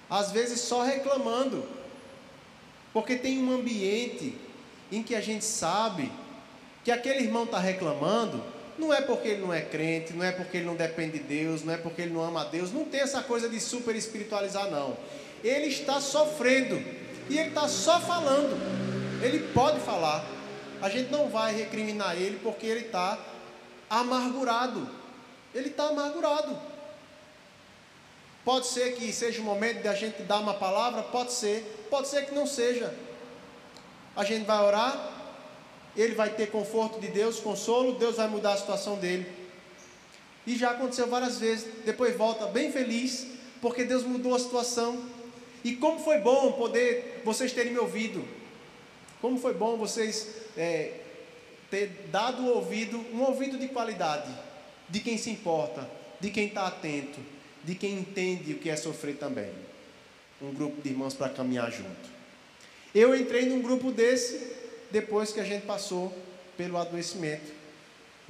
às 0.10 0.32
vezes 0.32 0.60
só 0.60 0.84
reclamando, 0.84 1.66
porque 2.92 3.16
tem 3.16 3.42
um 3.42 3.56
ambiente 3.56 4.38
em 4.92 5.02
que 5.02 5.16
a 5.16 5.22
gente 5.22 5.46
sabe 5.46 6.12
que 6.84 6.92
aquele 6.92 7.24
irmão 7.24 7.46
está 7.46 7.60
reclamando, 7.60 8.44
não 8.78 8.94
é 8.94 9.02
porque 9.02 9.28
ele 9.28 9.42
não 9.42 9.54
é 9.54 9.62
crente, 9.62 10.14
não 10.14 10.24
é 10.24 10.32
porque 10.32 10.58
ele 10.58 10.66
não 10.66 10.76
depende 10.76 11.20
de 11.20 11.24
Deus, 11.24 11.64
não 11.64 11.74
é 11.74 11.78
porque 11.78 12.02
ele 12.02 12.14
não 12.14 12.22
ama 12.22 12.42
a 12.42 12.46
Deus, 12.46 12.72
não 12.72 12.86
tem 12.86 13.02
essa 13.02 13.22
coisa 13.22 13.48
de 13.48 13.60
super 13.60 13.96
espiritualizar, 13.96 14.70
não. 14.70 14.98
Ele 15.44 15.68
está 15.68 16.00
sofrendo 16.02 16.76
e 17.30 17.38
ele 17.38 17.50
está 17.50 17.68
só 17.68 18.00
falando. 18.00 18.58
Ele 19.22 19.40
pode 19.54 19.80
falar. 19.82 20.26
A 20.82 20.90
gente 20.90 21.12
não 21.12 21.30
vai 21.30 21.56
recriminar 21.56 22.16
ele 22.16 22.40
porque 22.44 22.66
ele 22.66 22.86
está 22.86 23.18
amargurado. 23.90 24.90
Ele 25.54 25.70
está 25.70 25.88
amargurado. 25.88 26.58
Pode 28.44 28.68
ser 28.68 28.96
que 28.96 29.14
seja 29.14 29.42
o 29.42 29.46
momento 29.46 29.82
de 29.82 29.88
a 29.88 29.94
gente 29.94 30.22
dar 30.24 30.40
uma 30.40 30.54
palavra, 30.54 31.02
pode 31.04 31.32
ser, 31.32 31.88
pode 31.90 32.10
ser 32.10 32.26
que 32.26 32.36
não 32.36 32.46
seja. 32.46 32.94
A 34.16 34.24
gente 34.26 34.46
vai 34.46 34.60
orar, 34.60 35.23
ele 35.96 36.16
vai 36.16 36.30
ter 36.30 36.48
conforto 36.48 37.00
de 37.00 37.08
Deus, 37.08 37.40
consolo, 37.40 37.94
Deus 37.94 38.18
vai 38.18 38.28
mudar 38.28 38.54
a 38.54 38.58
situação 38.58 38.98
dele. 38.98 39.26
E 40.46 40.56
já 40.56 40.72
aconteceu 40.72 41.08
várias 41.08 41.40
vezes, 41.40 41.68
depois 41.86 42.16
volta 42.16 42.48
bem 42.48 42.72
feliz, 42.72 43.28
porque 43.62 43.84
Deus 43.84 44.04
mudou 44.04 44.36
a 44.36 44.40
situação. 44.40 45.02
E 45.64 45.76
como 45.76 46.00
foi 46.00 46.20
bom 46.20 46.52
poder 46.54 47.22
vocês 47.24 47.54
terem 47.54 47.72
me 47.72 47.80
ouvido. 47.80 48.28
Como 49.22 49.40
foi 49.40 49.54
bom 49.54 49.78
vocês 49.78 50.28
é, 50.58 51.00
ter 51.70 52.08
dado 52.12 52.46
ouvido, 52.48 52.98
um 53.14 53.22
ouvido 53.22 53.58
de 53.58 53.70
qualidade, 53.70 54.30
de 54.90 55.00
quem 55.00 55.18
se 55.18 55.30
importa, 55.30 55.90
de 56.20 56.30
quem 56.30 56.48
está 56.48 56.68
atento, 56.68 57.20
de 57.64 57.76
quem 57.76 58.00
entende 58.00 58.54
o 58.54 58.60
que 58.60 58.70
é 58.70 58.76
sofrer 58.76 59.16
também. 59.16 59.50
Um 60.42 60.54
grupo 60.54 60.82
de 60.82 60.90
irmãos 60.90 61.14
para 61.14 61.30
caminhar 61.30 61.72
junto. 61.72 62.12
Eu 62.94 63.16
entrei 63.16 63.46
num 63.46 63.62
grupo 63.62 63.92
desse 63.92 64.63
depois 64.94 65.34
que 65.34 65.40
a 65.40 65.44
gente 65.44 65.66
passou 65.66 66.16
pelo 66.56 66.78
adoecimento 66.78 67.52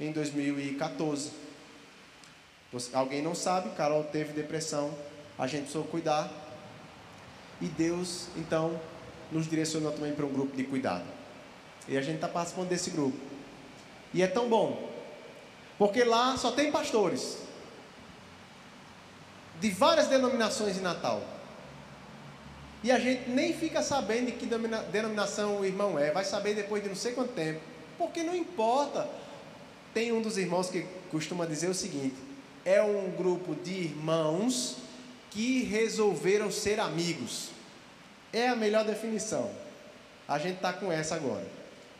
em 0.00 0.10
2014. 0.10 1.30
Alguém 2.94 3.20
não 3.20 3.34
sabe, 3.34 3.68
Carol 3.76 4.02
teve 4.04 4.32
depressão, 4.32 4.92
a 5.38 5.46
gente 5.46 5.64
precisou 5.64 5.84
cuidar. 5.84 6.32
E 7.60 7.66
Deus, 7.66 8.28
então, 8.34 8.80
nos 9.30 9.46
direcionou 9.46 9.92
também 9.92 10.14
para 10.14 10.24
um 10.24 10.32
grupo 10.32 10.56
de 10.56 10.64
cuidado. 10.64 11.04
E 11.86 11.98
a 11.98 12.00
gente 12.00 12.16
está 12.16 12.28
participando 12.28 12.70
desse 12.70 12.90
grupo. 12.90 13.18
E 14.14 14.22
é 14.22 14.26
tão 14.26 14.48
bom, 14.48 14.90
porque 15.78 16.02
lá 16.02 16.34
só 16.38 16.50
tem 16.50 16.72
pastores 16.72 17.38
de 19.60 19.68
várias 19.70 20.08
denominações 20.08 20.76
de 20.76 20.80
Natal. 20.80 21.22
E 22.84 22.92
a 22.92 22.98
gente 22.98 23.30
nem 23.30 23.54
fica 23.54 23.82
sabendo 23.82 24.26
de 24.26 24.32
que 24.32 24.46
denominação 24.92 25.58
o 25.58 25.64
irmão 25.64 25.98
é, 25.98 26.10
vai 26.10 26.22
saber 26.22 26.54
depois 26.54 26.82
de 26.82 26.90
não 26.90 26.94
sei 26.94 27.12
quanto 27.12 27.32
tempo, 27.32 27.58
porque 27.96 28.22
não 28.22 28.36
importa. 28.36 29.08
Tem 29.94 30.12
um 30.12 30.20
dos 30.20 30.36
irmãos 30.36 30.68
que 30.68 30.86
costuma 31.10 31.46
dizer 31.46 31.70
o 31.70 31.74
seguinte: 31.74 32.16
é 32.62 32.82
um 32.82 33.10
grupo 33.12 33.54
de 33.54 33.72
irmãos 33.72 34.76
que 35.30 35.62
resolveram 35.62 36.50
ser 36.50 36.78
amigos. 36.78 37.48
É 38.30 38.48
a 38.48 38.56
melhor 38.56 38.84
definição. 38.84 39.50
A 40.28 40.38
gente 40.38 40.56
está 40.56 40.74
com 40.74 40.92
essa 40.92 41.14
agora. 41.14 41.46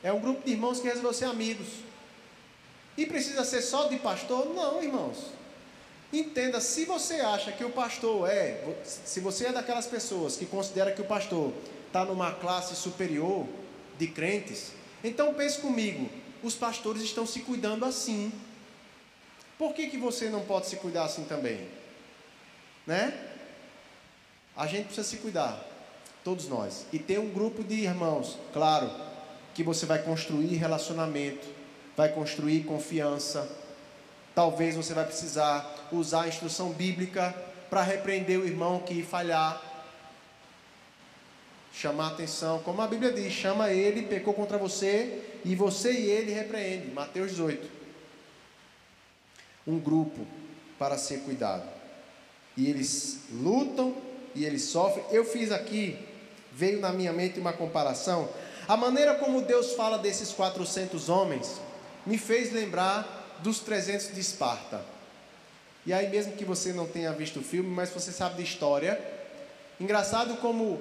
É 0.03 0.13
um 0.13 0.21
grupo 0.21 0.45
de 0.45 0.53
irmãos 0.53 0.81
que 0.81 0.87
resolveu 0.87 1.15
ser 1.15 1.25
amigos. 1.25 1.69
E 2.95 3.07
precisa 3.07 3.43
ser 3.43 3.63
só 3.63 3.89
de 3.89 3.97
pastor? 3.97 4.53
Não, 4.55 4.83
irmãos. 4.83 5.17
Entenda, 6.15 6.61
se 6.61 6.85
você 6.85 7.15
acha 7.15 7.51
que 7.51 7.65
o 7.65 7.71
pastor 7.71 8.31
é, 8.31 8.63
se 8.85 9.19
você 9.19 9.47
é 9.47 9.53
daquelas 9.53 9.87
pessoas 9.87 10.37
que 10.37 10.47
considera 10.47 10.93
que 10.93 11.01
o 11.01 11.05
pastor 11.05 11.53
está 11.89 12.05
numa 12.05 12.31
classe 12.31 12.77
superior 12.77 13.45
de 13.99 14.07
crentes, 14.07 14.71
então 15.03 15.35
pense 15.35 15.59
comigo, 15.59 16.09
os 16.41 16.55
pastores 16.55 17.03
estão 17.03 17.27
se 17.27 17.41
cuidando 17.41 17.85
assim. 17.85 18.33
Por 19.59 19.75
que, 19.75 19.89
que 19.89 19.99
você 19.99 20.29
não 20.29 20.43
pode 20.43 20.69
se 20.69 20.77
cuidar 20.77 21.07
assim 21.07 21.25
também? 21.25 21.67
Né? 22.87 23.13
A 24.57 24.69
gente 24.69 24.85
precisa 24.85 25.09
se 25.09 25.17
cuidar, 25.17 25.67
todos 26.23 26.47
nós. 26.47 26.87
E 26.93 26.99
tem 27.01 27.19
um 27.19 27.31
grupo 27.31 27.65
de 27.65 27.75
irmãos, 27.75 28.39
claro, 28.53 28.89
que 29.53 29.65
você 29.65 29.85
vai 29.85 30.01
construir 30.01 30.55
relacionamento, 30.55 31.45
vai 31.97 32.13
construir 32.13 32.63
confiança, 32.63 33.64
Talvez 34.35 34.75
você 34.75 34.93
vai 34.93 35.05
precisar 35.05 35.89
usar 35.93 36.23
a 36.23 36.29
instrução 36.29 36.73
bíblica 36.73 37.35
para 37.71 37.83
repreender 37.83 38.39
o 38.39 38.47
irmão 38.47 38.81
que 38.81 39.03
falhar. 39.03 39.63
Chamar 41.73 42.09
atenção, 42.09 42.61
como 42.61 42.83
a 42.83 42.87
Bíblia 42.87 43.13
diz, 43.13 43.33
chama 43.33 43.71
ele, 43.71 44.03
pecou 44.03 44.33
contra 44.33 44.57
você, 44.57 45.41
e 45.45 45.55
você 45.55 45.93
e 45.93 46.11
ele 46.11 46.33
repreende. 46.33 46.91
Mateus 46.93 47.31
18. 47.33 47.69
Um 49.67 49.79
grupo 49.79 50.27
para 50.79 50.97
ser 50.99 51.21
cuidado. 51.21 51.69
E 52.57 52.69
eles 52.69 53.23
lutam 53.33 53.95
e 54.35 54.45
eles 54.45 54.63
sofrem. 54.65 55.05
Eu 55.11 55.25
fiz 55.25 55.51
aqui, 55.51 55.99
veio 56.53 56.81
na 56.81 56.93
minha 56.93 57.13
mente 57.13 57.41
uma 57.41 57.53
comparação. 57.53 58.29
A 58.69 58.77
maneira 58.77 59.15
como 59.15 59.43
Deus 59.43 59.73
fala 59.73 59.99
desses 59.99 60.33
400 60.33 61.09
homens 61.09 61.61
me 62.07 62.19
fez 62.19 62.53
lembrar 62.53 63.24
dos 63.45 63.61
300 63.61 64.15
de 64.15 64.21
Esparta. 64.21 64.83
E 65.85 65.93
aí, 65.93 66.09
mesmo 66.09 66.33
que 66.33 66.47
você 66.47 66.73
não 66.73 66.87
tenha 66.87 67.13
visto 67.13 67.41
o 67.41 67.43
filme, 67.43 67.69
mas 67.69 67.91
você 67.91 68.11
sabe 68.11 68.37
de 68.37 68.43
história, 68.43 68.99
engraçado 69.79 70.39
como 70.39 70.81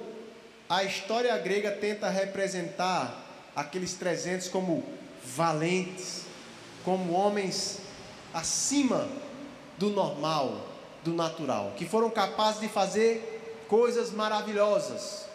a 0.66 0.82
história 0.82 1.36
grega 1.36 1.72
tenta 1.72 2.08
representar 2.08 3.22
aqueles 3.54 3.92
300 3.92 4.48
como 4.48 4.82
valentes, 5.22 6.22
como 6.86 7.12
homens 7.12 7.80
acima 8.32 9.06
do 9.76 9.90
normal, 9.90 10.66
do 11.04 11.12
natural, 11.12 11.74
que 11.76 11.84
foram 11.84 12.08
capazes 12.08 12.62
de 12.62 12.68
fazer 12.68 13.66
coisas 13.68 14.10
maravilhosas. 14.10 15.26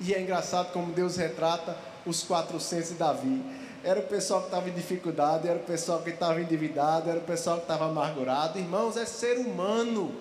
E 0.00 0.14
é 0.14 0.20
engraçado 0.20 0.72
como 0.72 0.94
Deus 0.94 1.16
retrata 1.16 1.76
os 2.06 2.22
400 2.22 2.88
de 2.88 2.94
Davi 2.94 3.61
era 3.84 4.00
o 4.00 4.04
pessoal 4.04 4.40
que 4.40 4.46
estava 4.46 4.68
em 4.68 4.72
dificuldade, 4.72 5.48
era 5.48 5.58
o 5.58 5.62
pessoal 5.62 6.02
que 6.02 6.10
estava 6.10 6.40
endividado, 6.40 7.10
era 7.10 7.18
o 7.18 7.22
pessoal 7.22 7.56
que 7.56 7.64
estava 7.64 7.86
amargurado. 7.86 8.58
Irmãos, 8.58 8.96
é 8.96 9.04
ser 9.04 9.38
humano. 9.38 10.14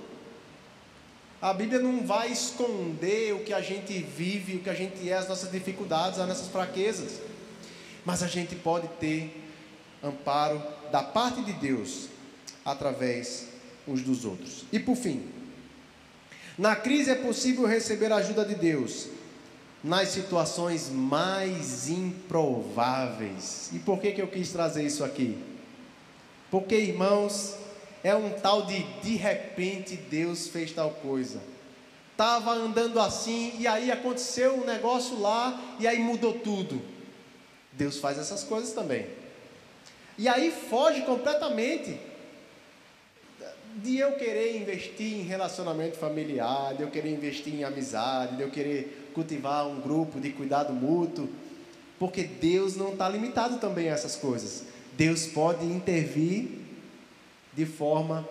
A 1.41 1.53
Bíblia 1.53 1.79
não 1.79 2.05
vai 2.05 2.31
esconder 2.31 3.33
o 3.33 3.43
que 3.43 3.53
a 3.53 3.61
gente 3.61 3.97
vive, 3.99 4.57
o 4.57 4.59
que 4.59 4.69
a 4.69 4.73
gente 4.73 5.09
é, 5.09 5.13
as 5.13 5.27
nossas 5.27 5.51
dificuldades, 5.51 6.19
as 6.19 6.27
nossas 6.27 6.47
fraquezas. 6.47 7.19
Mas 8.05 8.23
a 8.23 8.27
gente 8.27 8.55
pode 8.55 8.87
ter 8.99 9.43
amparo 10.03 10.61
da 10.91 11.03
parte 11.03 11.41
de 11.43 11.53
Deus 11.53 12.07
através 12.65 13.47
uns 13.87 14.01
dos 14.01 14.25
outros. 14.25 14.65
E 14.71 14.79
por 14.79 14.95
fim, 14.95 15.29
na 16.57 16.75
crise 16.75 17.11
é 17.11 17.15
possível 17.15 17.65
receber 17.65 18.11
a 18.11 18.17
ajuda 18.17 18.45
de 18.45 18.55
Deus 18.55 19.07
nas 19.83 20.09
situações 20.09 20.89
mais 20.89 21.89
improváveis. 21.89 23.69
E 23.73 23.79
por 23.79 23.99
que, 23.99 24.11
que 24.11 24.21
eu 24.21 24.27
quis 24.27 24.51
trazer 24.51 24.83
isso 24.83 25.03
aqui? 25.03 25.37
Porque, 26.51 26.75
irmãos, 26.75 27.55
é 28.03 28.15
um 28.15 28.29
tal 28.29 28.65
de 28.65 28.83
de 29.01 29.15
repente 29.15 29.95
Deus 29.95 30.47
fez 30.47 30.71
tal 30.71 30.91
coisa. 30.91 31.41
Estava 32.11 32.51
andando 32.51 32.99
assim 32.99 33.55
e 33.57 33.65
aí 33.65 33.91
aconteceu 33.91 34.55
um 34.55 34.65
negócio 34.65 35.19
lá 35.19 35.59
e 35.79 35.87
aí 35.87 35.99
mudou 35.99 36.33
tudo. 36.33 36.81
Deus 37.71 37.97
faz 37.97 38.19
essas 38.19 38.43
coisas 38.43 38.73
também. 38.73 39.07
E 40.17 40.27
aí 40.27 40.51
foge 40.51 41.01
completamente 41.01 41.97
de 43.77 43.97
eu 43.97 44.11
querer 44.13 44.57
investir 44.57 45.13
em 45.19 45.23
relacionamento 45.23 45.97
familiar, 45.97 46.75
de 46.75 46.83
eu 46.83 46.91
querer 46.91 47.11
investir 47.11 47.55
em 47.55 47.63
amizade, 47.63 48.35
de 48.35 48.43
eu 48.43 48.51
querer 48.51 49.00
cultivar 49.13 49.67
um 49.67 49.79
grupo 49.79 50.19
de 50.19 50.31
cuidado 50.31 50.73
mútuo, 50.73 51.29
porque 51.99 52.23
Deus 52.23 52.75
não 52.75 52.93
está 52.93 53.07
limitado 53.07 53.57
também 53.57 53.89
a 53.89 53.93
essas 53.93 54.15
coisas. 54.15 54.63
Deus 54.93 55.27
pode 55.27 55.65
intervir 55.65 56.49
de 57.53 57.65
forma 57.65 58.27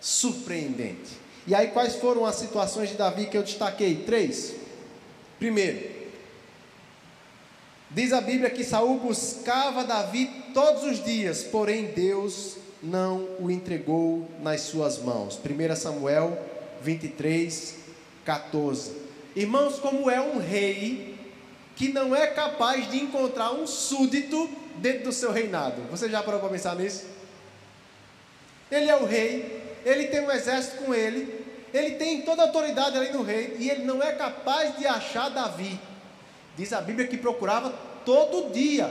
surpreendente. 0.00 1.22
E 1.46 1.54
aí, 1.54 1.68
quais 1.68 1.96
foram 1.96 2.24
as 2.24 2.36
situações 2.36 2.90
de 2.90 2.96
Davi 2.96 3.26
que 3.26 3.36
eu 3.36 3.42
destaquei? 3.42 3.96
Três. 4.04 4.54
Primeiro, 5.38 5.90
diz 7.90 8.12
a 8.12 8.20
Bíblia 8.20 8.50
que 8.50 8.62
Saul 8.62 9.00
buscava 9.00 9.84
Davi 9.84 10.30
todos 10.54 10.84
os 10.84 11.04
dias, 11.04 11.42
porém 11.42 11.86
Deus 11.86 12.56
não 12.82 13.28
o 13.38 13.50
entregou 13.50 14.28
nas 14.40 14.62
suas 14.62 14.98
mãos. 14.98 15.38
1 15.38 15.76
Samuel 15.76 16.38
23, 16.80 17.76
14. 18.24 19.11
Irmãos, 19.34 19.78
como 19.78 20.10
é 20.10 20.20
um 20.20 20.38
rei 20.38 21.12
que 21.76 21.88
não 21.88 22.14
é 22.14 22.26
capaz 22.26 22.90
de 22.90 22.98
encontrar 22.98 23.52
um 23.52 23.66
súdito 23.66 24.48
dentro 24.76 25.04
do 25.04 25.12
seu 25.12 25.32
reinado. 25.32 25.82
Você 25.90 26.08
já 26.08 26.22
parou 26.22 26.40
para 26.40 26.50
pensar 26.50 26.76
nisso? 26.76 27.06
Ele 28.70 28.88
é 28.88 28.96
o 28.96 29.04
rei, 29.04 29.80
ele 29.84 30.06
tem 30.06 30.20
um 30.20 30.30
exército 30.30 30.84
com 30.84 30.94
ele, 30.94 31.44
ele 31.72 31.96
tem 31.96 32.22
toda 32.22 32.42
a 32.42 32.46
autoridade 32.46 32.96
ali 32.96 33.10
no 33.12 33.22
rei, 33.22 33.56
e 33.58 33.70
ele 33.70 33.84
não 33.84 34.02
é 34.02 34.12
capaz 34.12 34.76
de 34.76 34.86
achar 34.86 35.28
Davi. 35.28 35.78
Diz 36.56 36.72
a 36.72 36.80
Bíblia 36.80 37.06
que 37.06 37.16
procurava 37.16 37.70
todo 38.04 38.52
dia. 38.52 38.88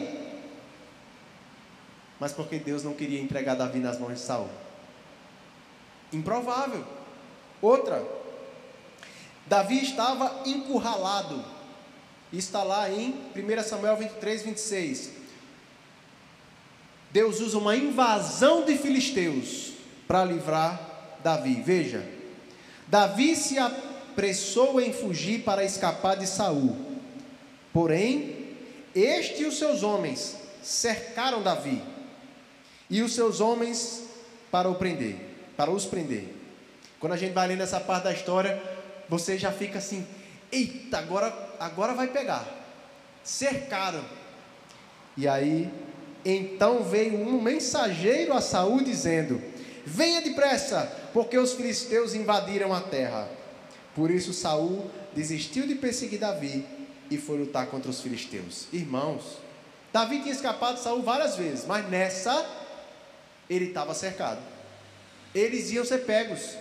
Mas 2.20 2.32
porque 2.32 2.60
Deus 2.60 2.84
não 2.84 2.94
queria 2.94 3.20
entregar 3.20 3.56
Davi 3.56 3.80
nas 3.80 3.98
mãos 3.98 4.14
de 4.14 4.20
Saul. 4.20 4.50
Improvável. 6.14 6.86
Outra, 7.62 8.04
Davi 9.52 9.84
estava 9.84 10.43
encurralado. 10.45 11.43
Está 12.32 12.64
lá 12.64 12.89
em 12.89 13.14
1 13.36 13.64
Samuel 13.64 13.97
23, 13.97 14.43
26. 14.43 15.12
Deus 17.12 17.41
usa 17.41 17.58
uma 17.58 17.76
invasão 17.76 18.64
de 18.64 18.78
filisteus 18.78 19.74
para 20.08 20.24
livrar 20.24 20.80
Davi. 21.22 21.56
Veja, 21.56 22.02
Davi 22.88 23.36
se 23.36 23.60
apressou 23.60 24.80
em 24.80 24.93
fugir 24.93 25.43
para 25.43 25.66
escapar 25.66 26.16
de 26.16 26.28
Saul. 26.28 26.78
Porém, 27.74 28.56
este 28.95 29.41
e 29.43 29.45
os 29.47 29.58
seus 29.58 29.84
homens 29.84 30.38
cercaram 30.64 31.43
Davi 31.43 31.84
e 32.89 33.02
os 33.02 33.14
seus 33.14 33.41
homens 33.41 34.02
para 34.49 34.70
o 34.70 34.76
prender, 34.76 35.18
para 35.58 35.70
os 35.70 35.84
prender. 35.84 36.36
Quando 37.02 37.12
a 37.12 37.18
gente 37.18 37.34
vai 37.34 37.49
lendo 37.49 37.64
essa 37.64 37.82
parte 37.82 38.06
da 38.06 38.14
história, 38.14 38.80
você 39.12 39.38
já 39.38 39.51
fica 39.51 39.80
assim: 39.80 40.07
eita, 40.49 40.97
agora, 40.97 41.55
agora 41.59 41.93
vai 41.93 42.07
pegar. 42.07 42.47
Cercaram. 43.22 44.05
E 45.18 45.28
aí, 45.28 45.70
então 46.24 46.82
veio 46.86 47.20
um 47.20 47.41
mensageiro 47.41 48.32
a 48.32 48.39
Saul 48.39 48.82
dizendo: 48.82 49.43
Venha 49.86 50.22
depressa, 50.22 50.89
porque 51.12 51.38
os 51.38 51.51
filisteus 51.51 52.16
invadiram 52.16 52.74
a 52.74 52.80
terra. 52.80 53.28
Por 53.93 54.09
isso 54.09 54.32
Saul 54.32 54.89
desistiu 55.14 55.68
de 55.68 55.76
perseguir 55.76 56.20
Davi 56.20 56.66
e 57.09 57.18
foi 57.18 57.38
lutar 57.38 57.68
contra 57.68 57.91
os 57.91 57.99
filisteus. 57.99 58.68
Irmãos, 58.72 59.39
Davi 59.91 60.22
tinha 60.22 60.34
escapado 60.34 60.76
de 60.76 60.84
Saul 60.84 61.01
várias 61.01 61.36
vezes, 61.36 61.66
mas 61.66 61.89
nessa 61.89 62.49
ele 63.49 63.66
estava 63.66 63.93
cercado. 63.93 64.39
Eles 65.36 65.70
iam 65.70 65.84
ser 65.84 66.05
pegos. 66.05 66.55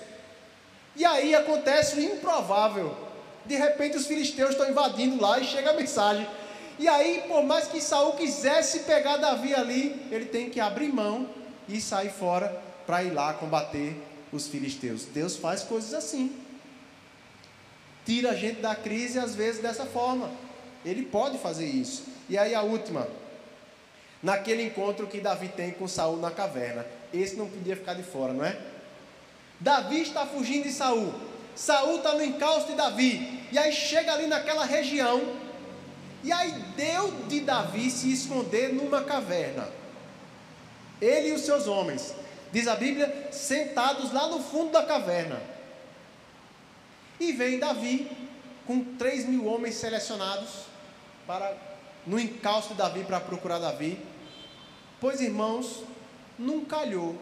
E 1.01 1.05
aí 1.07 1.35
acontece 1.35 1.97
o 1.97 2.01
improvável. 2.03 2.95
De 3.47 3.57
repente 3.57 3.97
os 3.97 4.07
filisteus 4.07 4.51
estão 4.51 4.69
invadindo 4.69 5.19
lá 5.19 5.39
e 5.39 5.47
chega 5.47 5.71
a 5.71 5.73
mensagem. 5.73 6.29
E 6.79 6.87
aí, 6.87 7.25
por 7.27 7.43
mais 7.43 7.67
que 7.69 7.81
Saul 7.81 8.13
quisesse 8.13 8.81
pegar 8.81 9.17
Davi 9.17 9.55
ali, 9.55 10.07
ele 10.11 10.27
tem 10.27 10.51
que 10.51 10.61
abrir 10.61 10.93
mão 10.93 11.27
e 11.67 11.81
sair 11.81 12.11
fora 12.11 12.55
para 12.87 13.03
ir 13.03 13.13
lá 13.13 13.33
combater 13.33 13.97
os 14.31 14.47
filisteus. 14.47 15.07
Deus 15.07 15.37
faz 15.37 15.63
coisas 15.63 15.95
assim. 15.95 16.37
Tira 18.05 18.33
a 18.33 18.35
gente 18.35 18.61
da 18.61 18.75
crise 18.75 19.19
às 19.19 19.35
vezes 19.35 19.63
dessa 19.63 19.87
forma. 19.87 20.31
Ele 20.85 21.07
pode 21.07 21.39
fazer 21.39 21.65
isso. 21.65 22.05
E 22.29 22.37
aí 22.37 22.55
a 22.55 22.61
última, 22.61 23.09
naquele 24.23 24.65
encontro 24.65 25.07
que 25.07 25.19
Davi 25.19 25.49
tem 25.49 25.71
com 25.71 25.89
Saul 25.89 26.19
na 26.19 26.31
caverna. 26.31 26.85
Esse 27.11 27.37
não 27.37 27.49
podia 27.49 27.75
ficar 27.75 27.95
de 27.95 28.03
fora, 28.03 28.35
não 28.35 28.45
é? 28.45 28.80
Davi 29.61 30.01
está 30.01 30.25
fugindo 30.27 30.65
de 30.65 30.73
Saul. 30.73 31.13
Saul 31.55 31.99
está 31.99 32.15
no 32.15 32.25
encalço 32.25 32.69
de 32.69 32.75
Davi. 32.75 33.41
E 33.53 33.59
aí 33.59 33.73
chega 33.73 34.15
ali 34.15 34.27
naquela 34.27 34.65
região. 34.65 35.21
E 36.25 36.33
aí 36.33 36.53
deu 36.77 37.11
de 37.29 37.41
Davi 37.41 37.91
se 37.91 38.11
esconder 38.11 38.73
numa 38.73 39.05
caverna. 39.05 39.69
Ele 41.01 41.29
e 41.29 41.33
os 41.33 41.43
seus 41.43 41.67
homens. 41.67 42.15
Diz 42.53 42.67
a 42.67 42.75
Bíblia, 42.75 43.29
sentados 43.31 44.13
lá 44.13 44.29
no 44.29 44.43
fundo 44.43 44.73
da 44.73 44.83
caverna. 44.83 45.41
E 47.19 47.33
vem 47.33 47.59
Davi 47.59 48.11
com 48.67 48.83
três 48.97 49.27
mil 49.27 49.47
homens 49.47 49.75
selecionados 49.75 50.65
para 51.27 51.55
no 52.07 52.19
encalço 52.19 52.71
de 52.71 52.75
Davi 52.75 53.05
para 53.05 53.21
procurar 53.21 53.59
Davi. 53.59 53.99
Pois 55.01 55.21
irmãos, 55.21 55.85
não 56.39 56.65
calhou 56.65 57.17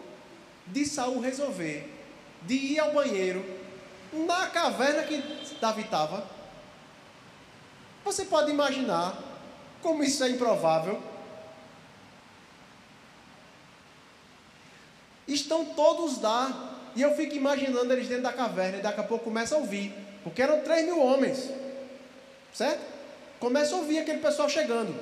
de 0.67 0.85
Saul 0.85 1.19
resolver 1.19 1.98
de 2.43 2.55
ir 2.55 2.79
ao 2.79 2.93
banheiro 2.93 3.43
na 4.13 4.47
caverna 4.47 5.03
que 5.03 5.21
Davi 5.59 5.81
estava. 5.81 6.25
Você 8.03 8.25
pode 8.25 8.49
imaginar 8.49 9.21
como 9.81 10.03
isso 10.03 10.23
é 10.23 10.29
improvável. 10.29 11.01
Estão 15.27 15.63
todos 15.63 16.19
lá, 16.21 16.75
e 16.95 17.01
eu 17.01 17.15
fico 17.15 17.35
imaginando 17.35 17.93
eles 17.93 18.07
dentro 18.07 18.23
da 18.23 18.33
caverna, 18.33 18.79
e 18.79 18.81
daqui 18.81 18.99
a 18.99 19.03
pouco 19.03 19.25
começa 19.25 19.53
a 19.53 19.59
ouvir, 19.59 19.93
porque 20.23 20.41
eram 20.41 20.61
3 20.61 20.85
mil 20.85 20.99
homens, 20.99 21.49
certo? 22.51 22.81
Começa 23.39 23.75
a 23.75 23.77
ouvir 23.77 23.99
aquele 23.99 24.19
pessoal 24.19 24.49
chegando. 24.49 24.95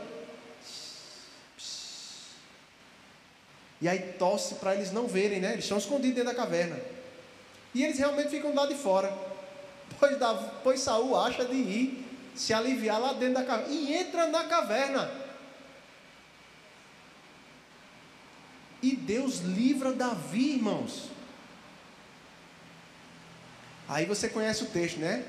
E 3.79 3.88
aí 3.88 3.99
tosse 4.19 4.55
para 4.55 4.75
eles 4.75 4.91
não 4.91 5.07
verem, 5.07 5.39
né? 5.39 5.53
Eles 5.53 5.63
estão 5.63 5.77
escondidos 5.77 6.15
dentro 6.15 6.33
da 6.33 6.35
caverna. 6.35 6.77
E 7.74 7.84
eles 7.84 7.97
realmente 7.97 8.30
ficam 8.30 8.53
lá 8.53 8.65
de 8.65 8.76
fora. 8.76 9.15
Pois, 9.99 10.18
pois 10.63 10.80
Saul 10.80 11.15
acha 11.15 11.45
de 11.45 11.55
ir 11.55 12.05
se 12.36 12.53
aliviar 12.53 12.99
lá 12.99 13.13
dentro 13.13 13.36
da 13.36 13.43
caverna. 13.43 13.74
E 13.74 13.93
entra 13.95 14.28
na 14.28 14.43
caverna. 14.45 15.11
E 18.82 18.95
Deus 18.95 19.39
livra 19.39 19.91
Davi, 19.91 20.55
irmãos. 20.55 21.09
Aí 23.89 24.05
você 24.05 24.30
conhece 24.30 24.63
o 24.63 24.68
texto, 24.68 24.99
né? 24.99 25.26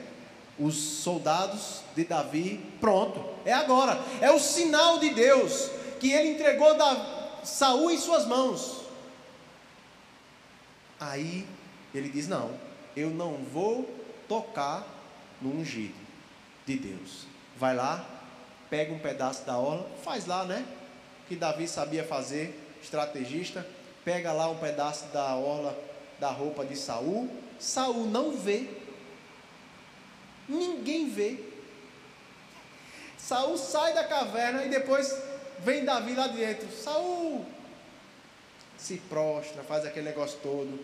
Os 0.58 0.74
soldados 0.76 1.82
de 1.94 2.04
Davi, 2.04 2.60
pronto, 2.80 3.24
é 3.44 3.52
agora. 3.52 3.98
É 4.20 4.30
o 4.30 4.40
sinal 4.40 4.98
de 4.98 5.10
Deus 5.10 5.70
que 6.00 6.10
ele 6.10 6.30
entregou 6.30 6.76
da 6.76 7.40
Saul 7.44 7.90
em 7.90 7.98
suas 7.98 8.26
mãos. 8.26 8.82
Aí 10.98 11.46
ele 11.94 12.08
diz: 12.08 12.28
Não, 12.28 12.54
eu 12.96 13.10
não 13.10 13.36
vou 13.36 13.88
tocar 14.28 14.86
no 15.40 15.60
ungido 15.60 15.94
de 16.66 16.76
Deus. 16.76 17.26
Vai 17.56 17.74
lá, 17.74 18.04
pega 18.68 18.92
um 18.92 18.98
pedaço 18.98 19.44
da 19.44 19.58
orla, 19.58 19.88
faz 20.02 20.26
lá, 20.26 20.44
né? 20.44 20.64
Que 21.28 21.36
Davi 21.36 21.66
sabia 21.66 22.04
fazer, 22.04 22.58
estrategista, 22.82 23.66
pega 24.04 24.32
lá 24.32 24.48
um 24.48 24.58
pedaço 24.58 25.06
da 25.06 25.34
orla 25.34 25.76
da 26.18 26.30
roupa 26.30 26.64
de 26.64 26.76
Saul. 26.76 27.28
Saul 27.58 28.06
não 28.06 28.36
vê. 28.36 28.68
Ninguém 30.48 31.10
vê. 31.10 31.44
Saul 33.16 33.58
sai 33.58 33.92
da 33.92 34.04
caverna 34.04 34.64
e 34.64 34.68
depois 34.68 35.14
vem 35.60 35.84
Davi 35.84 36.14
lá 36.14 36.28
dentro. 36.28 36.70
Saul 36.70 37.44
se 38.76 38.96
prostra, 39.08 39.62
faz 39.64 39.84
aquele 39.84 40.06
negócio 40.06 40.38
todo. 40.42 40.78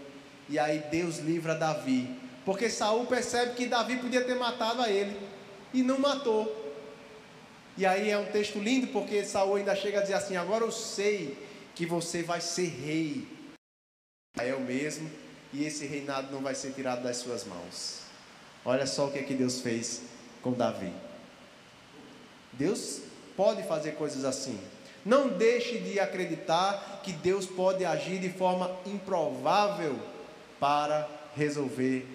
E 0.48 0.58
aí 0.58 0.82
Deus 0.90 1.18
livra 1.18 1.54
Davi. 1.54 2.08
Porque 2.44 2.68
Saul 2.68 3.06
percebe 3.06 3.54
que 3.54 3.66
Davi 3.66 3.96
podia 3.96 4.24
ter 4.24 4.34
matado 4.34 4.82
a 4.82 4.90
ele. 4.90 5.16
E 5.72 5.82
não 5.82 5.98
matou. 5.98 6.62
E 7.76 7.84
aí 7.84 8.10
é 8.10 8.18
um 8.18 8.26
texto 8.26 8.58
lindo, 8.58 8.88
porque 8.88 9.24
Saul 9.24 9.56
ainda 9.56 9.74
chega 9.74 9.98
a 9.98 10.02
dizer 10.02 10.14
assim: 10.14 10.36
agora 10.36 10.64
eu 10.64 10.70
sei 10.70 11.36
que 11.74 11.84
você 11.86 12.22
vai 12.22 12.40
ser 12.40 12.68
rei. 12.68 13.26
É 14.38 14.54
o 14.54 14.60
mesmo, 14.60 15.10
e 15.52 15.64
esse 15.64 15.86
reinado 15.86 16.32
não 16.32 16.42
vai 16.42 16.54
ser 16.54 16.72
tirado 16.72 17.02
das 17.02 17.16
suas 17.18 17.44
mãos. 17.44 18.00
Olha 18.64 18.86
só 18.86 19.06
o 19.06 19.12
que 19.12 19.18
é 19.18 19.22
que 19.22 19.34
Deus 19.34 19.60
fez 19.60 20.02
com 20.42 20.52
Davi. 20.52 20.92
Deus 22.52 23.00
pode 23.36 23.62
fazer 23.64 23.92
coisas 23.92 24.24
assim. 24.24 24.58
Não 25.04 25.28
deixe 25.28 25.78
de 25.78 26.00
acreditar 26.00 27.00
que 27.02 27.12
Deus 27.12 27.46
pode 27.46 27.84
agir 27.84 28.18
de 28.18 28.30
forma 28.30 28.70
improvável 28.86 29.98
para 30.64 31.06
resolver 31.36 32.06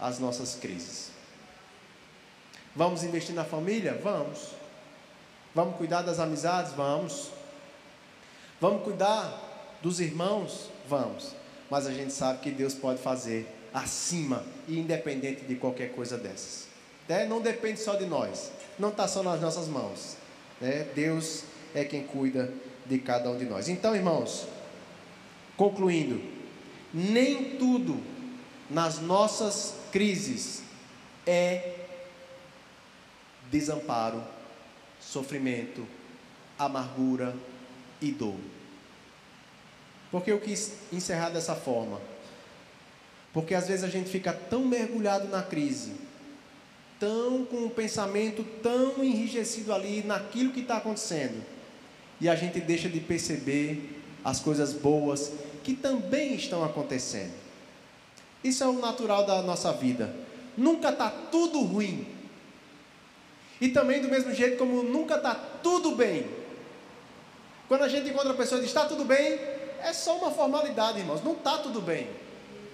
as 0.00 0.18
nossas 0.18 0.54
crises. 0.54 1.10
Vamos 2.74 3.04
investir 3.04 3.34
na 3.34 3.44
família? 3.44 4.00
Vamos. 4.02 4.52
Vamos 5.54 5.76
cuidar 5.76 6.00
das 6.00 6.18
amizades? 6.18 6.72
Vamos. 6.72 7.28
Vamos 8.58 8.84
cuidar 8.84 9.78
dos 9.82 10.00
irmãos, 10.00 10.70
vamos. 10.88 11.34
Mas 11.70 11.86
a 11.86 11.92
gente 11.92 12.14
sabe 12.14 12.38
que 12.38 12.50
Deus 12.50 12.72
pode 12.72 13.02
fazer 13.02 13.46
acima 13.74 14.46
e 14.66 14.78
independente 14.78 15.44
de 15.44 15.56
qualquer 15.56 15.92
coisa 15.92 16.16
dessas. 16.16 16.68
Né? 17.06 17.26
Não 17.26 17.42
depende 17.42 17.80
só 17.80 17.96
de 17.96 18.06
nós, 18.06 18.50
não 18.78 18.88
está 18.88 19.06
só 19.06 19.22
nas 19.22 19.42
nossas 19.42 19.68
mãos. 19.68 20.16
Né? 20.58 20.86
Deus 20.94 21.44
é 21.74 21.84
quem 21.84 22.04
cuida 22.04 22.50
de 22.86 22.98
cada 22.98 23.28
um 23.28 23.36
de 23.36 23.44
nós. 23.44 23.68
Então, 23.68 23.94
irmãos, 23.94 24.46
concluindo, 25.54 26.39
nem 26.92 27.56
tudo 27.56 28.00
nas 28.68 29.00
nossas 29.00 29.74
crises 29.92 30.62
é 31.26 31.76
desamparo, 33.50 34.22
sofrimento, 35.00 35.86
amargura 36.58 37.34
e 38.00 38.10
dor. 38.12 38.36
Porque 40.10 40.30
eu 40.30 40.40
quis 40.40 40.74
encerrar 40.92 41.30
dessa 41.30 41.54
forma? 41.54 42.00
Porque 43.32 43.54
às 43.54 43.68
vezes 43.68 43.84
a 43.84 43.88
gente 43.88 44.10
fica 44.10 44.32
tão 44.32 44.64
mergulhado 44.64 45.28
na 45.28 45.42
crise, 45.42 45.92
tão 46.98 47.44
com 47.44 47.66
o 47.66 47.70
pensamento 47.70 48.44
tão 48.62 49.02
enrijecido 49.02 49.72
ali 49.72 50.02
naquilo 50.02 50.52
que 50.52 50.60
está 50.60 50.78
acontecendo, 50.78 51.44
e 52.20 52.28
a 52.28 52.34
gente 52.34 52.60
deixa 52.60 52.88
de 52.88 53.00
perceber 53.00 54.02
as 54.24 54.40
coisas 54.40 54.72
boas 54.72 55.32
que 55.62 55.74
também 55.74 56.34
estão 56.34 56.64
acontecendo. 56.64 57.32
Isso 58.42 58.64
é 58.64 58.66
o 58.66 58.72
natural 58.72 59.24
da 59.24 59.42
nossa 59.42 59.72
vida. 59.72 60.14
Nunca 60.56 60.90
está 60.90 61.10
tudo 61.10 61.60
ruim. 61.60 62.06
E 63.60 63.68
também 63.68 64.00
do 64.00 64.08
mesmo 64.08 64.32
jeito 64.34 64.56
como 64.56 64.82
nunca 64.82 65.16
está 65.16 65.34
tudo 65.34 65.94
bem. 65.94 66.26
Quando 67.68 67.82
a 67.82 67.88
gente 67.88 68.08
encontra 68.08 68.30
a 68.30 68.34
pessoa 68.34 68.58
e 68.58 68.62
diz 68.62 68.70
está 68.70 68.86
tudo 68.86 69.04
bem, 69.04 69.38
é 69.82 69.92
só 69.92 70.16
uma 70.16 70.30
formalidade, 70.30 70.98
irmãos. 70.98 71.22
Não 71.22 71.32
está 71.32 71.58
tudo 71.58 71.80
bem. 71.80 72.08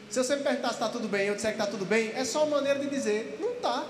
Se 0.09 0.23
você 0.23 0.37
me 0.37 0.43
perguntar 0.43 0.69
se 0.69 0.75
está 0.75 0.89
tudo 0.89 1.09
bem 1.09 1.27
eu 1.27 1.35
disser 1.35 1.53
que 1.55 1.61
está 1.61 1.71
tudo 1.71 1.85
bem, 1.85 2.13
é 2.15 2.25
só 2.25 2.45
uma 2.45 2.57
maneira 2.57 2.79
de 2.79 2.89
dizer, 2.89 3.39
não 3.41 3.51
está. 3.51 3.85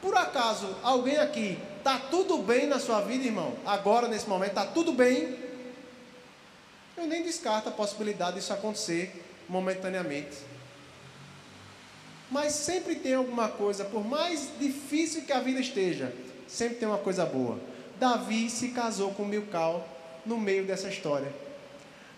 Por 0.00 0.16
acaso, 0.16 0.76
alguém 0.82 1.16
aqui 1.16 1.58
está 1.78 1.98
tudo 1.98 2.38
bem 2.38 2.66
na 2.68 2.78
sua 2.78 3.00
vida, 3.00 3.24
irmão? 3.24 3.54
Agora, 3.66 4.06
nesse 4.06 4.28
momento, 4.28 4.50
está 4.50 4.64
tudo 4.64 4.92
bem? 4.92 5.47
Eu 6.98 7.06
nem 7.06 7.22
descarto 7.22 7.68
a 7.68 7.72
possibilidade 7.72 8.38
disso 8.38 8.52
acontecer 8.52 9.24
momentaneamente. 9.48 10.36
Mas 12.28 12.52
sempre 12.54 12.96
tem 12.96 13.14
alguma 13.14 13.48
coisa, 13.48 13.84
por 13.84 14.04
mais 14.04 14.48
difícil 14.58 15.22
que 15.22 15.32
a 15.32 15.38
vida 15.38 15.60
esteja, 15.60 16.12
sempre 16.48 16.74
tem 16.74 16.88
uma 16.88 16.98
coisa 16.98 17.24
boa. 17.24 17.56
Davi 18.00 18.50
se 18.50 18.70
casou 18.70 19.12
com 19.12 19.24
Milcal 19.24 19.88
no 20.26 20.36
meio 20.38 20.64
dessa 20.64 20.88
história. 20.88 21.32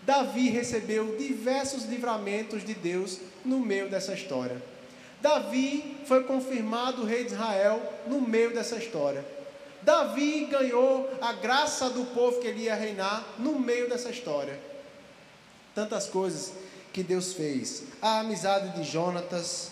Davi 0.01 0.49
recebeu 0.49 1.15
diversos 1.15 1.85
livramentos 1.85 2.65
de 2.65 2.73
Deus 2.73 3.19
no 3.45 3.59
meio 3.59 3.87
dessa 3.87 4.13
história. 4.13 4.59
Davi 5.21 5.95
foi 6.05 6.23
confirmado 6.23 7.05
rei 7.05 7.23
de 7.23 7.33
Israel 7.33 7.79
no 8.07 8.19
meio 8.19 8.51
dessa 8.51 8.77
história. 8.77 9.23
Davi 9.83 10.45
ganhou 10.45 11.07
a 11.21 11.33
graça 11.33 11.87
do 11.87 12.03
povo 12.15 12.39
que 12.39 12.47
ele 12.47 12.63
ia 12.63 12.73
reinar 12.73 13.23
no 13.37 13.59
meio 13.59 13.87
dessa 13.87 14.09
história. 14.09 14.70
Tantas 15.73 16.07
coisas 16.07 16.53
que 16.91 17.03
Deus 17.03 17.33
fez. 17.33 17.83
A 18.01 18.19
amizade 18.19 18.75
de 18.77 18.83
Jonatas. 18.83 19.71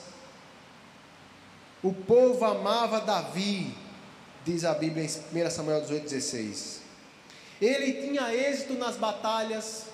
O 1.82 1.94
povo 1.94 2.44
amava 2.44 3.00
Davi, 3.00 3.74
diz 4.44 4.66
a 4.66 4.74
Bíblia 4.74 5.06
em 5.06 5.46
1 5.46 5.50
Samuel 5.50 5.82
18,16. 5.84 6.80
Ele 7.62 7.94
tinha 7.94 8.34
êxito 8.34 8.74
nas 8.74 8.96
batalhas, 8.96 9.86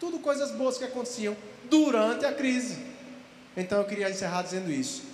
tudo 0.00 0.18
coisas 0.18 0.50
boas 0.50 0.78
que 0.78 0.84
aconteciam 0.84 1.36
durante 1.70 2.24
a 2.24 2.32
crise. 2.32 2.78
Então 3.56 3.78
eu 3.78 3.84
queria 3.86 4.10
encerrar 4.10 4.42
dizendo 4.42 4.70
isso. 4.70 5.04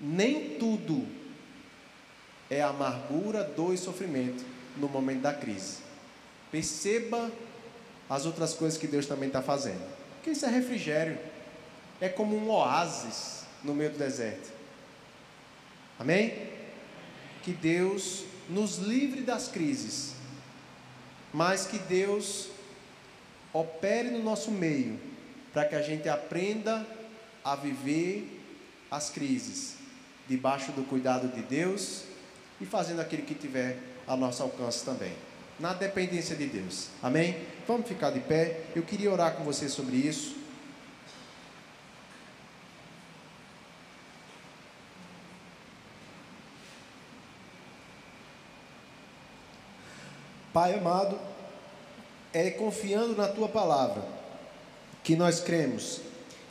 Nem 0.00 0.58
tudo 0.58 1.06
é 2.50 2.62
amargura, 2.62 3.42
dor 3.44 3.74
e 3.74 3.78
sofrimento 3.78 4.44
no 4.76 4.88
momento 4.88 5.22
da 5.22 5.32
crise. 5.32 5.78
Perceba 6.50 7.30
as 8.08 8.26
outras 8.26 8.54
coisas 8.54 8.78
que 8.78 8.86
Deus 8.86 9.06
também 9.06 9.28
está 9.28 9.42
fazendo. 9.42 9.82
Porque 10.14 10.30
isso 10.30 10.46
é 10.46 10.48
refrigério. 10.48 11.18
É 12.00 12.08
como 12.08 12.36
um 12.36 12.50
oásis 12.50 13.44
no 13.62 13.74
meio 13.74 13.90
do 13.90 13.98
deserto. 13.98 14.50
Amém? 15.98 16.50
Que 17.42 17.52
Deus 17.52 18.24
nos 18.48 18.78
livre 18.78 19.22
das 19.22 19.48
crises, 19.48 20.14
mas 21.32 21.66
que 21.66 21.78
Deus 21.78 22.48
opere 23.52 24.10
no 24.10 24.22
nosso 24.22 24.50
meio, 24.50 24.98
para 25.52 25.64
que 25.64 25.74
a 25.74 25.82
gente 25.82 26.08
aprenda 26.08 26.86
a 27.42 27.56
viver 27.56 28.42
as 28.90 29.10
crises 29.10 29.76
debaixo 30.28 30.72
do 30.72 30.82
cuidado 30.84 31.28
de 31.28 31.42
Deus 31.42 32.04
e 32.60 32.66
fazendo 32.66 33.00
aquilo 33.00 33.22
que 33.22 33.34
tiver 33.34 33.78
a 34.06 34.16
nosso 34.16 34.42
alcance 34.42 34.84
também, 34.84 35.12
na 35.58 35.72
dependência 35.72 36.36
de 36.36 36.46
Deus. 36.46 36.88
Amém? 37.02 37.36
Vamos 37.66 37.88
ficar 37.88 38.10
de 38.10 38.20
pé. 38.20 38.60
Eu 38.74 38.82
queria 38.82 39.10
orar 39.10 39.34
com 39.34 39.44
você 39.44 39.68
sobre 39.68 39.96
isso. 39.96 40.36
Pai 50.52 50.72
amado, 50.72 51.18
é 52.32 52.50
confiando 52.50 53.14
na 53.14 53.28
tua 53.28 53.46
palavra 53.46 54.02
que 55.04 55.14
nós 55.14 55.38
cremos 55.38 56.00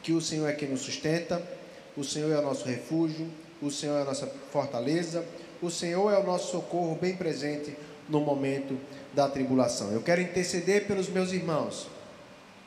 que 0.04 0.14
o 0.14 0.22
Senhor 0.22 0.48
é 0.48 0.54
quem 0.54 0.70
nos 0.70 0.82
sustenta, 0.82 1.42
o 1.98 2.04
Senhor 2.04 2.32
é 2.32 2.38
o 2.38 2.42
nosso 2.44 2.66
refúgio, 2.66 3.28
o 3.60 3.72
Senhor 3.72 3.98
é 3.98 4.02
a 4.04 4.06
nossa 4.06 4.28
fortaleza, 4.52 5.26
o 5.60 5.72
Senhor 5.72 6.12
é 6.14 6.20
o 6.20 6.24
nosso 6.24 6.52
socorro 6.52 6.96
bem 6.96 7.16
presente 7.16 7.76
no 8.08 8.22
momento 8.22 8.80
da 9.14 9.30
tribulação. 9.30 9.92
Eu 9.92 10.02
quero 10.02 10.22
interceder 10.22 10.88
pelos 10.88 11.10
meus 11.10 11.32
irmãos 11.32 11.88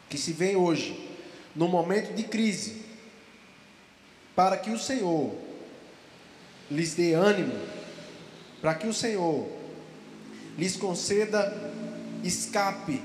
que 0.08 0.18
se 0.18 0.32
veem 0.32 0.56
hoje 0.56 1.08
no 1.54 1.68
momento 1.68 2.14
de 2.14 2.24
crise, 2.24 2.82
para 4.34 4.56
que 4.56 4.70
o 4.70 4.78
Senhor 4.78 5.34
lhes 6.70 6.94
dê 6.94 7.14
ânimo, 7.14 7.54
para 8.60 8.74
que 8.74 8.86
o 8.86 8.94
Senhor 8.94 9.48
lhes 10.56 10.76
conceda 10.76 11.72
escape, 12.22 13.02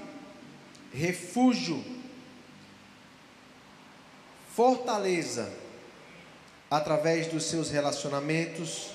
refúgio, 0.94 1.84
fortaleza, 4.56 5.52
através 6.70 7.28
dos 7.28 7.44
seus 7.44 7.70
relacionamentos, 7.70 8.92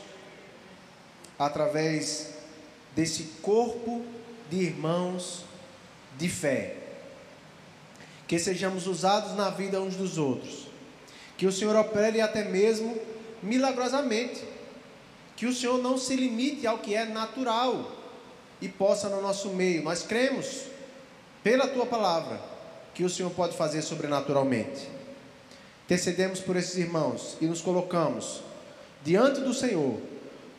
através 1.38 2.37
desse 2.98 3.22
corpo 3.42 4.04
de 4.50 4.56
irmãos 4.56 5.44
de 6.18 6.28
fé. 6.28 6.74
Que 8.26 8.40
sejamos 8.40 8.88
usados 8.88 9.36
na 9.36 9.50
vida 9.50 9.80
uns 9.80 9.94
dos 9.94 10.18
outros. 10.18 10.66
Que 11.36 11.46
o 11.46 11.52
Senhor 11.52 11.76
opere 11.76 12.20
até 12.20 12.42
mesmo 12.42 12.98
milagrosamente. 13.40 14.42
Que 15.36 15.46
o 15.46 15.54
Senhor 15.54 15.80
não 15.80 15.96
se 15.96 16.16
limite 16.16 16.66
ao 16.66 16.78
que 16.78 16.92
é 16.96 17.04
natural 17.04 17.88
e 18.60 18.68
possa 18.68 19.08
no 19.08 19.22
nosso 19.22 19.50
meio. 19.50 19.84
Nós 19.84 20.02
cremos, 20.02 20.62
pela 21.44 21.68
tua 21.68 21.86
palavra, 21.86 22.40
que 22.94 23.04
o 23.04 23.08
Senhor 23.08 23.30
pode 23.30 23.56
fazer 23.56 23.80
sobrenaturalmente. 23.80 24.88
Intercedemos 25.84 26.40
por 26.40 26.56
esses 26.56 26.76
irmãos 26.76 27.36
e 27.40 27.46
nos 27.46 27.62
colocamos 27.62 28.42
diante 29.04 29.40
do 29.40 29.54
Senhor, 29.54 30.00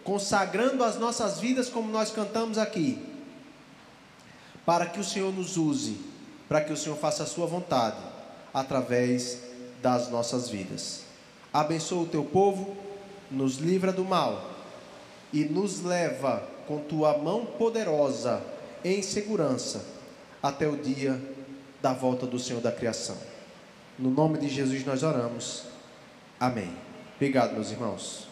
consagrando 0.04 0.84
as 0.84 0.98
nossas 0.98 1.40
vidas 1.40 1.70
como 1.70 1.92
nós 1.92 2.12
cantamos 2.12 2.58
aqui, 2.58 2.98
para 4.66 4.86
que 4.86 5.00
o 5.00 5.04
Senhor 5.04 5.34
nos 5.34 5.58
use, 5.58 5.98
para 6.48 6.62
que 6.62 6.74
o 6.74 6.78
Senhor 6.78 6.98
faça 6.98 7.24
a 7.24 7.28
sua 7.28 7.46
vontade 7.46 7.98
através 8.54 9.40
das 9.82 10.10
nossas 10.10 10.50
vidas. 10.50 11.04
Abençoa 11.54 12.04
o 12.04 12.08
teu 12.08 12.24
povo, 12.24 12.76
nos 13.32 13.58
livra 13.58 13.92
do 13.92 14.04
mal 14.04 14.50
e 15.32 15.44
nos 15.46 15.82
leva 15.84 16.44
com 16.68 16.80
tua 16.80 17.18
mão 17.18 17.46
poderosa 17.46 18.42
em 18.84 19.02
segurança 19.02 19.84
até 20.42 20.68
o 20.68 20.78
dia 20.78 21.20
da 21.82 21.94
volta 21.94 22.26
do 22.26 22.40
Senhor 22.40 22.62
da 22.62 22.72
criação. 22.72 23.18
No 23.98 24.10
nome 24.10 24.38
de 24.38 24.48
Jesus 24.48 24.86
nós 24.86 25.04
oramos. 25.04 25.64
Amém. 26.40 26.74
Obrigado, 27.16 27.54
meus 27.54 27.72
irmãos. 27.72 28.29